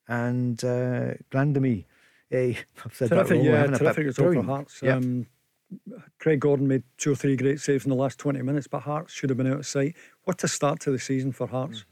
and 0.07 0.63
uh, 0.63 1.15
Grandamy. 1.33 1.87
Eh, 2.31 2.57
I've 2.85 2.95
said 2.95 3.09
that 3.09 3.27
Terrific, 3.27 3.37
wrong, 3.39 3.45
yeah, 3.47 3.67
terrific 3.79 4.07
result 4.07 4.35
for. 4.35 4.43
Hearts. 4.43 4.81
Yeah. 4.83 4.97
Um, 4.97 5.27
Craig 6.19 6.41
Gordon 6.41 6.69
made 6.69 6.83
two 6.99 7.13
or 7.13 7.17
three 7.17 7.37
great 7.37 7.59
saves 7.59 7.87
in 7.87 7.91
the 7.91 7.97
last 7.97 8.19
20 8.19 8.43
minutes, 8.43 8.67
but 8.67 8.81
Hearts 8.81 9.15
should 9.15 9.31
have 9.31 9.39
been 9.39 9.47
out 9.47 9.61
of 9.61 9.67
sight. 9.67 9.97
What 10.25 10.45
a 10.45 10.49
start 10.49 10.79
to 10.81 10.91
the 10.91 10.99
season 10.99 11.33
for 11.33 11.47
Hearts. 11.47 11.87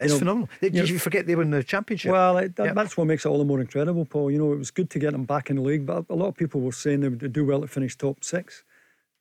It's 0.00 0.12
know, 0.14 0.18
phenomenal. 0.18 0.48
Did 0.60 0.74
you 0.74 0.84
you, 0.84 0.98
forget 0.98 1.26
they 1.26 1.34
were 1.36 1.42
in 1.42 1.50
the 1.50 1.62
championship? 1.62 2.10
Well, 2.10 2.38
it, 2.38 2.56
that, 2.56 2.66
Yep. 2.66 2.74
that's 2.74 2.96
what 2.96 3.06
makes 3.06 3.26
it 3.26 3.28
all 3.28 3.38
the 3.38 3.44
more 3.44 3.60
incredible, 3.60 4.04
Paul. 4.06 4.30
You 4.30 4.38
know, 4.38 4.52
it 4.52 4.58
was 4.58 4.70
good 4.70 4.88
to 4.90 4.98
get 4.98 5.12
them 5.12 5.24
back 5.24 5.50
in 5.50 5.56
the 5.56 5.62
league, 5.62 5.84
but 5.84 6.06
a 6.08 6.14
lot 6.14 6.28
of 6.28 6.36
people 6.36 6.60
were 6.62 6.72
saying 6.72 7.00
they 7.00 7.08
would 7.08 7.32
do 7.32 7.44
well 7.44 7.60
to 7.60 7.68
finish 7.68 7.96
top 7.96 8.24
six. 8.24 8.64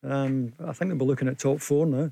Um, 0.04 0.54
I 0.66 0.72
think 0.72 0.90
they'll 0.90 0.98
be 0.98 1.06
looking 1.06 1.28
at 1.28 1.38
top 1.38 1.60
four 1.60 1.86
now. 1.86 2.12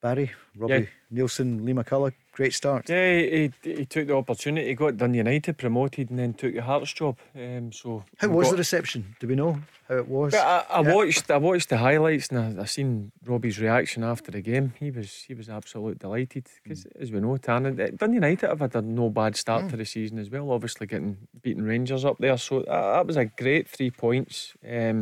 Barry, 0.00 0.30
Robbie 0.56 0.88
Neilson, 1.12 1.64
Lee 1.64 1.72
McCulloch, 1.74 2.14
great 2.38 2.54
start. 2.54 2.88
Yeah, 2.88 3.18
he, 3.18 3.52
he, 3.64 3.74
he 3.80 3.84
took 3.84 4.06
the 4.06 4.14
opportunity, 4.16 4.72
got 4.74 4.96
Dun 4.96 5.12
United 5.12 5.58
promoted, 5.58 6.08
and 6.10 6.18
then 6.20 6.32
took 6.34 6.54
the 6.54 6.62
Hearts 6.62 6.92
job. 7.00 7.18
Um, 7.34 7.72
so 7.72 8.04
How 8.18 8.28
was 8.28 8.46
got- 8.46 8.52
the 8.52 8.56
reception? 8.58 9.16
Do 9.20 9.26
we 9.26 9.34
know 9.34 9.52
how 9.88 9.96
it 9.96 10.08
was? 10.08 10.32
But 10.34 10.46
I, 10.46 10.58
I 10.78 10.80
Yeah. 10.82 10.94
watched 10.94 11.30
I 11.30 11.36
watched 11.38 11.68
the 11.68 11.78
highlights 11.78 12.28
and 12.30 12.38
I, 12.60 12.62
I 12.62 12.66
seen 12.66 13.10
Robbie's 13.26 13.58
reaction 13.66 14.04
after 14.04 14.30
the 14.30 14.40
game. 14.40 14.72
He 14.78 14.90
was 14.92 15.10
he 15.28 15.34
was 15.34 15.48
absolutely 15.48 15.96
delighted 16.06 16.46
because 16.62 16.86
as 17.02 17.10
we 17.12 17.18
know, 17.20 17.36
Tanner 17.38 17.72
Dun 18.00 18.12
United 18.22 18.48
have 18.48 18.60
had 18.60 18.74
a 18.76 18.82
no 18.82 19.10
bad 19.10 19.34
start 19.36 19.68
to 19.70 19.76
the 19.76 19.84
season 19.84 20.18
as 20.18 20.30
well. 20.30 20.50
Obviously 20.52 20.86
getting 20.86 21.16
beating 21.42 21.64
Rangers 21.64 22.04
up 22.04 22.18
there, 22.18 22.38
so 22.38 22.60
that, 22.60 22.66
that 22.94 23.06
was 23.06 23.16
a 23.16 23.24
great 23.24 23.68
three 23.68 23.90
points 23.90 24.54
um, 24.76 25.00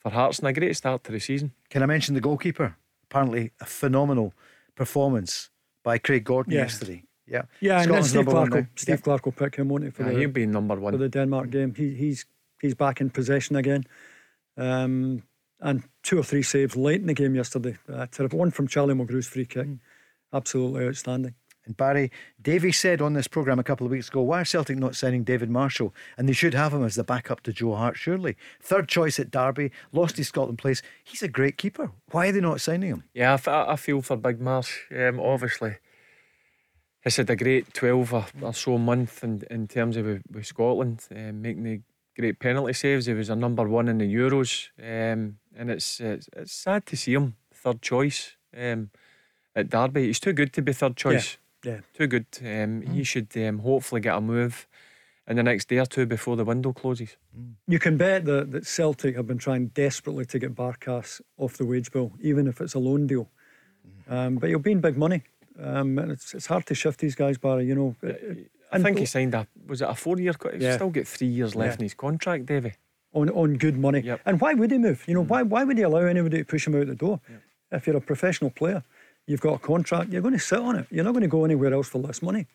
for 0.00 0.10
Hearts 0.10 0.38
and 0.38 0.48
a 0.48 0.52
great 0.52 0.76
start 0.76 1.02
to 1.04 1.12
the 1.12 1.20
season. 1.20 1.50
Can 1.70 1.82
I 1.82 1.86
mention 1.86 2.14
the 2.14 2.20
goalkeeper? 2.28 2.76
Apparently, 3.10 3.50
a 3.60 3.64
phenomenal 3.66 4.32
performance 4.76 5.50
by 5.82 5.98
Craig 5.98 6.24
Gordon 6.24 6.52
Yeah. 6.52 6.60
yesterday. 6.62 7.04
Yeah, 7.26 7.42
Yeah, 7.60 7.82
and 7.82 7.92
then 7.94 8.02
Steve 8.02 8.16
number 8.16 8.32
one 8.34 8.50
Clarke, 8.50 8.64
will. 8.66 8.70
Steve 8.76 8.96
Yeah. 8.98 9.00
Clarke 9.02 9.24
will 9.26 9.32
pick 9.32 9.54
him, 9.56 9.68
won't 9.68 9.84
he, 9.84 9.90
for, 9.90 10.02
Yeah, 10.02 10.10
the, 10.12 10.18
he'll 10.18 10.30
be 10.30 10.46
number 10.46 10.76
for 10.76 10.96
the 10.98 11.08
Denmark 11.08 11.50
game. 11.50 11.72
He, 11.74 11.94
he's 11.94 12.26
he's 12.60 12.74
back 12.74 13.00
in 13.00 13.10
possession 13.10 13.56
again. 13.56 13.84
Um, 14.56 15.22
and 15.60 15.82
two 16.02 16.18
or 16.18 16.24
three 16.24 16.42
saves 16.42 16.76
late 16.76 17.00
in 17.00 17.06
the 17.06 17.14
game 17.14 17.34
yesterday. 17.34 17.76
Uh, 17.88 18.06
terrible. 18.10 18.38
One 18.38 18.50
from 18.50 18.66
Charlie 18.66 18.94
Mulgrew's 18.94 19.28
free 19.28 19.46
kick. 19.46 19.68
Absolutely 20.32 20.86
outstanding. 20.86 21.34
And 21.64 21.76
Barry, 21.76 22.10
Davy 22.40 22.72
said 22.72 23.00
on 23.00 23.12
this 23.12 23.28
programme 23.28 23.58
a 23.58 23.64
couple 23.64 23.86
of 23.86 23.92
weeks 23.92 24.08
ago, 24.08 24.20
why 24.22 24.40
are 24.40 24.44
Celtic 24.44 24.78
not 24.78 24.96
signing 24.96 25.22
David 25.22 25.48
Marshall? 25.48 25.94
And 26.18 26.28
they 26.28 26.32
should 26.32 26.54
have 26.54 26.72
him 26.74 26.82
as 26.84 26.96
the 26.96 27.04
backup 27.04 27.40
to 27.42 27.52
Joe 27.52 27.76
Hart, 27.76 27.96
surely. 27.96 28.36
Third 28.60 28.88
choice 28.88 29.20
at 29.20 29.30
Derby, 29.30 29.70
lost 29.92 30.16
his 30.16 30.28
Scotland 30.28 30.58
place. 30.58 30.82
He's 31.04 31.22
a 31.22 31.28
great 31.28 31.56
keeper. 31.58 31.92
Why 32.10 32.28
are 32.28 32.32
they 32.32 32.40
not 32.40 32.60
signing 32.60 32.88
him? 32.88 33.04
Yeah, 33.14 33.38
I 33.46 33.76
feel 33.76 34.02
for 34.02 34.16
Big 34.16 34.40
Marsh. 34.40 34.80
Um, 34.90 35.20
obviously, 35.20 35.76
It's 37.04 37.16
had 37.16 37.30
a 37.30 37.36
great 37.36 37.74
12 37.74 38.12
or, 38.14 38.26
or 38.40 38.54
so 38.54 38.78
month 38.78 39.22
in, 39.24 39.42
in 39.50 39.66
terms 39.68 39.96
of 39.96 40.06
with, 40.06 40.22
with 40.30 40.46
Scotland, 40.46 41.06
um, 41.14 41.42
making 41.42 41.64
the 41.64 41.80
great 42.16 42.38
penalty 42.38 42.72
saves. 42.72 43.06
He 43.06 43.12
was 43.12 43.30
a 43.30 43.36
number 43.36 43.68
one 43.68 43.88
in 43.88 43.98
the 43.98 44.12
Euros. 44.14 44.68
Um, 44.78 45.38
and 45.56 45.70
it's, 45.70 46.00
it's 46.00 46.28
it's 46.36 46.52
sad 46.52 46.86
to 46.86 46.96
see 46.96 47.14
him 47.14 47.36
third 47.52 47.82
choice 47.82 48.36
um, 48.56 48.90
at 49.54 49.68
Derby. 49.68 50.06
He's 50.06 50.20
too 50.20 50.32
good 50.32 50.52
to 50.54 50.62
be 50.62 50.72
third 50.72 50.96
choice. 50.96 51.32
Yeah. 51.32 51.38
Too 51.62 52.06
good. 52.06 52.26
Um, 52.44 52.82
He 52.82 53.04
should 53.04 53.28
um, 53.36 53.58
hopefully 53.60 54.00
get 54.00 54.16
a 54.16 54.20
move 54.20 54.66
in 55.28 55.36
the 55.36 55.42
next 55.42 55.68
day 55.68 55.78
or 55.78 55.86
two 55.86 56.04
before 56.06 56.36
the 56.36 56.44
window 56.44 56.72
closes. 56.72 57.16
You 57.68 57.78
can 57.78 57.96
bet 57.96 58.24
that, 58.24 58.50
that 58.52 58.66
Celtic 58.66 59.14
have 59.16 59.26
been 59.26 59.38
trying 59.38 59.68
desperately 59.68 60.24
to 60.26 60.38
get 60.38 60.54
Barkas 60.54 61.20
off 61.38 61.56
the 61.56 61.64
wage 61.64 61.92
bill, 61.92 62.12
even 62.20 62.46
if 62.48 62.60
it's 62.60 62.74
a 62.74 62.78
loan 62.80 63.06
deal. 63.06 63.28
Um, 64.08 64.36
but 64.36 64.48
he'll 64.48 64.58
be 64.58 64.72
in 64.72 64.80
big 64.80 64.96
money. 64.96 65.22
Um, 65.58 65.98
and 65.98 66.10
it's, 66.10 66.34
it's 66.34 66.46
hard 66.46 66.66
to 66.66 66.74
shift 66.74 66.98
these 67.00 67.14
guys, 67.14 67.38
Barry. 67.38 67.66
You 67.66 67.74
know, 67.74 67.96
I 68.02 68.76
And- 68.76 68.84
think 68.84 68.98
he 68.98 69.06
signed 69.06 69.34
a 69.34 69.46
was 69.66 69.80
it 69.82 69.88
a 69.88 69.94
four 69.94 70.18
year? 70.18 70.32
He's 70.52 70.62
Yeah. 70.62 70.74
still 70.74 70.90
got 70.90 71.06
three 71.06 71.28
years 71.28 71.54
left 71.54 71.74
Yeah. 71.74 71.80
in 71.80 71.82
his 71.84 71.94
contract, 71.94 72.46
Davy. 72.46 72.72
on 73.14 73.28
on 73.30 73.58
good 73.58 73.76
money. 73.76 74.00
Yep. 74.00 74.20
And 74.24 74.40
why 74.40 74.54
would 74.54 74.70
he 74.70 74.78
move? 74.78 75.04
You 75.06 75.14
know, 75.14 75.24
why 75.24 75.42
why 75.42 75.62
would 75.64 75.76
he 75.76 75.82
allow 75.84 75.98
anybody 76.06 76.38
to 76.38 76.44
push 76.44 76.66
him 76.66 76.74
out 76.74 76.86
the 76.86 76.94
door? 76.94 77.20
If 77.70 77.86
you're 77.86 77.96
a 77.96 78.00
professional 78.00 78.50
player, 78.50 78.82
you've 79.32 79.40
got 79.40 79.54
a 79.54 79.58
contract, 79.58 80.12
you're 80.12 80.22
going 80.22 80.34
to 80.34 80.40
sit 80.40 80.58
on 80.58 80.76
it. 80.76 80.86
You're 80.90 81.04
not 81.04 81.12
going 81.12 81.22
to 81.22 81.28
go 81.28 81.44
anywhere 81.44 81.72
else 81.72 81.88
for 81.88 81.98
less 81.98 82.22
money. 82.22 82.46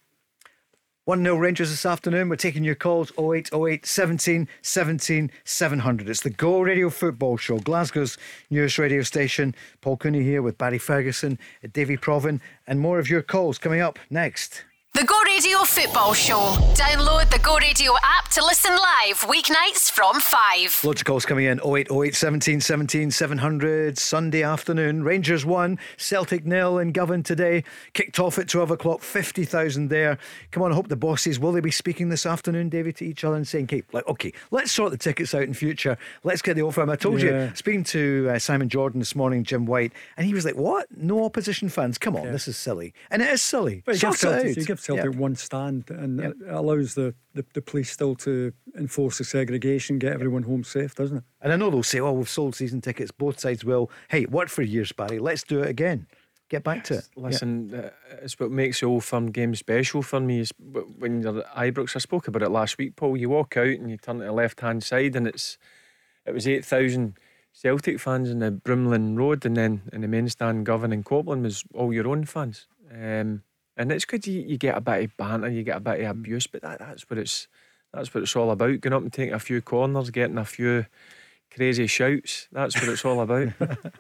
1 1.06 1.24
0 1.24 1.38
Rangers 1.38 1.70
this 1.70 1.86
afternoon. 1.86 2.30
We're 2.30 2.36
taking 2.36 2.64
your 2.64 2.76
calls 2.76 3.12
0808 3.18 3.86
17 3.86 4.48
17 4.62 5.32
700. 5.44 6.10
It's 6.10 6.22
the 6.22 6.30
Go 6.30 6.60
Radio 6.62 6.90
Football 6.90 7.38
Show, 7.38 7.60
Glasgow's 7.60 8.18
newest 8.50 8.78
radio 8.78 9.02
station. 9.02 9.56
Paul 9.82 9.98
Cooney 9.98 10.22
here 10.22 10.42
with 10.42 10.58
Barry 10.58 10.78
Ferguson, 10.78 11.40
Davy 11.72 11.98
Provan, 11.98 12.42
and 12.68 12.80
more 12.80 13.00
of 13.00 13.10
your 13.10 13.22
calls 13.22 13.58
coming 13.58 13.82
up 13.82 13.98
next. 14.10 14.66
The 14.98 15.04
Go 15.04 15.22
Radio 15.28 15.60
Football 15.60 16.16
Show. 16.16 16.56
Download 16.74 17.30
the 17.30 17.38
Go 17.38 17.60
Radio 17.60 17.94
app 18.04 18.32
to 18.32 18.44
listen 18.44 18.72
live 18.72 19.20
weeknights 19.28 19.92
from 19.92 20.20
5. 20.20 20.84
Loads 20.84 21.02
of 21.02 21.06
calls 21.06 21.24
coming 21.24 21.46
in 21.46 21.60
0808 21.60 22.16
17 22.16 22.60
17 22.60 23.12
700. 23.12 24.00
Sunday 24.00 24.42
afternoon. 24.42 25.04
Rangers 25.04 25.46
1, 25.46 25.78
Celtic 25.98 26.48
nil 26.48 26.80
in 26.80 26.94
Govan 26.94 27.22
today. 27.22 27.64
Kicked 27.94 28.20
off 28.20 28.40
at 28.40 28.50
12 28.50 28.72
o'clock, 28.72 29.02
50,000 29.02 29.90
there. 29.90 30.18
Come 30.50 30.64
on, 30.64 30.72
I 30.72 30.76
hope 30.76 30.88
the 30.88 30.96
bosses 30.96 31.40
will 31.40 31.52
they 31.52 31.60
be 31.60 31.70
speaking 31.70 32.10
this 32.10 32.26
afternoon, 32.26 32.70
David, 32.70 32.96
to 32.98 33.06
each 33.06 33.24
other 33.24 33.36
and 33.36 33.48
saying, 33.48 33.66
okay, 33.66 33.84
like, 33.94 34.08
okay, 34.08 34.34
let's 34.50 34.72
sort 34.72 34.90
the 34.90 34.98
tickets 34.98 35.36
out 35.36 35.44
in 35.44 35.54
future. 35.54 35.96
Let's 36.24 36.42
get 36.42 36.56
the 36.56 36.64
offer. 36.64 36.90
I 36.90 36.96
told 36.96 37.22
Yeah. 37.22 37.50
you, 37.50 37.56
speaking 37.56 37.84
to 37.84 38.32
uh, 38.32 38.40
Simon 38.40 38.68
Jordan 38.68 38.98
this 38.98 39.16
morning, 39.16 39.44
Jim 39.44 39.68
White, 39.68 39.94
and 40.18 40.26
he 40.26 40.34
was 40.34 40.44
like, 40.44 40.56
what? 40.56 40.88
No 40.98 41.24
opposition 41.24 41.70
fans? 41.70 42.00
Come 42.00 42.16
on, 42.16 42.32
this 42.32 42.48
is 42.48 42.58
silly. 42.58 42.96
And 43.12 43.22
it 43.22 43.30
is 43.30 43.44
silly. 43.44 43.84
But 43.86 44.00
you 44.88 44.96
give 44.96 45.04
Sort 45.04 45.06
Celtic, 45.06 45.06
out. 45.06 45.06
you 45.06 45.12
give 45.12 45.14
Celtic 45.14 45.14
Yeah. 45.14 45.22
one 45.22 45.36
stand, 45.36 45.90
and 45.92 46.20
it 46.22 46.36
allows 46.50 46.94
the, 46.96 47.14
the, 47.34 47.46
the 47.54 47.62
police 47.62 47.92
still 47.92 48.16
to 48.16 48.54
enforce 48.78 49.18
the 49.18 49.24
segregation, 49.24 50.00
get 50.00 50.14
everyone 50.14 50.44
home 50.44 50.64
safe, 50.64 50.96
doesn't 50.96 51.18
it? 51.18 51.24
And 51.42 51.54
I 51.54 51.56
know 51.56 51.70
they'll 51.70 51.84
say, 51.84 52.00
oh, 52.00 52.12
we've 52.14 52.30
sold 52.30 52.56
season 52.56 52.82
tickets. 52.82 53.12
Both 53.12 53.40
sides 53.40 53.64
will. 53.66 53.90
Hey, 54.10 54.24
it 54.24 54.32
worked 54.32 54.52
for 54.52 54.62
years, 54.62 54.92
Barry. 54.92 55.20
Let's 55.20 55.44
do 55.44 55.62
it 55.62 55.70
again. 55.70 56.08
Get 56.50 56.64
back 56.64 56.86
to 56.86 57.00
it. 57.00 57.10
Listen, 57.18 57.74
uh, 57.74 57.90
it's 58.22 58.40
what 58.40 58.52
makes 58.52 58.80
the 58.80 58.86
Old 58.86 59.04
Firm 59.04 59.32
game 59.32 59.54
special 59.54 60.02
for 60.02 60.22
me. 60.22 60.40
Is 60.40 60.54
when 60.58 61.22
you're 61.22 61.40
at 61.40 61.56
Ibrox. 61.56 61.96
I 61.96 62.00
spoke 62.00 62.30
about 62.30 62.42
it 62.42 62.50
last 62.50 62.78
week, 62.78 62.96
Paul. 62.96 63.18
You 63.18 63.30
walk 63.30 63.58
out 63.58 63.68
and 63.68 63.90
you 63.92 63.98
turn 63.98 64.20
to 64.20 64.24
the 64.26 64.32
left 64.32 64.62
hand 64.62 64.82
side, 64.82 65.18
and 65.18 65.28
it's 65.28 65.58
it 66.26 66.34
was 66.34 66.48
eight 66.48 66.64
thousand 66.64 67.18
Celtic 67.52 68.00
fans 68.00 68.30
in 68.30 68.40
the 68.40 68.52
Broomloan 68.52 69.18
Road, 69.18 69.46
and 69.46 69.58
then 69.58 69.82
in 69.92 70.00
the 70.00 70.08
main 70.08 70.30
stand, 70.30 70.66
Govan 70.66 70.94
and 70.94 71.04
Copland 71.04 71.44
was 71.44 71.66
all 71.74 71.92
your 71.94 72.08
own 72.08 72.24
fans. 72.24 72.68
Um, 72.94 73.44
and 73.78 73.92
it's 73.92 74.06
good 74.06 74.26
you, 74.28 74.42
you 74.42 74.58
get 74.58 74.78
a 74.78 74.82
bit 74.82 75.06
of 75.06 75.18
banter, 75.18 75.50
you 75.50 75.64
get 75.64 75.78
a 75.78 75.82
bit 75.82 76.02
of 76.02 76.10
abuse, 76.12 76.48
but 76.48 76.62
that, 76.64 76.80
that's 76.80 77.10
what 77.10 77.20
it's 77.20 77.48
that's 77.94 78.14
what 78.14 78.24
it's 78.24 78.36
all 78.36 78.52
about. 78.52 78.82
Going 78.82 78.94
up 78.94 79.04
and 79.04 79.14
taking 79.14 79.34
a 79.34 79.40
few 79.40 79.62
corners, 79.62 80.10
getting 80.10 80.38
a 80.38 80.46
few 80.46 80.86
crazy 81.56 81.88
shouts. 81.88 82.48
That's 82.52 82.76
what 82.76 82.90
it's 82.90 83.06
all 83.06 83.22
about. 83.22 83.54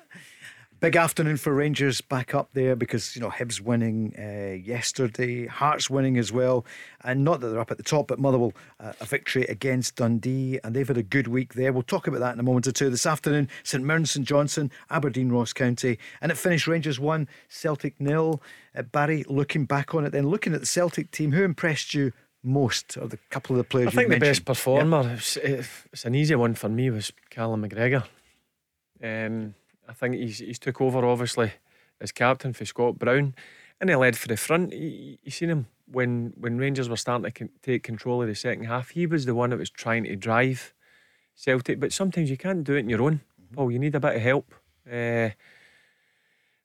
Big 0.79 0.95
afternoon 0.95 1.37
for 1.37 1.53
Rangers 1.53 2.01
back 2.01 2.35
up 2.35 2.49
there 2.53 2.75
because, 2.75 3.15
you 3.15 3.21
know, 3.21 3.31
Hibs 3.31 3.59
winning 3.59 4.13
uh, 4.15 4.53
yesterday, 4.53 5.47
Hearts 5.47 5.89
winning 5.89 6.19
as 6.19 6.31
well. 6.31 6.67
And 7.03 7.23
not 7.23 7.39
that 7.39 7.47
they're 7.47 7.59
up 7.59 7.71
at 7.71 7.77
the 7.77 7.83
top, 7.83 8.07
but 8.07 8.19
Motherwell 8.19 8.53
uh, 8.79 8.93
a 9.01 9.05
victory 9.05 9.43
against 9.45 9.95
Dundee. 9.95 10.59
And 10.63 10.75
they've 10.75 10.87
had 10.87 10.97
a 10.97 11.03
good 11.03 11.27
week 11.27 11.55
there. 11.55 11.73
We'll 11.73 11.81
talk 11.81 12.05
about 12.05 12.19
that 12.19 12.33
in 12.33 12.39
a 12.39 12.43
moment 12.43 12.67
or 12.67 12.71
two. 12.71 12.91
This 12.91 13.07
afternoon, 13.07 13.49
St 13.63 13.83
Mirren, 13.83 14.05
St 14.05 14.27
Johnstone, 14.27 14.69
Aberdeen, 14.91 15.31
Ross 15.31 15.51
County. 15.51 15.97
And 16.21 16.31
it 16.31 16.35
finished 16.35 16.67
Rangers 16.67 16.99
1, 16.99 17.27
Celtic 17.49 17.99
nil. 17.99 18.39
Uh, 18.75 18.83
Barry, 18.83 19.23
looking 19.27 19.65
back 19.65 19.95
on 19.95 20.05
it, 20.05 20.11
then 20.11 20.27
looking 20.27 20.53
at 20.53 20.59
the 20.59 20.67
Celtic 20.67 21.09
team, 21.09 21.31
who 21.31 21.43
impressed 21.43 21.95
you 21.95 22.13
most 22.43 22.97
of 22.97 23.09
the 23.09 23.17
couple 23.31 23.55
of 23.55 23.57
the 23.57 23.63
players 23.63 23.87
I 23.87 23.91
think 23.91 24.09
the 24.09 24.19
mentioned? 24.19 24.29
best 24.29 24.45
performer, 24.45 25.13
it's, 25.15 25.37
it's 25.37 26.05
an 26.05 26.13
easy 26.13 26.35
one 26.35 26.53
for 26.53 26.69
me, 26.69 26.91
was 26.91 27.11
Callum 27.31 27.67
McGregor. 27.67 28.03
Um, 29.03 29.55
I 29.87 29.93
think 29.93 30.15
he's 30.15 30.39
he's 30.39 30.59
took 30.59 30.81
over 30.81 31.05
obviously 31.05 31.53
as 31.99 32.11
captain 32.11 32.53
for 32.53 32.65
Scott 32.65 32.99
Brown, 32.99 33.35
and 33.79 33.89
he 33.89 33.95
led 33.95 34.17
for 34.17 34.27
the 34.27 34.37
front. 34.37 34.73
You, 34.73 35.17
seen 35.29 35.49
him 35.49 35.67
when 35.91 36.33
when 36.37 36.57
Rangers 36.57 36.89
were 36.89 36.97
starting 36.97 37.25
to 37.25 37.31
con- 37.31 37.49
take 37.61 37.83
control 37.83 38.21
of 38.21 38.27
the 38.27 38.35
second 38.35 38.65
half. 38.65 38.89
He 38.89 39.05
was 39.05 39.25
the 39.25 39.35
one 39.35 39.49
that 39.51 39.59
was 39.59 39.69
trying 39.69 40.03
to 40.05 40.15
drive 40.15 40.73
Celtic, 41.35 41.79
but 41.79 41.93
sometimes 41.93 42.29
you 42.29 42.37
can't 42.37 42.63
do 42.63 42.75
it 42.75 42.83
on 42.83 42.89
your 42.89 43.01
own. 43.01 43.21
Paul, 43.53 43.71
you 43.71 43.79
need 43.79 43.95
a 43.95 43.99
bit 43.99 44.15
of 44.15 44.21
help. 44.21 44.53
Uh, 44.91 45.29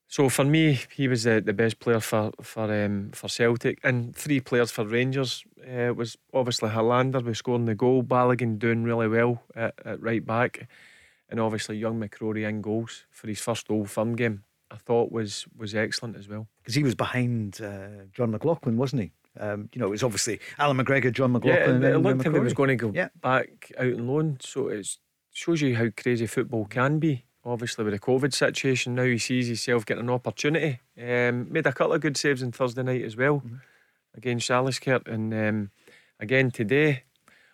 so 0.09 0.29
for 0.29 0.45
me, 0.45 0.79
he 0.95 1.09
was 1.09 1.23
the, 1.23 1.41
the 1.41 1.55
best 1.55 1.81
player 1.81 2.01
for 2.01 2.33
for 2.43 2.85
um, 2.85 3.13
for 3.13 3.29
Celtic, 3.29 3.79
and 3.83 4.15
three 4.15 4.41
players 4.41 4.71
for 4.71 4.85
Rangers 4.85 5.45
uh, 5.67 5.95
was 5.95 6.19
obviously 6.35 6.69
Helander 6.71 7.25
was 7.25 7.39
scoring 7.39 7.65
the 7.65 7.75
goal, 7.75 8.03
Balogun 8.03 8.59
doing 8.59 8.85
really 8.85 9.09
well 9.09 9.43
at, 9.57 9.75
at 9.85 10.03
right 10.03 10.25
back, 10.25 10.69
and 11.33 11.41
obviously 11.41 11.77
young 11.77 11.99
McCrorie 11.99 12.49
in 12.49 12.61
goals 12.63 13.07
for 13.11 13.27
his 13.27 13.41
first 13.41 13.69
Old 13.71 13.91
Firm 13.91 14.15
game. 14.15 14.45
I 14.71 14.77
thought 14.77 15.11
was 15.11 15.47
was 15.57 15.75
excellent 15.75 16.17
as 16.17 16.29
well. 16.29 16.47
Because 16.63 16.75
he 16.77 16.83
was 16.85 16.95
behind 16.95 17.61
uh, 17.61 18.05
Jon 18.13 18.31
McLaughlin, 18.31 18.77
wasn't 18.77 19.03
he? 19.03 19.13
Um, 19.41 19.69
you 19.75 19.81
know, 19.81 19.87
it 19.89 19.91
was 19.91 20.03
obviously 20.03 20.39
Allan 20.59 20.77
McGregor, 20.77 21.11
Jon 21.13 21.31
Yeah, 21.31 21.39
McLaughlin. 21.39 21.63
it, 21.63 21.69
and 21.69 21.85
it 21.85 21.89
then 21.93 22.03
looked 22.03 22.25
like 22.27 22.35
he 22.35 22.39
was 22.41 22.55
going 22.55 22.69
to 22.69 22.77
go 22.77 22.93
Yeah. 22.95 23.09
back 23.21 23.73
out 23.79 23.95
on 23.95 24.07
loan, 24.07 24.37
so 24.41 24.69
it 24.69 24.87
shows 25.33 25.61
you 25.63 25.75
how 25.77 25.89
crazy 25.97 26.27
football 26.27 26.67
can 26.67 26.99
be. 26.99 27.25
Obviously, 27.45 27.85
with 27.85 27.93
the 27.95 27.99
COVID 27.99 28.33
situation, 28.33 28.95
now 28.95 29.05
he 29.05 29.19
sees 29.19 29.49
himself 29.49 29.85
getting 29.85 30.05
an 30.05 30.11
opportunity. 30.11 30.81
Um, 30.97 31.51
made 31.53 31.67
a 31.67 31.73
couple 31.73 31.95
of 31.95 32.01
good 32.01 32.17
saves 32.17 32.43
on 32.43 32.53
Thursday 32.53 32.83
night 32.83 33.03
as 33.05 33.17
well 33.17 33.41
Mm-hmm. 33.45 33.57
against 34.15 34.49
Alashkert, 34.51 35.09
and 35.09 35.35
um, 35.35 35.71
again 36.21 36.51
today, 36.51 37.03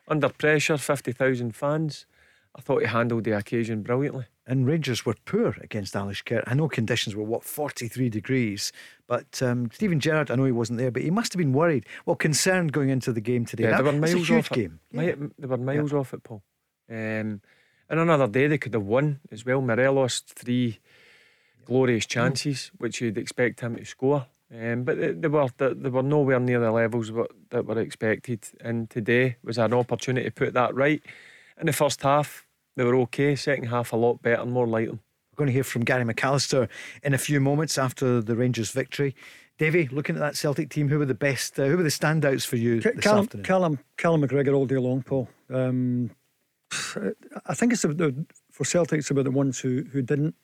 under 0.08 0.28
pressure, 0.28 0.76
fifty 0.78 1.12
thousand 1.12 1.54
fans. 1.56 2.06
I 2.58 2.60
thought 2.60 2.80
he 2.80 2.88
handled 2.88 3.22
the 3.22 3.36
occasion 3.36 3.82
brilliantly. 3.82 4.26
And 4.44 4.66
Rangers 4.66 5.06
were 5.06 5.14
poor 5.24 5.56
against 5.60 5.94
Alashkert. 5.94 6.42
I 6.46 6.54
know 6.54 6.68
conditions 6.68 7.14
were, 7.14 7.22
what, 7.22 7.44
43 7.44 8.08
degrees. 8.10 8.72
But 9.06 9.40
um, 9.42 9.70
Steven 9.72 10.00
Gerrard, 10.00 10.30
I 10.30 10.34
know 10.34 10.44
he 10.44 10.52
wasn't 10.52 10.78
there, 10.78 10.90
but 10.90 11.02
he 11.02 11.10
must 11.10 11.32
have 11.32 11.38
been 11.38 11.52
worried, 11.52 11.86
well, 12.04 12.16
concerned 12.16 12.72
going 12.72 12.88
into 12.88 13.12
the 13.12 13.20
game 13.20 13.44
today. 13.44 13.64
Yeah, 13.64 13.70
that, 13.70 13.84
they 13.84 13.90
were 13.90 13.98
miles 13.98 14.14
a 14.14 14.18
huge 14.18 14.30
off 14.32 14.50
game. 14.50 14.80
It. 14.90 15.18
Yeah. 15.20 15.26
They 15.38 15.46
were 15.46 15.56
miles 15.56 15.92
yeah. 15.92 15.98
off 15.98 16.14
it, 16.14 16.24
Paul. 16.24 16.42
Um, 16.90 17.40
and 17.90 18.00
another 18.00 18.26
day 18.26 18.48
they 18.48 18.58
could 18.58 18.74
have 18.74 18.82
won 18.82 19.20
as 19.30 19.46
well. 19.46 19.60
Morelos, 19.60 20.20
three 20.20 20.78
glorious 21.64 22.06
chances, 22.06 22.72
which 22.78 23.00
you'd 23.00 23.18
expect 23.18 23.60
him 23.60 23.76
to 23.76 23.84
score. 23.84 24.26
Um, 24.52 24.82
but 24.82 24.98
they, 24.98 25.12
they, 25.12 25.28
were 25.28 25.48
they, 25.58 25.74
they, 25.74 25.90
were 25.90 26.02
nowhere 26.02 26.40
near 26.40 26.58
the 26.58 26.72
levels 26.72 27.12
that 27.50 27.66
were 27.66 27.78
expected. 27.78 28.48
And 28.60 28.88
today 28.90 29.36
was 29.44 29.58
an 29.58 29.74
opportunity 29.74 30.24
to 30.24 30.32
put 30.32 30.54
that 30.54 30.74
right. 30.74 31.02
In 31.60 31.66
the 31.66 31.72
first 31.72 32.02
half, 32.02 32.47
they 32.78 32.84
were 32.84 32.94
okay. 32.94 33.34
Second 33.34 33.66
half, 33.66 33.92
a 33.92 33.96
lot 33.96 34.22
better 34.22 34.40
and 34.40 34.52
more 34.52 34.66
like 34.66 34.86
them. 34.86 35.00
We're 35.32 35.38
going 35.38 35.48
to 35.48 35.52
hear 35.52 35.64
from 35.64 35.82
Gary 35.82 36.04
McAllister 36.04 36.68
in 37.02 37.12
a 37.12 37.18
few 37.18 37.40
moments 37.40 37.76
after 37.76 38.20
the 38.20 38.36
Rangers' 38.36 38.70
victory. 38.70 39.16
Davy, 39.58 39.88
looking 39.88 40.14
at 40.14 40.20
that 40.20 40.36
Celtic 40.36 40.70
team, 40.70 40.88
who 40.88 41.00
were 41.00 41.04
the 41.04 41.12
best? 41.12 41.58
Uh, 41.58 41.64
who 41.64 41.76
were 41.76 41.82
the 41.82 41.88
standouts 41.88 42.46
for 42.46 42.54
you 42.54 42.80
this 42.80 43.00
Callum, 43.00 43.24
afternoon? 43.24 43.44
Callum, 43.44 43.78
Callum 43.96 44.22
McGregor 44.22 44.54
all 44.54 44.64
day 44.64 44.76
long, 44.76 45.02
Paul. 45.02 45.28
Um, 45.52 46.12
I 47.46 47.54
think 47.54 47.72
it's 47.72 47.82
about 47.82 47.98
the, 47.98 48.26
for 48.52 48.64
Celtic. 48.64 49.00
It's 49.00 49.10
about 49.10 49.24
the 49.24 49.32
ones 49.32 49.58
who 49.58 49.84
who 49.90 50.00
didn't 50.00 50.36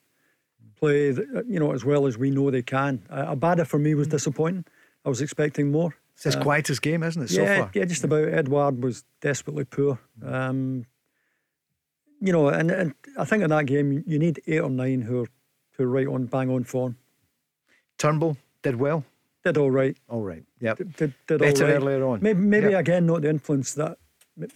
play, 0.77 1.11
you 1.47 1.61
know, 1.61 1.71
as 1.71 1.85
well 1.85 2.05
as 2.05 2.19
we 2.19 2.31
know 2.31 2.51
they 2.51 2.63
can. 2.63 3.07
Uh, 3.09 3.33
Abada 3.37 3.65
for 3.65 3.79
me 3.79 3.95
was 3.95 4.09
disappointing. 4.09 4.65
I 5.05 5.09
was 5.09 5.21
expecting 5.21 5.71
more. 5.71 5.95
It's 6.17 6.23
quite 6.23 6.33
his 6.33 6.37
uh, 6.37 6.43
quietest 6.43 6.83
game, 6.83 7.03
isn't 7.05 7.23
it? 7.23 7.31
So 7.31 7.43
yeah, 7.43 7.59
far? 7.59 7.71
yeah, 7.75 7.85
just 7.85 8.03
about. 8.03 8.29
Edouard 8.29 8.83
was 8.83 9.05
desperately 9.21 9.65
poor. 9.65 10.01
Um, 10.25 10.87
you 12.25 12.33
know, 12.33 12.49
and, 12.49 12.71
and 12.71 12.95
I 13.19 13.25
think 13.25 13.43
in 13.43 13.51
that 13.51 13.67
game 13.67 14.03
you 14.07 14.19
need 14.19 14.41
eight 14.47 14.61
or 14.61 14.71
nine 14.71 15.03
who 15.03 15.23
are 15.23 15.27
who 15.73 15.85
are 15.85 15.89
right 15.89 16.07
on 16.07 16.27
bang 16.27 16.51
on 16.51 16.65
form. 16.65 16.97
Turnbull 17.99 18.37
did 18.63 18.77
well. 18.77 19.05
Did 19.45 19.59
all 19.59 19.71
right. 19.71 19.97
All 20.09 20.23
right. 20.23 20.43
Yeah. 20.61 20.75
Did, 20.75 20.97
did, 20.97 21.15
did 21.27 21.41
Better 21.41 21.65
all 21.65 21.71
right. 21.71 21.83
earlier 21.83 22.07
on. 22.07 22.21
Maybe, 22.23 22.41
maybe 22.41 22.71
yep. 22.71 22.81
again 22.81 23.07
not 23.07 23.23
the 23.23 23.29
influence 23.29 23.75
that. 23.75 23.99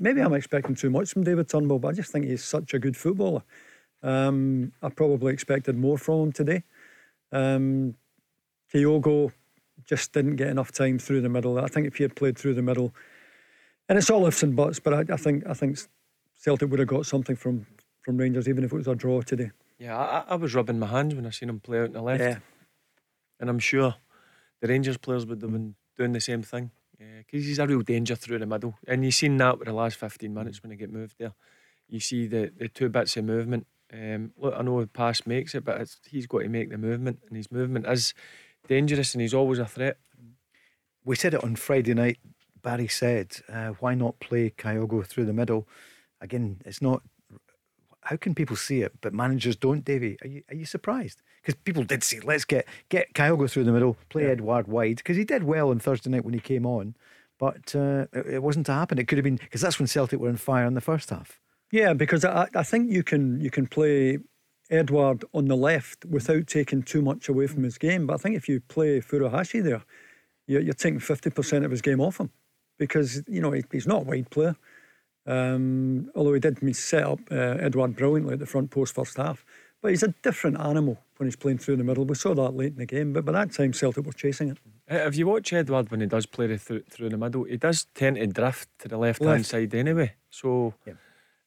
Maybe 0.01 0.21
I'm 0.21 0.33
expecting 0.33 0.75
too 0.75 0.91
much 0.91 1.13
from 1.13 1.25
David 1.25 1.49
Turnbull, 1.49 1.79
but 1.79 1.89
I 1.89 1.93
just 1.93 2.11
think 2.11 2.25
he's 2.25 2.43
such 2.43 2.75
a 2.75 2.79
good 2.79 2.97
footballer. 2.97 3.43
Um, 4.03 4.73
I 4.83 4.89
probably 4.89 5.33
expected 5.33 5.77
more 5.77 5.99
from 5.99 6.21
him 6.21 6.33
today. 6.33 6.63
Um, 7.31 7.95
Kyogo 8.73 9.33
just 9.85 10.13
didn't 10.13 10.37
get 10.37 10.49
enough 10.49 10.73
time 10.73 10.99
through 10.99 11.21
the 11.21 11.29
middle. 11.29 11.59
I 11.59 11.69
think 11.69 11.87
if 11.87 11.97
he 11.97 12.03
had 12.05 12.17
played 12.17 12.37
through 12.37 12.55
the 12.55 12.63
middle, 12.63 12.93
and 13.89 13.99
it's 13.99 14.11
all 14.11 14.27
ifs 14.27 14.43
and 14.43 14.57
buts, 14.57 14.81
but 14.81 14.95
I, 14.95 15.15
I 15.15 15.17
think 15.17 15.47
I 15.47 15.55
think 15.55 15.79
Celtic 16.39 16.71
would 16.71 16.79
have 16.79 16.89
got 16.89 17.05
something 17.05 17.37
from 17.37 17.67
from 18.03 18.17
Rangers, 18.17 18.49
even 18.49 18.65
if 18.65 18.73
it 18.73 18.77
was 18.77 18.89
a 18.89 18.95
draw 18.95 19.21
today. 19.21 19.51
Yeah, 19.79 19.99
I, 19.99 20.25
I 20.29 20.35
was 20.37 20.55
rubbing 20.55 20.79
my 20.79 20.87
hands 20.87 21.15
when 21.15 21.27
I 21.27 21.31
seen 21.31 21.51
him 21.51 21.61
play 21.61 21.81
out 21.81 21.87
in 21.87 21.93
the 21.93 22.01
left, 22.01 22.23
yeah. 22.23 22.39
and 23.39 23.51
I'm 23.51 23.59
sure 23.59 23.97
the 24.61 24.69
Rangers 24.69 24.97
players 24.97 25.27
would 25.27 25.43
have 25.43 25.53
been 25.53 25.75
doing 25.97 26.13
the 26.13 26.21
same 26.21 26.43
thing 26.43 26.71
because 26.99 27.45
he's 27.45 27.59
a 27.59 27.67
real 27.67 27.83
danger 27.83 28.15
through 28.15 28.39
the 28.39 28.47
middle, 28.47 28.77
and 28.87 29.05
you've 29.05 29.15
seen 29.15 29.37
that 29.37 29.59
with 29.59 29.67
the 29.69 29.75
last 29.75 29.97
15 29.97 30.33
minutes 30.33 30.63
when 30.63 30.71
he 30.71 30.77
get 30.77 30.93
moved 30.93 31.17
there. 31.19 31.35
You 31.89 32.01
see 32.01 32.27
the 32.27 32.53
the 32.57 32.69
two 32.69 32.89
bits 32.89 33.17
of 33.17 33.25
movement. 33.25 33.67
Um, 33.93 34.33
look, 34.37 34.55
I 34.57 34.63
know 34.63 34.81
the 34.81 34.87
pass 34.87 35.27
makes 35.27 35.55
it, 35.55 35.65
but 35.65 35.89
he's 36.09 36.27
got 36.27 36.41
to 36.41 36.49
make 36.49 36.71
the 36.71 36.79
movement, 36.79 37.21
and 37.27 37.37
his 37.37 37.51
movement 37.51 37.87
is 37.87 38.15
dangerous, 38.69 39.15
and 39.15 39.23
he's 39.23 39.35
always 39.35 39.59
a 39.59 39.67
threat. 39.67 39.99
We 41.05 41.17
said 41.17 41.35
it 41.35 41.43
on 41.43 41.57
Friday 41.57 41.95
night. 41.95 42.19
Barry 42.63 42.89
said, 42.89 43.41
uh, 43.49 43.71
"Why 43.81 43.95
not 43.95 44.21
play 44.21 44.51
Kyogo 44.51 45.05
through 45.05 45.25
the 45.25 45.33
middle?" 45.33 45.67
Again, 46.21 46.61
it's 46.65 46.83
not 46.83 47.03
how 48.09 48.17
can 48.17 48.35
people 48.35 48.57
see 48.57 48.81
it, 48.81 48.93
but 49.03 49.13
managers 49.13 49.55
don't, 49.55 49.85
Davy? 49.85 50.17
Are 50.23 50.29
you, 50.29 50.43
are 50.49 50.55
you 50.55 50.65
surprised? 50.65 51.21
Because 51.43 51.61
people 51.65 51.85
did 51.85 52.03
say, 52.03 52.21
let's 52.21 52.47
get 52.47 52.67
get 52.89 53.13
Kyogo 53.13 53.51
through 53.51 53.65
the 53.65 53.73
middle, 53.73 53.99
play 54.09 54.25
yeah. 54.25 54.31
Edouard 54.31 54.67
wide, 54.67 54.97
because 54.97 55.19
he 55.19 55.25
did 55.25 55.45
well 55.45 55.69
on 55.69 55.79
Thursday 55.79 56.09
night 56.09 56.25
when 56.25 56.33
he 56.33 56.41
came 56.41 56.65
on, 56.65 56.97
but 57.39 57.75
uh, 57.75 58.07
it, 58.13 58.27
it, 58.35 58.43
wasn't 58.43 58.65
to 58.67 58.73
happen. 58.73 58.99
It 58.99 59.09
could 59.09 59.19
have 59.19 59.25
been 59.25 59.37
because 59.37 59.61
that's 59.61 59.79
when 59.79 59.87
Celtic 59.87 60.21
were 60.21 60.31
on 60.31 60.37
fire 60.37 60.65
in 60.65 60.73
the 60.73 60.81
first 60.81 61.11
half. 61.11 61.39
Yeah, 61.71 61.93
because 61.93 62.25
I, 62.25 62.49
I 62.55 62.63
think 62.63 62.91
you 62.91 63.03
can 63.03 63.41
you 63.41 63.51
can 63.51 63.67
play 63.67 64.19
Edouard 64.71 65.25
on 65.35 65.47
the 65.47 65.57
left 65.57 66.07
without 66.07 66.47
taking 66.47 66.83
too 66.83 67.03
much 67.03 67.29
away 67.29 67.47
from 67.47 67.63
his 67.63 67.77
game. 67.77 68.07
But 68.07 68.15
I 68.15 68.17
think 68.17 68.37
if 68.37 68.49
you 68.49 68.61
play 68.61 69.01
Furuhashi 69.01 69.63
there, 69.63 69.83
you're, 70.47 70.63
you're 70.63 70.73
taking 70.73 70.99
fifty 71.01 71.29
percent 71.29 71.67
of 71.67 71.71
his 71.71 71.83
game 71.83 72.01
off 72.01 72.21
him 72.21 72.31
because 72.79 73.23
you 73.29 73.43
know 73.43 73.53
he, 73.53 73.65
he's 73.71 73.87
not 73.87 74.03
a 74.03 74.05
wide 74.05 74.31
player. 74.31 74.57
Um, 75.29 76.11
although 76.15 76.33
he 76.33 76.41
did 76.41 76.75
set 76.75 77.05
up 77.05 77.21
uh, 77.31 77.57
Edouard 77.61 77.95
brilliantly 77.95 78.33
at 78.33 78.39
the 78.41 78.47
front 78.47 78.71
post 78.71 78.95
first 78.95 79.19
half. 79.19 79.45
But 79.83 79.91
he's 79.91 80.03
a 80.03 80.15
different 80.23 80.59
animal 80.59 80.99
when 81.19 81.29
he's 81.29 81.37
playing 81.37 81.59
through 81.59 81.77
the 81.77 81.85
middle. 81.85 82.05
We 82.05 82.15
saw 82.17 82.35
that 82.35 82.57
late 82.57 82.73
in 82.73 82.79
the 82.79 82.87
game, 82.87 83.13
but 83.13 83.25
by 83.25 83.33
that 83.33 83.53
time 83.53 83.73
Celtic 83.73 84.05
were 84.05 84.13
chasing 84.13 84.51
it. 84.51 84.59
Uh, 84.91 85.07
if 85.07 85.17
you 85.17 85.27
watch 85.27 85.53
Edouard 85.53 85.91
when 85.91 86.01
he 86.01 86.07
does 86.07 86.27
play 86.27 86.57
through, 86.57 86.83
through 86.91 87.11
the 87.11 87.19
middle, 87.19 87.45
he 87.45 87.59
does 87.59 87.87
tend 87.95 88.17
to 88.17 88.27
drift 88.27 88.71
to 88.81 88.89
the 88.89 88.97
left 88.97 89.23
hand 89.23 89.47
side 89.47 89.75
anyway. 89.75 90.15
So 90.31 90.75
yeah. 90.87 90.95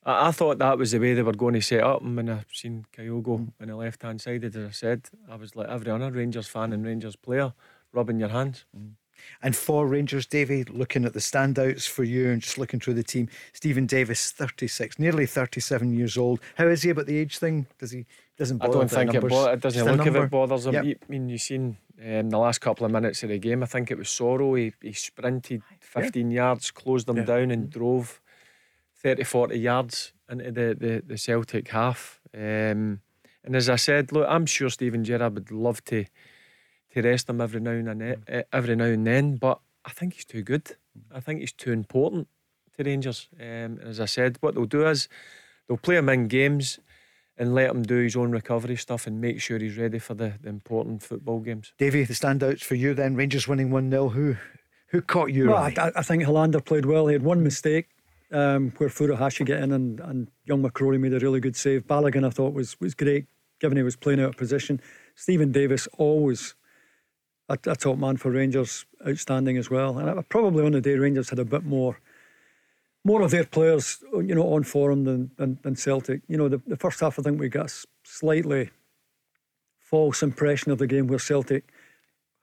I, 0.06 0.28
I, 0.28 0.32
thought 0.32 0.60
that 0.60 0.78
was 0.78 0.92
the 0.92 1.00
way 1.00 1.14
they 1.14 1.24
were 1.24 1.34
going 1.34 1.56
to 1.56 1.62
set 1.62 1.84
up. 1.84 2.02
And 2.02 2.16
when 2.16 2.30
I 2.30 2.44
seen 2.54 2.86
Kyogo 2.96 3.24
mm. 3.24 3.52
on 3.60 3.68
the 3.68 3.76
left 3.76 4.04
hand 4.04 4.22
side, 4.22 4.46
as 4.46 4.56
I 4.56 4.70
said, 4.70 5.10
I 5.30 5.36
was 5.36 5.56
like 5.56 5.68
every 5.68 5.92
other 5.92 6.12
Rangers 6.12 6.48
fan 6.48 6.72
and 6.72 6.86
Rangers 6.86 7.16
player 7.16 7.54
rubbing 7.92 8.20
your 8.20 8.30
hands. 8.30 8.66
Mm. 8.78 8.92
And 9.41 9.55
for 9.55 9.88
Rangers, 9.88 10.26
Davy, 10.26 10.63
looking 10.63 11.05
at 11.05 11.13
the 11.13 11.19
standouts 11.19 11.88
for 11.88 12.03
you 12.03 12.30
and 12.30 12.41
just 12.41 12.57
looking 12.57 12.80
through 12.80 12.95
the 12.95 13.03
team, 13.03 13.30
Steven 13.53 13.86
Davis, 13.86 14.32
36, 14.32 14.99
nearly 14.99 15.26
37 15.26 15.93
years 15.93 16.17
old. 16.17 16.39
How 16.55 16.67
is 16.67 16.84
he 16.84 16.89
about 16.89 17.05
the 17.05 17.17
age 17.17 17.38
thing? 17.38 17.67
Does 17.80 17.91
he 17.91 18.05
doesn't? 18.38 18.57
bother? 18.57 18.72
I 18.72 18.74
don't 18.80 18.91
think 18.91 19.13
it, 19.13 19.28
bo- 19.28 19.51
it 19.51 19.59
doesn't 19.59 19.97
look 19.97 20.07
if 20.07 20.15
it 20.15 20.30
bothers 20.30 20.65
him. 20.65 20.74
Yep. 20.74 20.86
I 20.86 21.11
mean, 21.11 21.30
you've 21.30 21.41
seen 21.41 21.78
um, 22.03 22.30
the 22.30 22.38
last 22.38 22.59
couple 22.59 22.86
of 22.86 22.91
minutes 22.91 23.24
of 23.24 23.30
the 23.30 23.39
game. 23.39 23.63
I 23.63 23.67
think 23.67 23.91
it 23.91 23.97
was 23.97 24.07
Soro. 24.07 24.57
He, 24.57 24.74
he 24.82 24.93
sprinted 24.93 25.61
15 25.80 26.32
yeah. 26.32 26.36
yards, 26.36 26.72
closed 26.72 27.07
them 27.07 27.17
yeah. 27.17 27.24
down, 27.26 27.51
and 27.51 27.69
drove 27.69 28.22
30, 28.97 29.24
40 29.24 29.59
yards 29.59 30.13
into 30.30 30.51
the 30.51 30.76
the, 30.80 31.03
the 31.05 31.17
Celtic 31.17 31.69
half. 31.69 32.19
Um, 32.34 33.01
and 33.43 33.55
as 33.55 33.69
I 33.69 33.76
said, 33.76 34.11
look, 34.11 34.28
I'm 34.30 34.45
sure 34.45 34.69
Steven 34.69 35.03
Gerrard 35.03 35.34
would 35.34 35.51
love 35.51 35.84
to 35.86 36.05
to 36.94 37.02
rest 37.02 37.30
him 37.30 37.42
every 37.42 37.60
now 37.60 37.72
and 37.72 38.02
then, 38.02 38.24
eh, 38.28 38.44
every 38.52 38.76
now 38.76 38.86
and 38.86 39.06
then. 39.06 39.38
But 39.38 39.60
I 39.86 39.92
think 39.92 40.14
he's 40.14 40.26
too 40.26 40.44
good. 40.44 40.76
I 41.14 41.20
think 41.20 41.39
he's 41.39 41.54
too 41.54 41.72
important 41.72 42.28
to 42.78 42.84
Rangers. 42.84 43.30
Um, 43.39 43.80
as 43.84 44.00
I 44.00 44.06
said, 44.06 44.38
what 44.42 44.56
they'll 44.56 44.66
do 44.66 44.88
is 44.88 45.08
they'll 45.68 45.78
play 45.78 45.98
him 45.98 46.10
in 46.10 46.28
games 46.28 46.80
and 47.38 47.56
let 47.56 47.72
him 47.72 47.84
do 47.84 47.98
his 47.98 48.16
own 48.16 48.32
recovery 48.32 48.76
stuff 48.76 49.08
and 49.08 49.20
make 49.20 49.42
sure 49.42 49.58
he's 49.58 49.78
ready 49.78 50.00
for 50.00 50.14
the, 50.14 50.34
the 50.42 50.50
important 50.50 51.02
football 51.02 51.39
games. 51.39 51.74
Davy, 51.78 52.04
the 52.04 52.14
standouts 52.14 52.64
for 52.64 52.76
you 52.76 52.94
then, 52.94 53.16
Rangers 53.16 53.48
winning 53.48 53.72
1 53.72 53.89
0. 53.89 54.10
Who 54.10 54.36
who 54.88 55.02
caught 55.02 55.32
you? 55.32 55.50
Well, 55.50 55.58
I, 55.58 55.92
I, 55.96 56.04
think 56.04 56.24
Helander 56.24 56.64
played 56.64 56.86
well. 56.86 57.08
He 57.08 57.14
had 57.14 57.24
one 57.24 57.42
mistake 57.42 57.88
um, 58.30 58.74
where 58.78 58.89
Furuhashi 58.89 59.46
get 59.46 59.64
in 59.64 59.72
and, 59.72 60.02
and 60.02 60.28
young 60.44 60.62
McCrorie 60.62 61.00
made 61.00 61.14
a 61.14 61.20
really 61.20 61.39
good 61.39 61.56
save. 61.56 61.88
Balogun, 61.88 62.26
I 62.26 62.30
thought, 62.30 62.54
was, 62.54 62.78
was 62.82 62.94
great 62.94 63.28
given 63.62 63.78
he 63.78 63.84
was 63.84 63.96
playing 63.96 64.20
out 64.20 64.30
of 64.30 64.38
position. 64.38 64.82
Steven 65.16 65.52
Davis 65.52 65.88
always 65.98 66.56
a, 67.52 67.72
a, 67.72 67.76
top 67.76 67.97
man 67.97 68.18
for 68.18 68.32
Rangers, 68.32 68.86
outstanding 69.08 69.58
as 69.58 69.70
well. 69.70 69.97
And 69.97 70.28
probably 70.30 70.66
on 70.66 70.72
the 70.72 70.82
day 70.82 70.95
Rangers 70.95 71.30
had 71.30 71.39
a 71.39 71.45
bit 71.45 71.64
more, 71.64 71.99
more 73.04 73.22
of 73.22 73.32
their 73.32 73.45
players, 73.45 74.04
you 74.14 74.36
know, 74.36 74.54
on 74.54 74.64
form 74.64 75.04
than 75.04 75.32
than, 75.38 75.60
than 75.62 75.76
Celtic. 75.76 76.22
You 76.28 76.38
know, 76.38 76.49
the, 76.49 76.62
the 76.68 76.78
first 76.78 76.99
half 76.99 77.20
I 77.20 77.22
think 77.22 77.39
we 77.39 77.49
got 77.49 77.72
a 77.72 77.86
slightly 78.04 78.70
false 79.80 80.24
impression 80.24 80.72
of 80.72 80.78
the 80.78 80.88
game 80.88 81.08
where 81.08 81.20
Celtic 81.20 81.72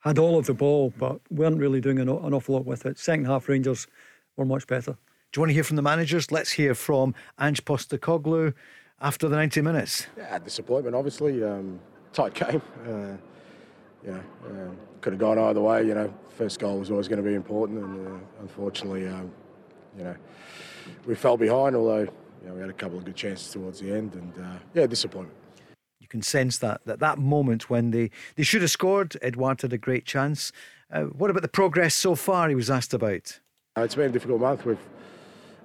had 0.01 0.19
all 0.19 0.39
of 0.39 0.47
the 0.47 0.55
ball 0.55 0.93
but 0.99 1.21
weren't 1.31 1.59
really 1.59 1.81
doing 1.81 1.99
an, 1.99 2.09
an 2.09 2.35
awful 2.35 2.55
lot 2.55 2.65
with 2.65 2.87
it. 2.87 2.99
Second 2.99 3.25
half 3.25 3.49
Rangers 3.49 3.87
were 4.37 4.45
much 4.45 4.67
better. 4.67 4.93
Do 5.33 5.39
you 5.39 5.43
want 5.43 5.51
to 5.51 5.55
hear 5.55 5.65
from 5.65 5.77
the 5.77 5.83
managers? 5.83 6.33
Let's 6.33 6.53
hear 6.53 6.75
from 6.75 7.15
Ange 7.39 7.65
Postecoglou 7.65 8.55
after 9.01 9.29
the 9.29 9.37
90 9.37 9.61
minutes. 9.61 10.07
Yeah, 10.17 10.39
disappointment, 10.39 10.97
obviously. 10.97 11.43
Um, 11.45 11.81
tight 12.13 12.35
game. 12.51 12.63
Uh, 12.87 13.17
you 14.05 14.13
know, 14.13 14.23
um, 14.47 14.77
could 15.01 15.13
have 15.13 15.21
gone 15.21 15.39
either 15.39 15.61
way. 15.61 15.87
You 15.87 15.95
know, 15.95 16.15
first 16.31 16.59
goal 16.59 16.79
was 16.79 16.91
always 16.91 17.09
going 17.09 17.23
to 17.23 17.29
be 17.29 17.35
important, 17.35 17.85
and 17.85 18.07
uh, 18.07 18.21
unfortunately, 18.41 19.07
um, 19.09 19.31
you 19.97 20.05
know, 20.05 20.17
we 21.07 21.15
fell 21.15 21.37
behind. 21.37 21.75
Although 21.77 22.01
you 22.43 22.49
know, 22.49 22.55
we 22.55 22.61
had 22.61 22.71
a 22.71 22.75
couple 22.75 22.99
of 22.99 23.05
good 23.05 23.17
chances 23.17 23.51
towards 23.51 23.81
the 23.81 23.93
end, 23.93 24.15
and 24.15 24.33
uh, 24.45 24.59
yeah, 24.75 24.87
disappointment. 24.87 25.37
You 26.01 26.07
can 26.07 26.23
sense 26.23 26.59
that 26.59 26.81
that 26.87 27.01
that 27.01 27.19
moment 27.19 27.69
when 27.69 27.91
they 27.91 28.11
they 28.37 28.43
should 28.43 28.63
have 28.63 28.71
scored. 28.71 29.17
Edouard 29.21 29.63
had 29.63 29.73
a 29.73 29.79
great 29.79 30.07
chance. 30.07 30.53
Uh, 30.91 31.03
what 31.05 31.31
about 31.31 31.43
the 31.43 31.49
progress 31.49 31.95
so 31.95 32.15
far? 32.15 32.49
He 32.49 32.55
was 32.55 32.71
asked 32.71 32.95
about. 32.95 33.41
Uh, 33.77 33.83
it's 33.83 33.95
been 33.95 34.07
a 34.07 34.13
difficult 34.13 34.41
month. 34.41 34.65
We've 34.65 34.79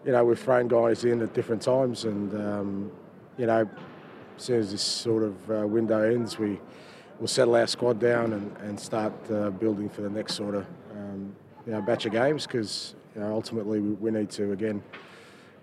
you 0.06 0.12
know 0.12 0.26
we've 0.26 0.40
thrown 0.40 0.68
guys 0.68 1.06
in 1.06 1.22
at 1.22 1.34
different 1.34 1.62
times, 1.62 2.04
and 2.06 2.34
um, 2.34 2.92
you 3.38 3.46
know, 3.46 3.70
as 4.38 4.44
soon 4.44 4.60
as 4.60 4.72
this 4.72 4.82
sort 4.82 5.24
of 5.24 5.52
uh, 5.52 5.68
window 5.68 6.02
ends, 6.02 6.38
we 6.38 6.60
we'll 7.20 7.28
settle 7.28 7.56
our 7.56 7.68
squad 7.68 8.00
down 8.00 8.34
and, 8.34 8.58
and 8.58 8.80
start 8.80 9.14
uh, 9.32 9.50
building 9.50 9.90
for 9.90 10.02
the 10.02 10.10
next 10.10 10.36
sort 10.36 10.56
of 10.56 10.66
um, 10.92 11.36
you 11.66 11.72
know, 11.72 11.82
batch 11.82 12.06
of 12.06 12.12
games 12.12 12.46
because 12.46 12.96
you 13.16 13.22
know, 13.22 13.34
ultimately 13.34 13.80
we, 13.80 13.94
we, 13.94 14.12
need 14.12 14.30
to 14.32 14.52
again 14.52 14.82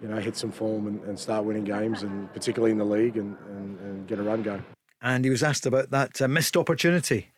you 0.03 0.09
know, 0.09 0.17
hit 0.17 0.37
some 0.37 0.51
form 0.51 0.87
and, 0.87 1.03
and 1.05 1.19
start 1.19 1.45
winning 1.45 1.65
games, 1.65 2.03
and 2.03 2.33
particularly 2.33 2.73
in 2.73 2.79
the 2.79 2.85
league, 2.85 3.17
and, 3.17 3.37
and, 3.49 3.79
and 3.81 4.07
get 4.07 4.19
a 4.19 4.23
run 4.23 4.43
going. 4.43 4.65
And 5.03 5.25
he 5.25 5.31
was 5.31 5.43
asked 5.43 5.67
about 5.67 5.91
that 5.91 6.21
uh, 6.21 6.29
missed 6.29 6.57
opportunity, 6.57 7.29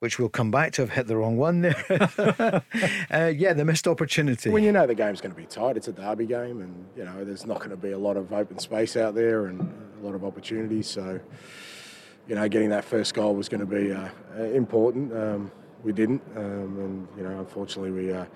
which 0.00 0.18
we'll 0.18 0.28
come 0.28 0.50
back 0.50 0.72
to. 0.72 0.82
I've 0.82 0.90
hit 0.90 1.06
the 1.06 1.16
wrong 1.16 1.36
one 1.36 1.62
there. 1.62 1.84
uh, 3.10 3.26
yeah, 3.26 3.52
the 3.52 3.64
missed 3.64 3.88
opportunity. 3.88 4.50
When 4.50 4.62
you 4.62 4.72
know 4.72 4.86
the 4.86 4.94
game's 4.94 5.20
going 5.20 5.34
to 5.34 5.40
be 5.40 5.46
tight, 5.46 5.76
it's 5.76 5.88
a 5.88 5.92
derby 5.92 6.26
game, 6.26 6.60
and 6.60 6.86
you 6.96 7.04
know 7.04 7.24
there's 7.24 7.46
not 7.46 7.58
going 7.58 7.70
to 7.70 7.76
be 7.76 7.92
a 7.92 7.98
lot 7.98 8.16
of 8.16 8.32
open 8.32 8.58
space 8.58 8.96
out 8.96 9.14
there 9.14 9.46
and 9.46 9.60
a 10.02 10.04
lot 10.04 10.14
of 10.14 10.24
opportunities. 10.24 10.86
So, 10.86 11.20
you 12.28 12.34
know, 12.34 12.48
getting 12.48 12.70
that 12.70 12.84
first 12.84 13.14
goal 13.14 13.34
was 13.34 13.48
going 13.48 13.60
to 13.60 13.66
be 13.66 13.92
uh, 13.92 14.08
important. 14.54 15.12
Um, 15.12 15.50
we 15.82 15.92
didn't, 15.92 16.22
um, 16.36 16.78
and 16.78 17.08
you 17.16 17.22
know, 17.22 17.38
unfortunately, 17.38 17.90
we, 17.90 18.12
uh, 18.12 18.26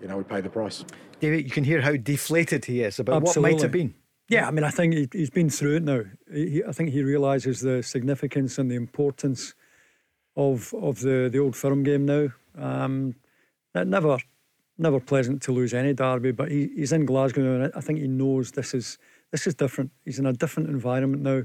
you 0.00 0.08
know, 0.08 0.18
we 0.18 0.24
paid 0.24 0.44
the 0.44 0.50
price. 0.50 0.84
David, 1.20 1.44
you 1.44 1.50
can 1.50 1.64
hear 1.64 1.80
how 1.80 1.96
deflated 1.96 2.66
he 2.66 2.82
is 2.82 2.98
about 2.98 3.22
what 3.22 3.36
might 3.38 3.60
have 3.62 3.72
been. 3.72 3.94
Yeah, 4.28 4.48
I 4.48 4.50
mean, 4.50 4.64
I 4.64 4.70
think 4.70 4.92
he, 4.92 5.08
he's 5.12 5.30
been 5.30 5.50
through 5.50 5.76
it 5.76 5.82
now. 5.84 6.02
He, 6.32 6.62
I 6.64 6.72
think 6.72 6.90
he 6.90 7.02
realises 7.02 7.60
the 7.60 7.82
significance 7.82 8.58
and 8.58 8.70
the 8.70 8.74
importance 8.74 9.54
of 10.36 10.74
of 10.74 11.00
the, 11.00 11.28
the 11.32 11.38
old 11.38 11.56
firm 11.56 11.82
game 11.82 12.04
now. 12.04 12.28
Um, 12.58 13.14
never 13.74 14.18
never 14.78 15.00
pleasant 15.00 15.42
to 15.42 15.52
lose 15.52 15.72
any 15.72 15.94
derby, 15.94 16.32
but 16.32 16.50
he, 16.50 16.68
he's 16.74 16.92
in 16.92 17.06
Glasgow 17.06 17.42
now, 17.42 17.64
and 17.64 17.72
I 17.74 17.80
think 17.80 17.98
he 17.98 18.08
knows 18.08 18.52
this 18.52 18.74
is 18.74 18.98
this 19.30 19.46
is 19.46 19.54
different. 19.54 19.90
He's 20.04 20.18
in 20.18 20.26
a 20.26 20.32
different 20.32 20.68
environment 20.68 21.22
now, 21.22 21.44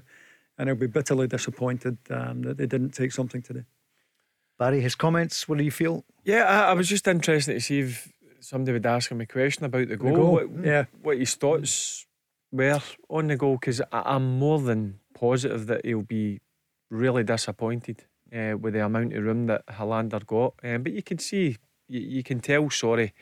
and 0.58 0.70
he'll 0.70 0.76
be 0.76 0.88
bitterly 0.88 1.28
disappointed 1.28 1.98
um, 2.10 2.44
that 2.44 2.58
they 2.58 2.68
didn't 2.68 2.92
take 2.92 3.12
something 3.12 3.42
today. 3.42 3.66
Barry, 4.60 4.82
his 4.82 4.96
comments. 4.96 5.48
What 5.48 5.58
do 5.58 5.64
you 5.64 5.72
feel? 5.72 6.06
Yeah, 6.24 6.44
I, 6.44 6.70
I 6.70 6.74
was 6.74 6.88
just 6.88 7.08
interested 7.08 7.54
to 7.54 7.60
see 7.60 7.80
if 7.80 8.12
somebody 8.40 8.74
would 8.74 8.86
ask 8.86 9.10
him 9.10 9.22
a 9.22 9.26
question 9.26 9.66
about 9.66 9.88
the 9.88 9.98
goal. 9.98 10.10
The 10.10 10.16
goal. 10.16 10.32
What, 10.34 10.66
yeah, 10.66 10.86
what 11.02 11.18
his 11.18 11.34
thoughts 11.36 12.06
were 12.52 12.80
on 13.10 13.28
the 13.28 13.38
goal 13.38 13.56
because 13.56 13.82
I'm 13.92 14.38
more 14.38 14.60
than 14.60 15.00
positive 15.14 15.68
that 15.68 15.86
he'll 15.86 16.04
be 16.04 16.42
really 16.90 17.24
disappointed 17.24 18.06
uh, 18.36 18.58
with 18.60 18.74
the 18.74 18.86
amount 18.86 19.14
of 19.14 19.24
room 19.24 19.48
that 19.48 19.66
Helander 19.68 20.26
got. 20.26 20.56
Um, 20.64 20.84
but 20.84 20.94
you 20.94 21.02
can 21.02 21.18
see, 21.18 21.58
you, 21.88 22.02
you 22.02 22.24
can 22.24 22.40
tell, 22.40 22.70
sorry, 22.70 23.14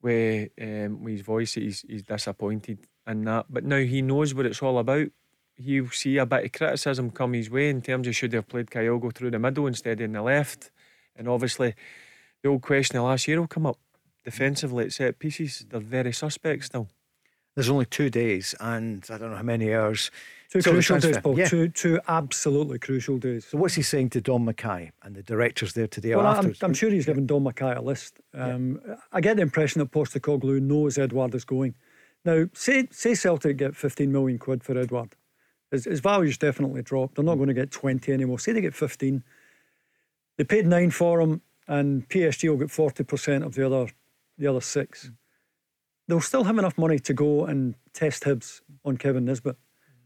where 0.00 0.48
um, 0.60 1.02
with 1.02 1.14
his 1.14 1.20
voice 1.22 1.54
he's, 1.54 1.84
he's 1.88 2.02
disappointed 2.02 2.86
in 3.06 3.24
that. 3.24 3.46
But 3.50 3.64
now 3.64 3.78
he 3.78 4.02
knows 4.02 4.34
what 4.34 4.46
it's 4.46 4.62
all 4.62 4.78
about. 4.78 5.08
He'll 5.56 5.90
see 5.90 6.16
a 6.18 6.26
bit 6.26 6.44
of 6.44 6.52
criticism 6.52 7.10
come 7.10 7.34
his 7.34 7.50
way 7.50 7.70
in 7.70 7.80
terms 7.80 8.08
of 8.08 8.16
should 8.16 8.32
they 8.32 8.38
have 8.38 8.48
played 8.48 8.66
Kyogo 8.66 9.14
through 9.14 9.30
the 9.30 9.38
middle 9.38 9.66
instead 9.66 10.00
of 10.00 10.04
in 10.04 10.12
the 10.12 10.22
left. 10.22 10.70
And 11.16 11.28
obviously, 11.28 11.74
the 12.42 12.48
old 12.48 12.62
question 12.62 12.98
of 12.98 13.04
last 13.04 13.28
year 13.28 13.40
will 13.40 13.46
come 13.46 13.66
up. 13.66 13.78
Defensively 14.24 14.86
at 14.86 14.92
set 14.92 15.18
pieces, 15.18 15.66
they're 15.68 15.80
very 15.80 16.12
suspect 16.12 16.64
still. 16.64 16.88
There's 17.54 17.68
only 17.68 17.86
two 17.86 18.10
days 18.10 18.54
and 18.58 19.06
I 19.08 19.18
don't 19.18 19.30
know 19.30 19.36
how 19.36 19.42
many 19.42 19.72
hours. 19.72 20.10
Two 20.50 20.60
so 20.60 20.72
crucial 20.72 20.98
days, 20.98 21.18
Paul. 21.18 21.38
Yeah. 21.38 21.48
Two, 21.48 21.68
two 21.68 22.00
absolutely 22.08 22.78
crucial 22.78 23.18
days. 23.18 23.46
So 23.46 23.58
what's 23.58 23.74
he 23.74 23.82
saying 23.82 24.10
to 24.10 24.20
Dom 24.20 24.46
McKay 24.46 24.90
and 25.02 25.14
the 25.14 25.22
directors 25.22 25.74
there 25.74 25.86
today? 25.86 26.16
Well, 26.16 26.26
I'm, 26.26 26.54
I'm, 26.62 26.74
sure 26.74 26.90
he's 26.90 27.06
given 27.06 27.26
Dom 27.26 27.44
McKay 27.44 27.76
a 27.76 27.80
list. 27.80 28.18
Um, 28.32 28.80
yeah. 28.86 28.96
I 29.12 29.20
get 29.20 29.36
the 29.36 29.42
impression 29.42 29.80
that 29.80 29.92
Postecoglou 29.92 30.60
knows 30.60 30.98
Edouard 30.98 31.34
is 31.34 31.44
going. 31.44 31.74
Now, 32.24 32.46
say 32.54 32.88
say 32.90 33.14
Celtic 33.14 33.56
get 33.58 33.76
15 33.76 34.10
million 34.10 34.38
quid 34.38 34.64
for 34.64 34.76
Edouard. 34.78 35.14
His, 35.74 35.84
his 35.84 36.00
value's 36.00 36.38
definitely 36.38 36.82
dropped. 36.82 37.16
They're 37.16 37.24
not 37.24 37.36
going 37.36 37.48
to 37.48 37.54
get 37.54 37.70
20 37.70 38.12
anymore. 38.12 38.38
Say 38.38 38.52
they 38.52 38.60
get 38.60 38.74
15. 38.74 39.22
They 40.36 40.44
paid 40.44 40.66
nine 40.66 40.90
for 40.90 41.20
him, 41.20 41.42
and 41.68 42.08
PSG 42.08 42.48
will 42.48 42.56
get 42.56 42.68
40% 42.68 43.44
of 43.44 43.54
the 43.54 43.66
other 43.66 43.92
the 44.36 44.48
other 44.48 44.60
six. 44.60 45.06
Mm 45.06 45.14
they'll 46.08 46.20
still 46.20 46.44
have 46.44 46.58
enough 46.58 46.78
money 46.78 46.98
to 46.98 47.14
go 47.14 47.44
and 47.44 47.74
test 47.92 48.24
Hibs 48.24 48.60
on 48.84 48.96
Kevin 48.96 49.24
Nisbet. 49.24 49.56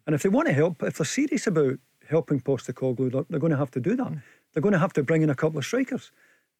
And 0.06 0.14
if 0.14 0.22
they 0.22 0.28
want 0.28 0.48
to 0.48 0.54
help, 0.54 0.82
if 0.82 0.98
they're 0.98 1.04
serious 1.04 1.46
about 1.46 1.78
helping 2.08 2.40
Postecoglou, 2.40 3.12
they're, 3.12 3.24
they're 3.28 3.40
going 3.40 3.50
to 3.50 3.58
have 3.58 3.70
to 3.72 3.80
do 3.80 3.96
that. 3.96 4.06
Mm. 4.06 4.22
They're 4.52 4.62
going 4.62 4.72
to 4.72 4.78
have 4.78 4.92
to 4.94 5.02
bring 5.02 5.22
in 5.22 5.30
a 5.30 5.34
couple 5.34 5.58
of 5.58 5.64
strikers. 5.64 6.10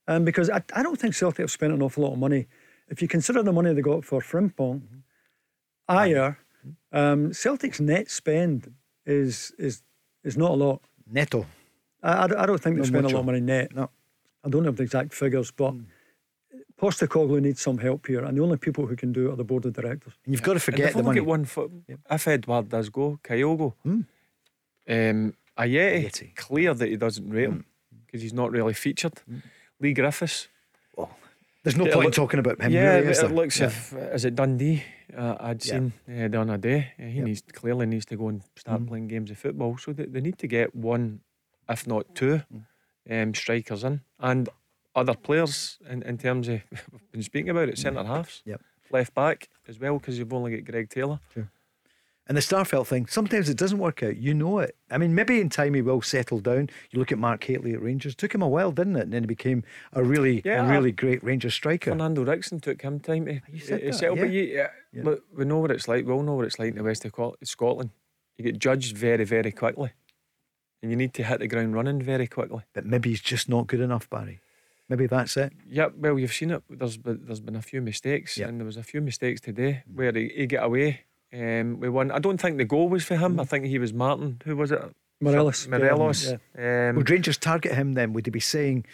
Um, 0.07 0.25
because 0.25 0.51
I, 0.51 0.63
I 0.75 0.83
don't 0.83 0.99
think 0.99 1.15
Celtic 1.15 1.39
have 1.39 1.51
spent 1.51 1.73
an 1.73 1.83
awful 1.83 2.05
lot 2.05 2.13
of 2.13 2.19
money. 2.19 2.47
If 2.89 3.03
you 3.03 3.09
consider 3.09 3.43
the 3.43 3.53
money 3.53 3.73
they 3.75 3.83
got 3.83 4.05
for 4.05 4.21
Frimpong, 4.21 4.81
mm-hmm. 4.81 5.95
Ajer, 5.95 6.37
um, 6.93 7.33
Celtic's 7.33 7.81
net 7.81 8.11
spend 8.11 8.73
is 9.09 9.53
is 9.59 9.83
is 10.23 10.37
not 10.37 10.51
a 10.53 10.55
lot. 10.55 10.83
Netto. 11.11 11.47
I, 12.03 12.25
I, 12.25 12.47
don't 12.47 12.59
think 12.59 12.77
they 12.77 12.85
spend 12.85 13.07
a 13.07 13.09
lot 13.09 13.21
of 13.21 13.27
money 13.27 13.41
net. 13.41 13.75
No. 13.75 13.91
I 14.45 14.49
don't 14.49 14.65
have 14.65 14.77
the 14.77 14.85
exact 14.85 15.15
figures, 15.15 15.51
but 15.51 15.73
mm. 15.73 15.85
Postecoglou 16.81 17.41
needs 17.41 17.61
some 17.61 17.79
help 17.79 18.07
here, 18.07 18.25
and 18.25 18.39
the 18.39 18.43
only 18.43 18.57
people 18.57 18.87
who 18.87 18.95
can 18.95 19.13
do 19.13 19.29
it 19.29 19.33
are 19.33 19.37
the 19.37 19.45
board 19.45 19.65
of 19.65 19.73
directors. 19.73 20.13
And 20.25 20.33
you've 20.33 20.43
got 20.43 20.53
to 20.53 20.61
forget 20.61 20.95
the 20.95 21.03
money. 21.03 21.21
one 21.21 21.45
foot. 21.45 21.73
Yep. 21.89 21.99
If 22.11 22.29
Edouard 22.29 22.69
does 22.69 22.89
go, 22.89 23.19
Kyogo, 23.25 23.75
mm. 23.85 24.05
um, 24.89 25.35
Ajeti, 25.59 26.05
Ajeti, 26.05 26.37
clear 26.37 26.75
that 26.75 26.89
he 26.89 26.97
doesn't 26.97 27.29
rate 27.29 27.49
him 27.49 27.65
because 28.07 28.21
hmm. 28.21 28.25
he's 28.25 28.33
not 28.33 28.53
really 28.53 28.75
featured. 28.75 29.15
Mm. 29.29 29.43
Leigh 29.81 29.95
Griffiths. 29.95 30.49
Well, 30.95 31.11
there's 31.65 31.77
no 31.77 31.87
point 31.87 32.07
in 32.07 32.13
talking 32.13 32.39
about 32.39 32.61
him. 32.61 32.71
Yeah, 32.71 32.99
really, 32.99 33.11
it 33.11 33.33
looks 33.33 33.59
yeah. 33.59 33.67
if 33.67 33.93
is 33.93 34.25
it 34.25 34.37
Dundee? 34.37 34.85
Uh, 35.17 35.37
I'd 35.41 35.65
yeah. 35.65 35.73
seen 35.73 35.93
uh, 36.09 36.29
the 36.29 36.41
other 36.41 36.57
day. 36.59 36.93
Uh, 36.99 37.05
he 37.05 37.17
yep. 37.19 37.25
needs 37.25 37.43
clearly 37.53 37.87
needs 37.87 38.05
to 38.07 38.17
go 38.17 38.29
and 38.29 38.43
start 38.57 38.83
mm. 38.83 38.89
playing 38.89 39.09
games 39.09 39.31
of 39.31 39.39
football. 39.39 39.77
So 39.79 39.93
they, 39.93 40.05
they 40.05 40.21
need 40.21 40.39
to 40.39 40.47
get 40.47 40.75
one, 40.75 41.21
if 41.69 41.87
not 41.87 42.15
two, 42.15 42.43
hmm. 42.53 43.13
um, 43.13 43.35
strikers 43.35 43.85
in. 43.85 44.03
And 44.19 44.49
other 44.95 45.15
players 45.15 45.79
in, 45.89 46.03
in 46.03 46.19
terms 46.19 46.49
of 46.49 46.61
we've 46.71 47.13
been 47.13 47.23
speaking 47.23 47.51
about 47.51 47.69
it, 47.69 47.79
centre 47.79 48.05
halves, 48.05 48.43
yep. 48.45 48.61
left 48.91 49.15
back 49.15 49.49
as 49.67 49.79
well, 49.79 49.99
because 49.99 50.19
you've 50.19 50.33
only 50.33 50.57
got 50.57 50.71
Greg 50.71 50.91
Taylor. 50.91 51.21
Sure. 51.33 51.51
And 52.29 52.37
the 52.37 52.43
Starfelt 52.43 52.87
thing, 52.87 53.07
sometimes 53.07 53.49
it 53.49 53.57
doesn't 53.57 53.79
work 53.79 54.03
out. 54.03 54.19
You 54.19 54.35
know 54.35 54.59
it. 54.59 54.77
I 54.91 54.99
mean, 54.99 55.15
maybe 55.15 55.41
in 55.41 55.49
time 55.49 55.73
he 55.73 55.81
will 55.81 56.03
settle 56.03 56.41
down. 56.41 56.69
You 56.91 56.99
look 56.99 57.11
at 57.11 57.19
Mark 57.19 57.43
Hateley 57.43 57.73
at 57.73 57.81
Rangers. 57.81 58.15
Took 58.15 58.35
him 58.35 58.43
a 58.43 58.49
while, 58.49 58.71
didn't 58.71 58.97
it? 58.97 59.05
And 59.05 59.13
then 59.15 59.23
he 59.23 59.27
became 59.27 59.65
a 59.95 60.05
really, 60.05 60.43
yeah, 60.45 60.67
a 60.67 60.71
really 60.71 60.93
great 60.93 61.25
Rangers 61.25 61.55
striker. 61.55 61.91
Fernando 61.91 62.27
Ricksen 62.27 62.61
took 62.61 62.83
him 62.83 63.01
time 63.01 63.25
to, 63.25 63.41
you 63.51 63.61
said 63.61 63.81
uh, 63.81 63.87
that, 63.87 63.95
settle. 63.95 64.17
Yeah. 64.19 64.23
But 64.25 64.31
you, 64.31 64.43
yeah, 64.43 64.67
yeah. 64.93 65.03
Look, 65.05 65.25
we 65.35 65.47
know 65.47 65.59
what 65.59 65.71
it's 65.71 65.89
like. 65.89 66.05
We 66.05 66.13
all 66.13 66.23
know 66.23 66.35
what 66.35 66.45
it's 66.45 66.59
like 66.59 66.69
in 66.69 66.77
the 66.77 66.85
west 66.85 67.07
of 67.07 67.13
Scotland. 67.45 67.91
You 68.37 68.45
get 68.45 68.59
judged 68.59 68.95
very, 68.95 69.25
very 69.25 69.51
quickly. 69.51 69.93
And 70.83 70.91
you 70.91 70.97
need 70.99 71.15
to 71.15 71.25
hit 71.25 71.41
the 71.41 71.49
ground 71.49 71.75
running 71.75 72.03
very 72.03 72.27
quickly. 72.27 72.63
But 72.75 72.85
maybe 72.85 73.09
he's 73.09 73.23
just 73.23 73.49
not 73.49 73.69
good 73.69 73.81
enough, 73.81 74.09
Barry. 74.11 74.41
Maybe 74.89 75.07
that's 75.07 75.37
it. 75.37 75.53
Yeah, 75.67 75.89
well, 75.97 76.19
you've 76.19 76.33
seen 76.33 76.51
it. 76.51 76.63
There's 76.71 76.99
been, 76.99 77.21
there's 77.25 77.41
been 77.41 77.57
a 77.57 77.63
few 77.63 77.83
mistakes, 77.83 78.39
yep. 78.39 78.49
and 78.49 78.61
there 78.61 78.67
was 78.67 78.77
a 78.77 78.83
few 78.83 79.01
mistakes 79.01 79.41
today 79.41 79.83
where 79.93 80.13
he, 80.13 80.31
he 80.35 80.47
got 80.47 80.65
away. 80.65 81.05
Um, 81.33 81.81
we 81.81 81.89
won. 81.89 82.11
I 82.11 82.19
don't 82.19 82.41
think 82.41 82.57
the 82.57 82.65
goal 82.65 82.89
was 82.89 83.05
for 83.05 83.17
him. 83.17 83.37
Mm. 83.37 83.41
I 83.41 83.45
think 83.45 83.67
he 83.67 83.79
was 83.79 83.93
Martin. 83.93 84.41
Who 84.45 84.57
was 84.57 84.73
it? 84.73 84.83
Morelos. 85.21 85.67
Morelos. 85.67 86.33
Yeah. 86.57 86.89
Um, 86.89 86.97
would 86.97 87.11
Rangers 87.11 87.37
target 87.37 87.75
him 87.75 87.95
then? 87.95 88.13
Would 88.13 88.27
he 88.27 88.31
be 88.31 88.41
saying? 88.41 88.87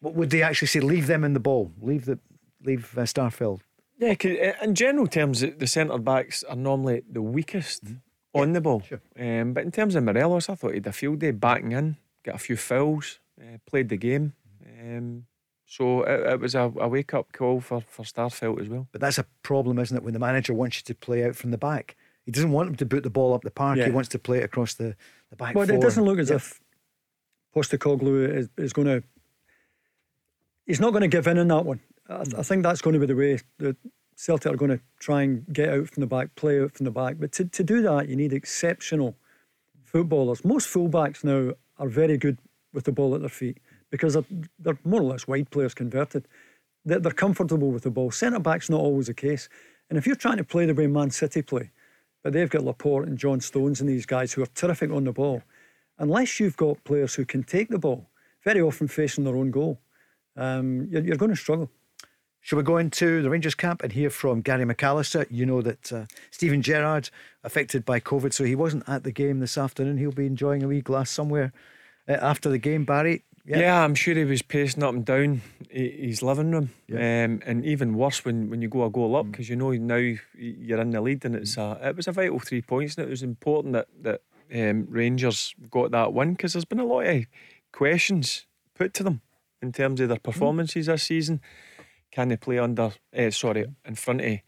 What 0.00 0.14
would 0.14 0.30
they 0.30 0.42
actually 0.42 0.68
say? 0.68 0.80
Leave 0.80 1.06
them 1.06 1.22
in 1.24 1.32
the 1.32 1.40
ball. 1.40 1.72
Leave 1.80 2.06
the 2.06 2.18
leave 2.62 2.96
uh, 2.96 3.02
Starfelt. 3.02 3.60
Yeah, 3.98 4.14
uh, 4.24 4.64
in 4.64 4.74
general 4.74 5.06
terms, 5.06 5.40
the 5.40 5.66
centre 5.66 5.98
backs 5.98 6.42
are 6.42 6.56
normally 6.56 7.02
the 7.08 7.22
weakest 7.22 7.84
mm. 7.84 8.00
on 8.32 8.52
the 8.52 8.60
ball. 8.60 8.82
Sure. 8.82 9.00
Um, 9.18 9.52
but 9.52 9.64
in 9.64 9.70
terms 9.70 9.94
of 9.94 10.02
Morelos, 10.02 10.48
I 10.48 10.56
thought 10.56 10.70
he 10.70 10.76
had 10.76 10.86
a 10.86 10.92
field 10.92 11.20
day 11.20 11.30
backing 11.30 11.72
in, 11.72 11.96
got 12.24 12.34
a 12.34 12.38
few 12.38 12.56
fouls, 12.56 13.20
uh, 13.40 13.58
played 13.66 13.88
the 13.88 13.96
game. 13.96 14.32
Um, 14.80 15.26
so 15.66 16.02
it, 16.02 16.32
it 16.32 16.40
was 16.40 16.54
a, 16.54 16.72
a 16.76 16.88
wake 16.88 17.14
up 17.14 17.32
call 17.32 17.60
for, 17.60 17.80
for 17.80 18.02
Starfelt 18.02 18.60
as 18.60 18.68
well. 18.68 18.86
But 18.92 19.00
that's 19.00 19.18
a 19.18 19.24
problem, 19.42 19.78
isn't 19.78 19.96
it? 19.96 20.02
When 20.02 20.12
the 20.12 20.20
manager 20.20 20.52
wants 20.52 20.78
you 20.78 20.82
to 20.84 20.94
play 20.94 21.24
out 21.24 21.36
from 21.36 21.50
the 21.50 21.58
back, 21.58 21.96
he 22.24 22.32
doesn't 22.32 22.52
want 22.52 22.68
him 22.68 22.76
to 22.76 22.86
boot 22.86 23.02
the 23.02 23.10
ball 23.10 23.34
up 23.34 23.42
the 23.42 23.50
park. 23.50 23.78
Yeah. 23.78 23.86
He 23.86 23.90
wants 23.90 24.08
to 24.10 24.18
play 24.18 24.38
it 24.38 24.44
across 24.44 24.74
the, 24.74 24.96
the 25.30 25.36
back. 25.36 25.54
Well, 25.54 25.68
it 25.68 25.80
doesn't 25.80 26.04
look 26.04 26.18
as 26.18 26.30
yeah. 26.30 26.36
if 26.36 26.60
Postecoglou 27.54 28.28
is, 28.28 28.48
is 28.56 28.72
going 28.72 28.88
to. 28.88 29.02
He's 30.66 30.80
not 30.80 30.90
going 30.90 31.02
to 31.02 31.08
give 31.08 31.26
in 31.26 31.38
on 31.38 31.48
that 31.48 31.64
one. 31.64 31.80
I, 32.08 32.16
hmm. 32.16 32.38
I 32.38 32.42
think 32.42 32.62
that's 32.62 32.80
going 32.80 32.94
to 32.94 33.00
be 33.00 33.06
the 33.06 33.16
way 33.16 33.38
that 33.58 33.76
Celtic 34.16 34.52
are 34.52 34.56
going 34.56 34.70
to 34.70 34.80
try 34.98 35.22
and 35.22 35.44
get 35.52 35.68
out 35.68 35.88
from 35.88 36.00
the 36.00 36.06
back, 36.06 36.34
play 36.34 36.60
out 36.60 36.72
from 36.72 36.84
the 36.84 36.90
back. 36.90 37.16
But 37.18 37.32
to, 37.32 37.44
to 37.44 37.62
do 37.62 37.82
that, 37.82 38.08
you 38.08 38.16
need 38.16 38.32
exceptional 38.32 39.16
footballers. 39.82 40.44
Most 40.44 40.72
fullbacks 40.72 41.24
now 41.24 41.54
are 41.78 41.88
very 41.88 42.16
good 42.16 42.38
with 42.72 42.84
the 42.84 42.92
ball 42.92 43.14
at 43.14 43.20
their 43.20 43.28
feet 43.28 43.58
because 43.94 44.14
they're, 44.14 44.24
they're 44.58 44.78
more 44.82 45.02
or 45.02 45.04
less 45.04 45.28
wide 45.28 45.48
players 45.50 45.72
converted. 45.72 46.26
They're, 46.84 46.98
they're 46.98 47.12
comfortable 47.12 47.70
with 47.70 47.84
the 47.84 47.92
ball. 47.92 48.10
Centre 48.10 48.40
back's 48.40 48.68
not 48.68 48.80
always 48.80 49.06
the 49.06 49.14
case. 49.14 49.48
And 49.88 49.96
if 49.96 50.04
you're 50.04 50.16
trying 50.16 50.38
to 50.38 50.42
play 50.42 50.66
the 50.66 50.74
way 50.74 50.88
Man 50.88 51.10
City 51.10 51.42
play, 51.42 51.70
but 52.24 52.32
they've 52.32 52.50
got 52.50 52.64
Laporte 52.64 53.06
and 53.06 53.16
John 53.16 53.40
Stones 53.40 53.80
and 53.80 53.88
these 53.88 54.04
guys 54.04 54.32
who 54.32 54.42
are 54.42 54.46
terrific 54.46 54.90
on 54.90 55.04
the 55.04 55.12
ball, 55.12 55.42
unless 55.96 56.40
you've 56.40 56.56
got 56.56 56.82
players 56.82 57.14
who 57.14 57.24
can 57.24 57.44
take 57.44 57.68
the 57.68 57.78
ball, 57.78 58.08
very 58.42 58.60
often 58.60 58.88
facing 58.88 59.22
their 59.22 59.36
own 59.36 59.52
goal, 59.52 59.78
um, 60.36 60.88
you're, 60.90 61.04
you're 61.04 61.16
going 61.16 61.30
to 61.30 61.36
struggle. 61.36 61.70
Shall 62.40 62.56
we 62.56 62.64
go 62.64 62.78
into 62.78 63.22
the 63.22 63.30
Rangers 63.30 63.54
camp 63.54 63.84
and 63.84 63.92
hear 63.92 64.10
from 64.10 64.40
Gary 64.40 64.64
McAllister? 64.64 65.26
You 65.30 65.46
know 65.46 65.62
that 65.62 65.92
uh, 65.92 66.06
Steven 66.32 66.62
Gerrard 66.62 67.10
affected 67.44 67.84
by 67.84 68.00
COVID, 68.00 68.32
so 68.32 68.42
he 68.42 68.56
wasn't 68.56 68.88
at 68.88 69.04
the 69.04 69.12
game 69.12 69.38
this 69.38 69.56
afternoon. 69.56 69.98
He'll 69.98 70.10
be 70.10 70.26
enjoying 70.26 70.64
a 70.64 70.68
wee 70.68 70.80
glass 70.80 71.10
somewhere 71.10 71.52
uh, 72.08 72.18
after 72.20 72.48
the 72.48 72.58
game. 72.58 72.84
Barry, 72.84 73.22
Yeah. 73.46 73.58
Yeah, 73.60 73.84
I'm 73.84 73.94
sure 73.94 74.14
he 74.14 74.24
was 74.24 74.40
pacing 74.42 74.82
up 74.82 74.94
and 74.94 75.04
down 75.04 75.42
hi- 75.70 75.78
his 76.00 76.22
living 76.22 76.50
room. 76.50 76.70
Yeah. 76.88 77.24
Um, 77.24 77.42
and 77.44 77.64
even 77.64 77.94
worse 77.94 78.24
when, 78.24 78.48
when 78.48 78.62
you 78.62 78.68
go 78.68 78.84
a 78.84 78.90
goal 78.90 79.10
Mm. 79.12 79.20
up 79.20 79.30
because 79.30 79.48
you 79.50 79.56
know 79.56 79.70
now 79.72 79.96
you're 80.36 80.80
in 80.80 80.90
the 80.90 81.00
lead 81.02 81.24
and 81.26 81.34
it's 81.36 81.56
a, 81.58 81.78
it 81.82 81.94
was 81.96 82.08
a 82.08 82.12
vital 82.12 82.38
three 82.40 82.62
points 82.62 82.96
and 82.96 83.06
it 83.06 83.10
was 83.10 83.22
important 83.22 83.74
that, 83.74 83.88
that 84.02 84.22
um, 84.54 84.86
Rangers 84.88 85.54
got 85.70 85.90
that 85.90 86.12
win 86.14 86.32
because 86.32 86.54
there's 86.54 86.64
been 86.64 86.80
a 86.80 86.84
lot 86.86 87.06
of 87.06 87.24
questions 87.72 88.46
put 88.74 88.94
to 88.94 89.02
them 89.02 89.20
in 89.60 89.72
terms 89.72 90.00
of 90.00 90.08
their 90.08 90.16
Mm. 90.18 90.22
performances 90.22 90.86
this 90.86 91.02
season. 91.02 91.40
Can 92.10 92.28
they 92.28 92.36
play 92.36 92.58
under, 92.58 92.92
eh, 93.12 93.30
sorry, 93.30 93.66
in 93.84 93.94
front 93.96 94.20
of 94.22 94.38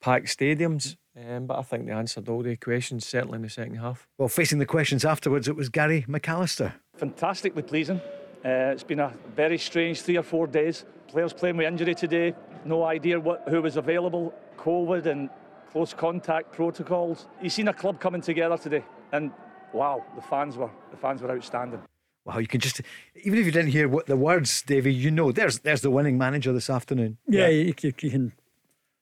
packed 0.00 0.26
stadiums? 0.26 0.96
Um, 1.16 1.46
but 1.46 1.58
I 1.58 1.62
think 1.62 1.86
they 1.86 1.92
answered 1.92 2.28
all 2.28 2.42
the 2.42 2.56
questions, 2.56 3.06
certainly 3.06 3.36
in 3.36 3.42
the 3.42 3.50
second 3.50 3.74
half. 3.76 4.08
Well, 4.16 4.28
facing 4.28 4.58
the 4.58 4.66
questions 4.66 5.04
afterwards, 5.04 5.46
it 5.48 5.54
was 5.56 5.68
Gary 5.68 6.04
McAllister. 6.08 6.72
fantastically 6.96 7.62
pleasing. 7.62 8.00
Uh, 8.44 8.72
it's 8.72 8.82
been 8.82 9.00
a 9.00 9.12
very 9.36 9.58
strange 9.58 10.00
three 10.00 10.16
or 10.16 10.22
four 10.22 10.46
days. 10.46 10.84
Players 11.08 11.32
playing 11.32 11.58
with 11.58 11.66
injury 11.66 11.94
today, 11.94 12.34
no 12.64 12.84
idea 12.84 13.20
what 13.20 13.42
who 13.48 13.60
was 13.60 13.76
available, 13.76 14.32
COVID 14.56 15.06
and 15.06 15.28
close 15.70 15.92
contact 15.92 16.52
protocols. 16.52 17.26
You've 17.42 17.52
seen 17.52 17.68
a 17.68 17.74
club 17.74 18.00
coming 18.00 18.22
together 18.22 18.56
today, 18.56 18.84
and 19.12 19.30
wow, 19.72 20.04
the 20.14 20.22
fans 20.22 20.56
were 20.56 20.70
the 20.90 20.96
fans 20.96 21.20
were 21.20 21.30
outstanding. 21.30 21.82
Wow, 22.24 22.38
you 22.38 22.46
can 22.46 22.60
just 22.60 22.80
even 23.24 23.38
if 23.38 23.44
you 23.44 23.52
didn't 23.52 23.72
hear 23.72 23.88
what 23.88 24.06
the 24.06 24.16
words, 24.16 24.62
Davy, 24.62 24.94
you 24.94 25.10
know 25.10 25.32
there's 25.32 25.58
there's 25.60 25.82
the 25.82 25.90
winning 25.90 26.16
manager 26.16 26.52
this 26.52 26.70
afternoon. 26.70 27.18
Yeah, 27.28 27.48
You, 27.48 27.74
you, 27.82 27.92
you 28.00 28.10
can 28.10 28.32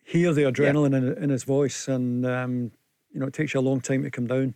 hear 0.05 0.33
the 0.33 0.43
adrenaline 0.43 0.97
in, 0.97 1.23
in 1.23 1.31
his 1.31 1.45
voice, 1.45 1.87
and 1.87 2.27
um, 2.27 2.73
you 3.13 3.21
know 3.21 3.27
it 3.27 3.35
takes 3.35 3.55
you 3.55 3.61
a 3.61 3.63
long 3.63 3.81
time 3.81 4.03
to 4.03 4.11
come 4.11 4.27
down. 4.27 4.55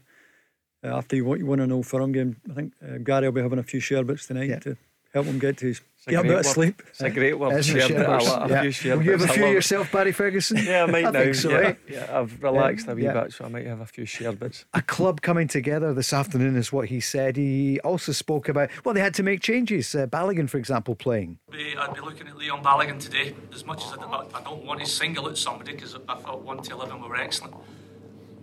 Uh, 0.85 0.97
after 0.97 1.15
you, 1.17 1.25
won- 1.25 1.39
you 1.39 1.47
win 1.47 1.61
an 1.61 1.71
old 1.73 1.87
firm 1.87 2.13
game, 2.13 2.37
I 2.51 2.55
think 2.55 2.73
uh, 2.83 2.99
Gary 2.99 3.27
will 3.29 3.33
be 3.33 3.41
having 3.43 3.59
a 3.59 3.63
few 3.63 3.81
sherbets 3.81 4.27
tonight 4.27 4.49
Yeah. 4.49 4.59
to 4.61 4.77
help 5.15 5.27
him 5.27 5.39
get 5.39 5.59
to 5.59 5.67
his 5.67 5.81
get 6.09 6.15
a 6.19 6.23
great 6.23 6.29
bit 6.31 6.39
of 6.41 6.47
sleep. 6.47 6.83
It's 6.89 7.01
a 7.03 7.11
great 7.11 7.39
word. 7.39 7.53
Isn't 7.57 7.77
it, 7.77 7.81
shared 7.87 8.01
it 8.01 8.07
a 8.07 8.09
Sherbers? 8.09 8.27
lot, 8.29 8.51
a 8.51 8.53
Yeah. 8.55 8.61
few 8.63 8.71
shared 8.73 8.99
Will 8.99 9.05
you 9.05 9.13
have 9.13 9.23
a 9.23 9.29
few 9.29 9.43
love 9.45 9.53
yourself, 9.53 9.93
Barry 9.93 10.11
Ferguson? 10.11 10.57
Yeah, 10.65 10.83
I 10.83 10.87
might 10.87 11.05
I 11.07 11.11
now. 11.13 11.21
think 11.21 11.35
so, 11.37 11.51
yeah, 11.51 11.57
eh? 11.69 11.75
yeah, 11.89 12.19
I've 12.19 12.43
relaxed 12.43 12.89
a 12.89 12.95
wee 12.97 13.05
yeah. 13.05 13.13
bit, 13.23 13.33
so 13.33 13.45
I 13.45 13.49
might 13.49 13.67
have 13.67 13.81
a 13.81 13.87
few 13.87 14.05
shared 14.07 14.41
bits. 14.41 14.65
A 14.75 14.83
club 14.83 15.21
coming 15.21 15.47
together 15.47 15.95
this 15.95 16.13
afternoon 16.13 16.57
is 16.57 16.73
what 16.73 16.89
he 16.89 16.99
said. 16.99 17.37
He 17.37 17.79
also 17.85 18.11
spoke 18.11 18.49
about 18.49 18.71
well, 18.85 18.95
they 18.95 19.01
had 19.01 19.15
to 19.15 19.23
make 19.23 19.41
changes. 19.41 19.95
Uh, 19.95 20.07
Balogun, 20.09 20.49
for 20.51 20.57
example, 20.59 20.97
playing. 20.97 21.39
be, 21.53 21.77
I'd 21.77 21.95
be 21.95 22.01
looking 22.01 22.27
at 22.27 22.37
Leon 22.37 22.65
Balogun 22.65 22.99
today. 22.99 23.35
As 23.55 23.65
much 23.65 23.85
as 23.85 23.93
I, 23.93 23.97
don't- 23.99 24.35
I 24.35 24.43
don't 24.43 24.65
want 24.65 24.81
to 24.81 24.87
single 24.87 25.29
out 25.29 25.39
somebody 25.39 25.73
because 25.75 25.95
I 25.95 26.17
thought 26.17 26.43
1 26.43 26.63
to 26.65 26.73
11 26.73 27.01
were 27.01 27.15
excellent. 27.15 27.55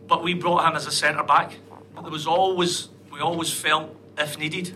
But 0.08 0.24
we 0.24 0.34
brought 0.34 0.66
him 0.70 0.78
as 0.78 0.88
a 0.88 0.92
centre 0.92 1.24
back. 1.24 1.52
But 1.96 2.02
there 2.04 2.12
was 2.12 2.28
always, 2.28 2.90
we 3.12 3.20
always 3.20 3.52
felt, 3.52 3.96
if 4.18 4.38
needed, 4.38 4.76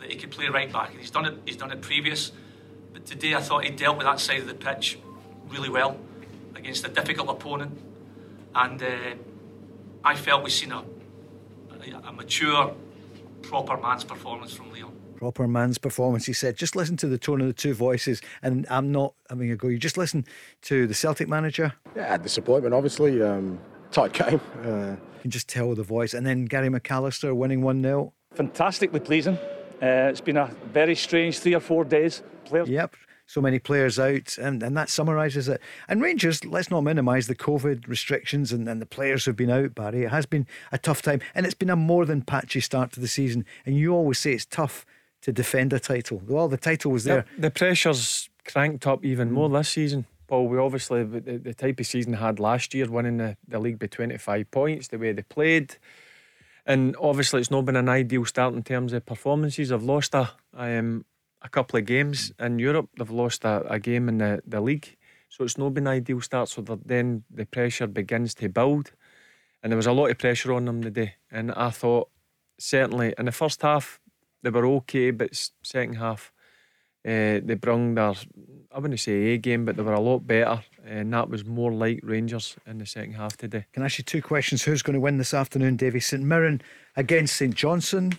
that 0.00 0.10
he 0.10 0.16
could 0.16 0.30
play 0.30 0.48
right 0.48 0.72
back. 0.72 0.90
And 0.90 1.00
he's 1.00 1.10
done 1.10 1.26
it, 1.26 1.38
he's 1.44 1.56
done 1.56 1.70
it 1.70 1.80
previous. 1.80 2.32
But 2.92 3.06
today 3.06 3.34
I 3.34 3.40
thought 3.40 3.64
he 3.64 3.70
dealt 3.70 3.96
with 3.96 4.06
that 4.06 4.20
side 4.20 4.40
of 4.40 4.46
the 4.46 4.54
pitch 4.54 4.98
really 5.48 5.68
well 5.68 5.98
against 6.54 6.84
a 6.84 6.88
difficult 6.88 7.28
opponent. 7.28 7.78
And 8.54 8.82
uh, 8.82 8.86
I 10.04 10.14
felt 10.14 10.42
we've 10.42 10.52
seen 10.52 10.72
a, 10.72 10.84
a, 11.70 12.08
a 12.08 12.12
mature, 12.12 12.74
proper 13.42 13.76
man's 13.76 14.04
performance 14.04 14.52
from 14.52 14.70
Leon. 14.72 14.92
Proper 15.16 15.46
man's 15.46 15.78
performance, 15.78 16.26
he 16.26 16.32
said. 16.32 16.56
Just 16.56 16.74
listen 16.74 16.96
to 16.98 17.06
the 17.06 17.16
tone 17.16 17.40
of 17.40 17.46
the 17.46 17.52
two 17.52 17.74
voices. 17.74 18.20
And 18.42 18.66
I'm 18.68 18.90
not 18.90 19.14
having 19.30 19.50
a 19.52 19.56
go. 19.56 19.68
You 19.68 19.78
just 19.78 19.96
listen 19.96 20.26
to 20.62 20.86
the 20.86 20.94
Celtic 20.94 21.28
manager. 21.28 21.74
Yeah, 21.94 22.16
disappointment, 22.16 22.74
obviously. 22.74 23.22
Um, 23.22 23.60
tight 23.92 24.12
game. 24.14 24.40
Uh, 24.64 24.96
You 24.96 24.98
can 25.22 25.30
just 25.30 25.48
tell 25.48 25.74
the 25.74 25.82
voice. 25.82 26.12
And 26.12 26.26
then 26.26 26.44
Gary 26.44 26.68
McAllister 26.68 27.34
winning 27.34 27.62
1 27.62 27.82
0. 27.82 28.12
Fantastically 28.34 29.00
pleasing. 29.00 29.38
Uh, 29.80 30.10
it's 30.10 30.20
been 30.20 30.36
a 30.36 30.46
very 30.72 30.94
strange 30.94 31.38
three 31.38 31.54
or 31.54 31.60
four 31.60 31.84
days. 31.84 32.22
Players 32.44 32.68
Yep. 32.68 32.96
So 33.26 33.40
many 33.40 33.58
players 33.58 33.98
out, 33.98 34.36
and, 34.36 34.62
and 34.62 34.76
that 34.76 34.90
summarises 34.90 35.48
it. 35.48 35.60
And 35.88 36.02
Rangers, 36.02 36.44
let's 36.44 36.70
not 36.70 36.82
minimise 36.82 37.28
the 37.28 37.34
COVID 37.34 37.88
restrictions 37.88 38.52
and, 38.52 38.68
and 38.68 38.82
the 38.82 38.86
players 38.86 39.24
who've 39.24 39.36
been 39.36 39.48
out, 39.48 39.74
Barry. 39.74 40.02
It 40.02 40.10
has 40.10 40.26
been 40.26 40.46
a 40.70 40.76
tough 40.76 41.00
time, 41.00 41.20
and 41.34 41.46
it's 41.46 41.54
been 41.54 41.70
a 41.70 41.76
more 41.76 42.04
than 42.04 42.22
patchy 42.22 42.60
start 42.60 42.92
to 42.92 43.00
the 43.00 43.08
season. 43.08 43.46
And 43.64 43.76
you 43.76 43.94
always 43.94 44.18
say 44.18 44.32
it's 44.32 44.44
tough 44.44 44.84
to 45.22 45.32
defend 45.32 45.72
a 45.72 45.80
title. 45.80 46.20
Well, 46.26 46.48
the 46.48 46.58
title 46.58 46.90
was 46.90 47.04
there. 47.04 47.24
The 47.38 47.50
pressure's 47.50 48.28
cranked 48.44 48.86
up 48.86 49.04
even 49.04 49.30
more 49.30 49.48
this 49.48 49.70
season. 49.70 50.04
Paul, 50.32 50.48
we 50.48 50.56
obviously, 50.56 51.04
the, 51.04 51.36
the 51.36 51.52
type 51.52 51.78
of 51.78 51.86
season 51.86 52.14
had 52.14 52.40
last 52.40 52.72
year, 52.72 52.90
winning 52.90 53.18
the, 53.18 53.36
the 53.46 53.58
league 53.58 53.78
by 53.78 53.86
25 53.86 54.50
points, 54.50 54.88
the 54.88 54.96
way 54.96 55.12
they 55.12 55.20
played. 55.20 55.76
And 56.64 56.96
obviously, 56.98 57.40
it's 57.40 57.50
not 57.50 57.66
been 57.66 57.76
an 57.76 57.90
ideal 57.90 58.24
start 58.24 58.54
in 58.54 58.62
terms 58.62 58.94
of 58.94 59.04
performances. 59.04 59.68
They've 59.68 59.82
lost 59.82 60.14
a, 60.14 60.30
um, 60.54 61.04
a 61.42 61.50
couple 61.50 61.78
of 61.78 61.84
games 61.84 62.32
in 62.38 62.58
Europe, 62.58 62.88
they've 62.96 63.10
lost 63.10 63.44
a, 63.44 63.62
a 63.70 63.78
game 63.78 64.08
in 64.08 64.16
the, 64.16 64.42
the 64.46 64.62
league. 64.62 64.96
So 65.28 65.44
it's 65.44 65.58
not 65.58 65.74
been 65.74 65.86
an 65.86 65.92
ideal 65.92 66.22
start. 66.22 66.48
So 66.48 66.62
then 66.82 67.24
the 67.30 67.44
pressure 67.44 67.86
begins 67.86 68.34
to 68.36 68.48
build. 68.48 68.92
And 69.62 69.70
there 69.70 69.76
was 69.76 69.86
a 69.86 69.92
lot 69.92 70.10
of 70.10 70.16
pressure 70.16 70.54
on 70.54 70.64
them 70.64 70.82
today. 70.82 71.16
And 71.30 71.52
I 71.52 71.68
thought, 71.68 72.08
certainly, 72.58 73.12
in 73.18 73.26
the 73.26 73.32
first 73.32 73.60
half, 73.60 74.00
they 74.42 74.48
were 74.48 74.64
okay, 74.64 75.10
but 75.10 75.50
second 75.62 75.96
half, 75.96 76.32
uh, 77.04 77.40
they 77.44 77.54
brung 77.60 77.94
their, 77.94 78.14
I 78.74 78.78
wouldn't 78.78 79.00
say 79.00 79.12
A 79.34 79.38
game, 79.38 79.64
but 79.64 79.76
they 79.76 79.82
were 79.82 79.92
a 79.94 80.00
lot 80.00 80.26
better. 80.26 80.62
And 80.84 81.12
that 81.12 81.28
was 81.28 81.44
more 81.44 81.72
like 81.72 82.00
Rangers 82.02 82.56
in 82.66 82.78
the 82.78 82.86
second 82.86 83.14
half 83.14 83.36
today. 83.36 83.66
Can 83.72 83.82
I 83.82 83.86
ask 83.86 83.98
you 83.98 84.04
two 84.04 84.20
questions? 84.22 84.62
Who's 84.64 84.82
going 84.82 84.94
to 84.94 85.00
win 85.00 85.16
this 85.18 85.32
afternoon, 85.32 85.76
Davy? 85.76 86.00
St 86.00 86.22
Mirren 86.22 86.60
against 86.96 87.36
St 87.36 87.54
Johnstone. 87.54 88.12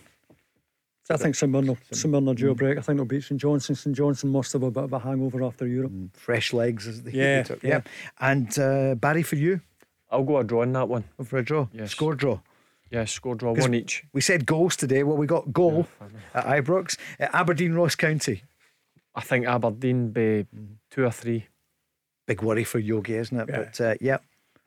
I 1.10 1.18
think 1.18 1.36
St 1.36 1.52
Mirren, 1.52 1.78
St 1.92 2.10
Mirren 2.10 2.30
are 2.30 2.34
due 2.34 2.52
a 2.52 2.56
break. 2.56 2.78
I 2.78 2.82
think 2.82 2.98
they'll 2.98 3.06
beat 3.06 3.24
St 3.24 3.40
Johnstone. 3.40 3.76
St 3.76 3.94
Johnstone 3.96 4.32
must 4.32 4.54
have 4.54 4.64
a 4.64 4.72
bit 4.72 4.86
of 4.86 4.94
a 4.94 5.00
hangover 5.00 5.44
after 5.44 5.68
Europe. 5.68 5.92
Fresh 6.14 6.54
legs, 6.54 6.88
as 6.88 7.04
they 7.04 7.12
Yeah, 7.12 7.42
they 7.42 7.44
took. 7.44 7.64
yeah. 7.64 7.82
And 8.22 8.58
uh, 8.58 8.96
Barry, 8.96 9.24
for 9.24 9.36
you, 9.36 9.60
I'll 10.10 10.24
go 10.24 10.38
a 10.38 10.44
draw 10.46 10.62
in 10.62 10.72
that 10.74 10.88
one. 10.88 11.04
Go 11.18 11.26
for 11.26 11.40
a 11.40 11.44
draw. 11.44 11.68
Yes. 11.74 11.92
Score 11.92 12.16
draw. 12.16 12.40
Yeah, 12.90 13.04
score 13.06 13.36
draw, 13.36 13.54
'Cause 13.56 13.64
one 13.64 13.74
each. 13.74 14.04
We 14.14 14.22
said 14.22 14.46
goals 14.46 14.76
today. 14.78 15.04
Well, 15.04 15.18
we 15.18 15.26
got 15.28 15.52
goal 15.52 15.88
at 16.34 16.46
Ibrox, 16.46 16.96
at 17.20 17.34
Aberdeen, 17.36 17.74
Ross 17.74 17.96
County. 17.96 18.44
I 19.16 19.22
think 19.22 19.46
Aberdeen 19.46 20.12
be 20.12 20.46
two 20.90 21.04
or 21.04 21.12
three. 21.12 21.48
Big 22.26 22.42
worry 22.42 22.64
for 22.64 22.80
Yogi, 22.80 23.16
isn't 23.16 23.38
it? 23.38 23.50
Yeah. 23.50 23.58
But 23.58 23.82
uh, 23.82 23.96
yeah. 24.02 24.18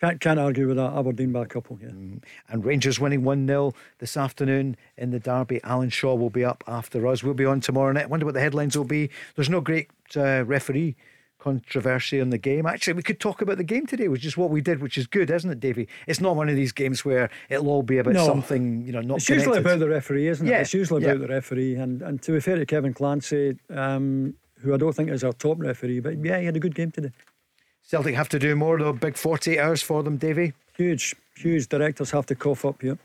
Can't, 0.00 0.20
can't 0.20 0.38
argue 0.38 0.68
with 0.68 0.76
that. 0.76 0.92
Aberdeen 0.92 1.32
by 1.32 1.42
a 1.42 1.46
couple, 1.46 1.78
yeah. 1.80 1.88
And 1.88 2.64
Rangers 2.64 3.00
winning 3.00 3.24
1 3.24 3.46
0 3.46 3.72
this 3.98 4.16
afternoon 4.16 4.76
in 4.98 5.10
the 5.10 5.18
Derby. 5.18 5.58
Alan 5.64 5.88
Shaw 5.88 6.14
will 6.14 6.28
be 6.28 6.44
up 6.44 6.62
after 6.66 7.06
us. 7.06 7.22
We'll 7.22 7.32
be 7.32 7.46
on 7.46 7.60
tomorrow 7.60 7.92
night. 7.92 8.10
wonder 8.10 8.26
what 8.26 8.34
the 8.34 8.40
headlines 8.40 8.76
will 8.76 8.84
be. 8.84 9.08
There's 9.36 9.48
no 9.48 9.62
great 9.62 9.88
uh, 10.14 10.44
referee 10.44 10.96
controversy 11.38 12.18
in 12.18 12.30
the 12.30 12.38
game. 12.38 12.66
Actually, 12.66 12.94
we 12.94 13.02
could 13.02 13.20
talk 13.20 13.40
about 13.42 13.56
the 13.58 13.64
game 13.64 13.86
today, 13.86 14.08
which 14.08 14.24
is 14.24 14.36
what 14.36 14.50
we 14.50 14.60
did, 14.60 14.80
which 14.80 14.98
is 14.98 15.06
good, 15.06 15.30
isn't 15.30 15.50
it, 15.50 15.60
Davy? 15.60 15.88
It's 16.06 16.20
not 16.20 16.36
one 16.36 16.48
of 16.48 16.56
these 16.56 16.72
games 16.72 17.04
where 17.04 17.30
it'll 17.48 17.68
all 17.68 17.82
be 17.82 17.98
about 17.98 18.14
No. 18.14 18.26
something, 18.26 18.82
you 18.82 18.92
know, 18.92 19.00
not 19.00 19.18
It's 19.18 19.28
usually 19.28 19.58
about 19.58 19.78
the 19.78 19.88
referee, 19.88 20.28
isn't 20.28 20.46
it? 20.46 20.50
Yeah, 20.50 20.60
It's 20.60 20.74
usually 20.74 21.02
yeah. 21.02 21.10
about 21.10 21.20
the 21.28 21.34
referee. 21.34 21.74
And, 21.76 22.02
and 22.02 22.22
to 22.22 22.32
be 22.32 22.40
fair 22.40 22.56
to 22.56 22.66
Kevin 22.66 22.94
Clancy, 22.94 23.56
um, 23.70 24.34
who 24.60 24.74
I 24.74 24.76
don't 24.76 24.94
think 24.94 25.10
is 25.10 25.22
our 25.24 25.32
top 25.32 25.60
referee, 25.60 26.00
but 26.00 26.16
yeah, 26.24 26.38
he 26.38 26.46
had 26.46 26.56
a 26.56 26.60
good 26.60 26.74
game 26.74 26.90
today. 26.90 27.12
Celtic 27.82 28.14
have 28.16 28.28
to 28.30 28.38
do 28.38 28.56
more, 28.56 28.78
though. 28.78 28.92
Big 28.92 29.16
48 29.16 29.58
hours 29.58 29.82
for 29.82 30.02
them, 30.02 30.16
Davy. 30.16 30.52
Huge, 30.76 31.14
huge 31.36 31.68
directors 31.68 32.10
have 32.10 32.26
to 32.26 32.34
cough 32.34 32.64
up 32.64 32.82
here. 32.82 32.98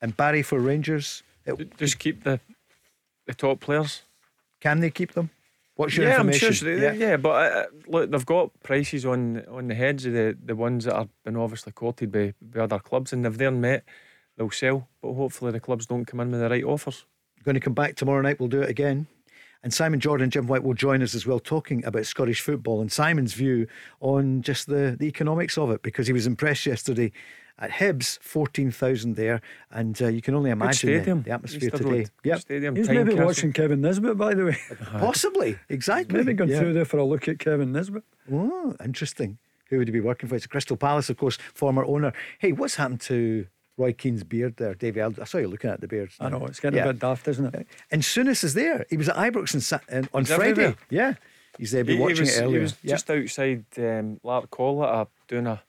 And 0.00 0.16
Barry 0.16 0.42
for 0.42 0.60
Rangers. 0.60 1.22
It- 1.46 1.76
Just 1.78 1.98
keep 1.98 2.22
the 2.24 2.38
the 3.26 3.34
top 3.34 3.58
players. 3.60 4.02
can 4.60 4.80
they 4.80 4.90
keep 4.90 5.12
them? 5.12 5.30
What's 5.76 5.96
your 5.96 6.06
yeah, 6.06 6.18
I'm 6.20 6.32
sure. 6.32 6.50
They, 6.50 6.96
yeah. 6.96 7.16
but 7.16 7.52
uh, 7.52 7.64
look, 7.88 8.10
they've 8.10 8.26
got 8.26 8.50
prices 8.62 9.04
on 9.04 9.44
on 9.50 9.66
the 9.68 9.74
heads 9.74 10.06
of 10.06 10.12
the, 10.12 10.36
the 10.44 10.54
ones 10.54 10.84
that 10.84 10.94
have 10.94 11.08
been 11.24 11.36
obviously 11.36 11.72
courted 11.72 12.12
by, 12.12 12.32
by 12.40 12.60
other 12.60 12.78
clubs, 12.78 13.12
and 13.12 13.26
if 13.26 13.38
they're 13.38 13.50
met, 13.50 13.84
they'll 14.36 14.50
sell. 14.50 14.88
But 15.02 15.14
hopefully, 15.14 15.50
the 15.50 15.60
clubs 15.60 15.86
don't 15.86 16.04
come 16.04 16.20
in 16.20 16.30
with 16.30 16.40
the 16.40 16.48
right 16.48 16.64
offers. 16.64 17.06
Going 17.42 17.54
to 17.54 17.60
come 17.60 17.74
back 17.74 17.96
tomorrow 17.96 18.22
night. 18.22 18.38
We'll 18.38 18.48
do 18.48 18.62
it 18.62 18.70
again. 18.70 19.06
And 19.64 19.72
Simon 19.72 19.98
Jordan, 19.98 20.24
and 20.24 20.32
Jim 20.32 20.46
White 20.46 20.62
will 20.62 20.74
join 20.74 21.02
us 21.02 21.14
as 21.14 21.26
well, 21.26 21.40
talking 21.40 21.84
about 21.86 22.06
Scottish 22.06 22.42
football 22.42 22.80
and 22.80 22.92
Simon's 22.92 23.32
view 23.32 23.66
on 24.00 24.42
just 24.42 24.66
the, 24.66 24.94
the 24.98 25.06
economics 25.06 25.58
of 25.58 25.70
it, 25.70 25.82
because 25.82 26.06
he 26.06 26.12
was 26.12 26.26
impressed 26.26 26.66
yesterday 26.66 27.10
at 27.58 27.70
Hibs, 27.70 28.18
14,000 28.20 29.14
there. 29.16 29.40
And 29.70 30.00
uh, 30.02 30.08
you 30.08 30.20
can 30.22 30.34
only 30.34 30.50
imagine 30.50 31.02
the, 31.04 31.14
the 31.22 31.30
atmosphere 31.30 31.64
Easter 31.68 31.78
today. 31.78 31.90
Road. 31.90 32.10
Good 32.22 32.28
Yep. 32.30 32.40
Stadium. 32.40 32.76
He's 32.76 32.88
maybe 32.88 33.10
capsule. 33.10 33.26
watching 33.26 33.52
Kevin 33.52 33.80
Nisbet, 33.80 34.16
by 34.16 34.34
the 34.34 34.44
way. 34.46 34.56
Possibly. 34.98 35.58
Exactly. 35.68 36.18
maybe 36.18 36.32
gone 36.34 36.48
Yeah. 36.48 36.58
through 36.58 36.72
there 36.72 36.84
for 36.84 36.98
a 36.98 37.04
look 37.04 37.28
at 37.28 37.38
Kevin 37.38 37.72
Nisbet. 37.72 38.02
Oh, 38.32 38.74
interesting. 38.84 39.38
Who 39.70 39.78
would 39.78 39.88
he 39.88 39.92
be 39.92 40.00
working 40.00 40.28
for? 40.28 40.34
It's 40.36 40.46
Crystal 40.46 40.76
Palace, 40.76 41.08
of 41.10 41.16
course, 41.16 41.36
former 41.54 41.84
owner. 41.84 42.12
Hey, 42.38 42.52
what's 42.52 42.74
happened 42.76 43.00
to 43.02 43.46
Roy 43.76 43.92
Keane's 43.92 44.24
beard 44.24 44.56
there, 44.56 44.74
Davey? 44.74 45.00
I 45.00 45.06
I 45.20 45.24
saw 45.24 45.38
you 45.38 45.48
looking 45.48 45.70
at 45.70 45.80
the 45.80 45.88
beard. 45.88 46.10
I 46.20 46.28
know, 46.28 46.44
it's 46.46 46.60
getting 46.60 46.78
Yeah. 46.78 46.84
a 46.84 46.92
bit 46.92 47.00
daft, 47.00 47.26
isn't 47.28 47.54
it? 47.54 47.66
And 47.90 48.02
Souness 48.02 48.44
is 48.44 48.54
there. 48.54 48.84
He 48.90 48.96
was 48.96 49.08
at 49.08 49.16
Ibrox 49.16 49.54
on, 49.72 49.96
on 49.96 50.08
on 50.12 50.24
Friday. 50.26 50.50
everywhere. 50.50 50.76
Yeah. 50.90 51.14
He's 51.58 51.70
there. 51.70 51.84
Been 51.84 51.98
He- 51.98 52.02
he 52.14 52.20
was, 52.20 52.36
it 52.36 52.42
earlier. 52.42 52.56
He 52.58 52.62
was 52.62 52.76
Yeah. 52.82 52.90
just 52.94 53.10
outside 53.10 53.64
um, 53.78 54.20
Lark 54.22 54.50
Collet 54.50 54.88
uh, 54.88 55.04
doing 55.28 55.46
a, 55.46 55.62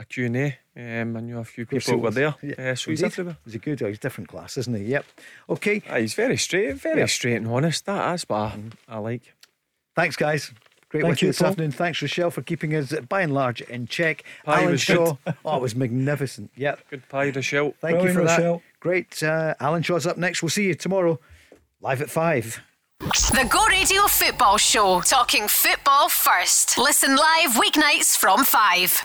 a 0.00 0.04
Q&A. 0.04 0.58
Um, 0.76 1.16
I 1.16 1.20
knew 1.20 1.38
a 1.38 1.44
few 1.44 1.66
people 1.66 1.98
were 1.98 2.10
there. 2.10 2.34
Yeah. 2.42 2.70
Uh, 2.70 2.74
so 2.74 2.90
he's 2.90 3.02
everywhere. 3.02 3.36
He's 3.44 3.54
a 3.54 3.58
good, 3.58 3.80
he's 3.80 3.98
different 3.98 4.28
class, 4.28 4.56
isn't 4.56 4.74
he? 4.74 4.84
Yep. 4.84 5.04
Okay. 5.50 5.82
Ah, 5.90 5.96
he's 5.96 6.14
very 6.14 6.36
straight, 6.36 6.74
very 6.76 7.00
Yeah. 7.00 7.06
straight 7.06 7.36
and 7.36 7.48
honest. 7.48 7.86
That, 7.86 7.96
that's 7.98 8.28
what 8.28 8.36
I, 8.36 8.58
I 8.88 8.98
like. 8.98 9.34
Thanks, 9.94 10.16
guys. 10.16 10.52
Great 10.88 11.02
Thank 11.02 11.12
with 11.12 11.22
you 11.22 11.26
you, 11.26 11.32
this 11.32 11.38
Paul. 11.38 11.48
afternoon. 11.50 11.70
Thanks, 11.72 12.02
Rochelle, 12.02 12.30
for 12.32 12.42
keeping 12.42 12.74
us 12.74 12.92
by 13.08 13.20
and 13.20 13.32
large 13.32 13.60
in 13.60 13.86
check. 13.86 14.24
Pie 14.44 14.60
Alan 14.62 14.70
was 14.72 14.80
Shaw. 14.80 15.16
oh, 15.44 15.56
it 15.56 15.62
was 15.62 15.76
magnificent. 15.76 16.50
Yep. 16.56 16.80
Good 16.90 17.08
pie, 17.08 17.30
Rochelle. 17.30 17.74
Thank 17.80 17.96
you 17.96 18.02
Brilliant, 18.12 18.14
for 18.14 18.24
that. 18.24 18.36
Rochelle. 18.38 18.62
Great. 18.80 19.22
Uh, 19.22 19.54
Alan 19.60 19.82
Shaw's 19.82 20.06
up 20.06 20.16
next. 20.16 20.42
We'll 20.42 20.48
see 20.50 20.66
you 20.66 20.74
tomorrow, 20.74 21.20
live 21.80 22.02
at 22.02 22.10
five. 22.10 22.60
The 23.00 23.48
Go 23.50 23.64
Radio 23.66 24.02
Football 24.08 24.58
Show. 24.58 25.00
Talking 25.00 25.46
football 25.48 26.08
first. 26.08 26.76
Listen 26.76 27.16
live 27.16 27.52
weeknights 27.52 28.16
from 28.16 28.44
5. 28.44 29.04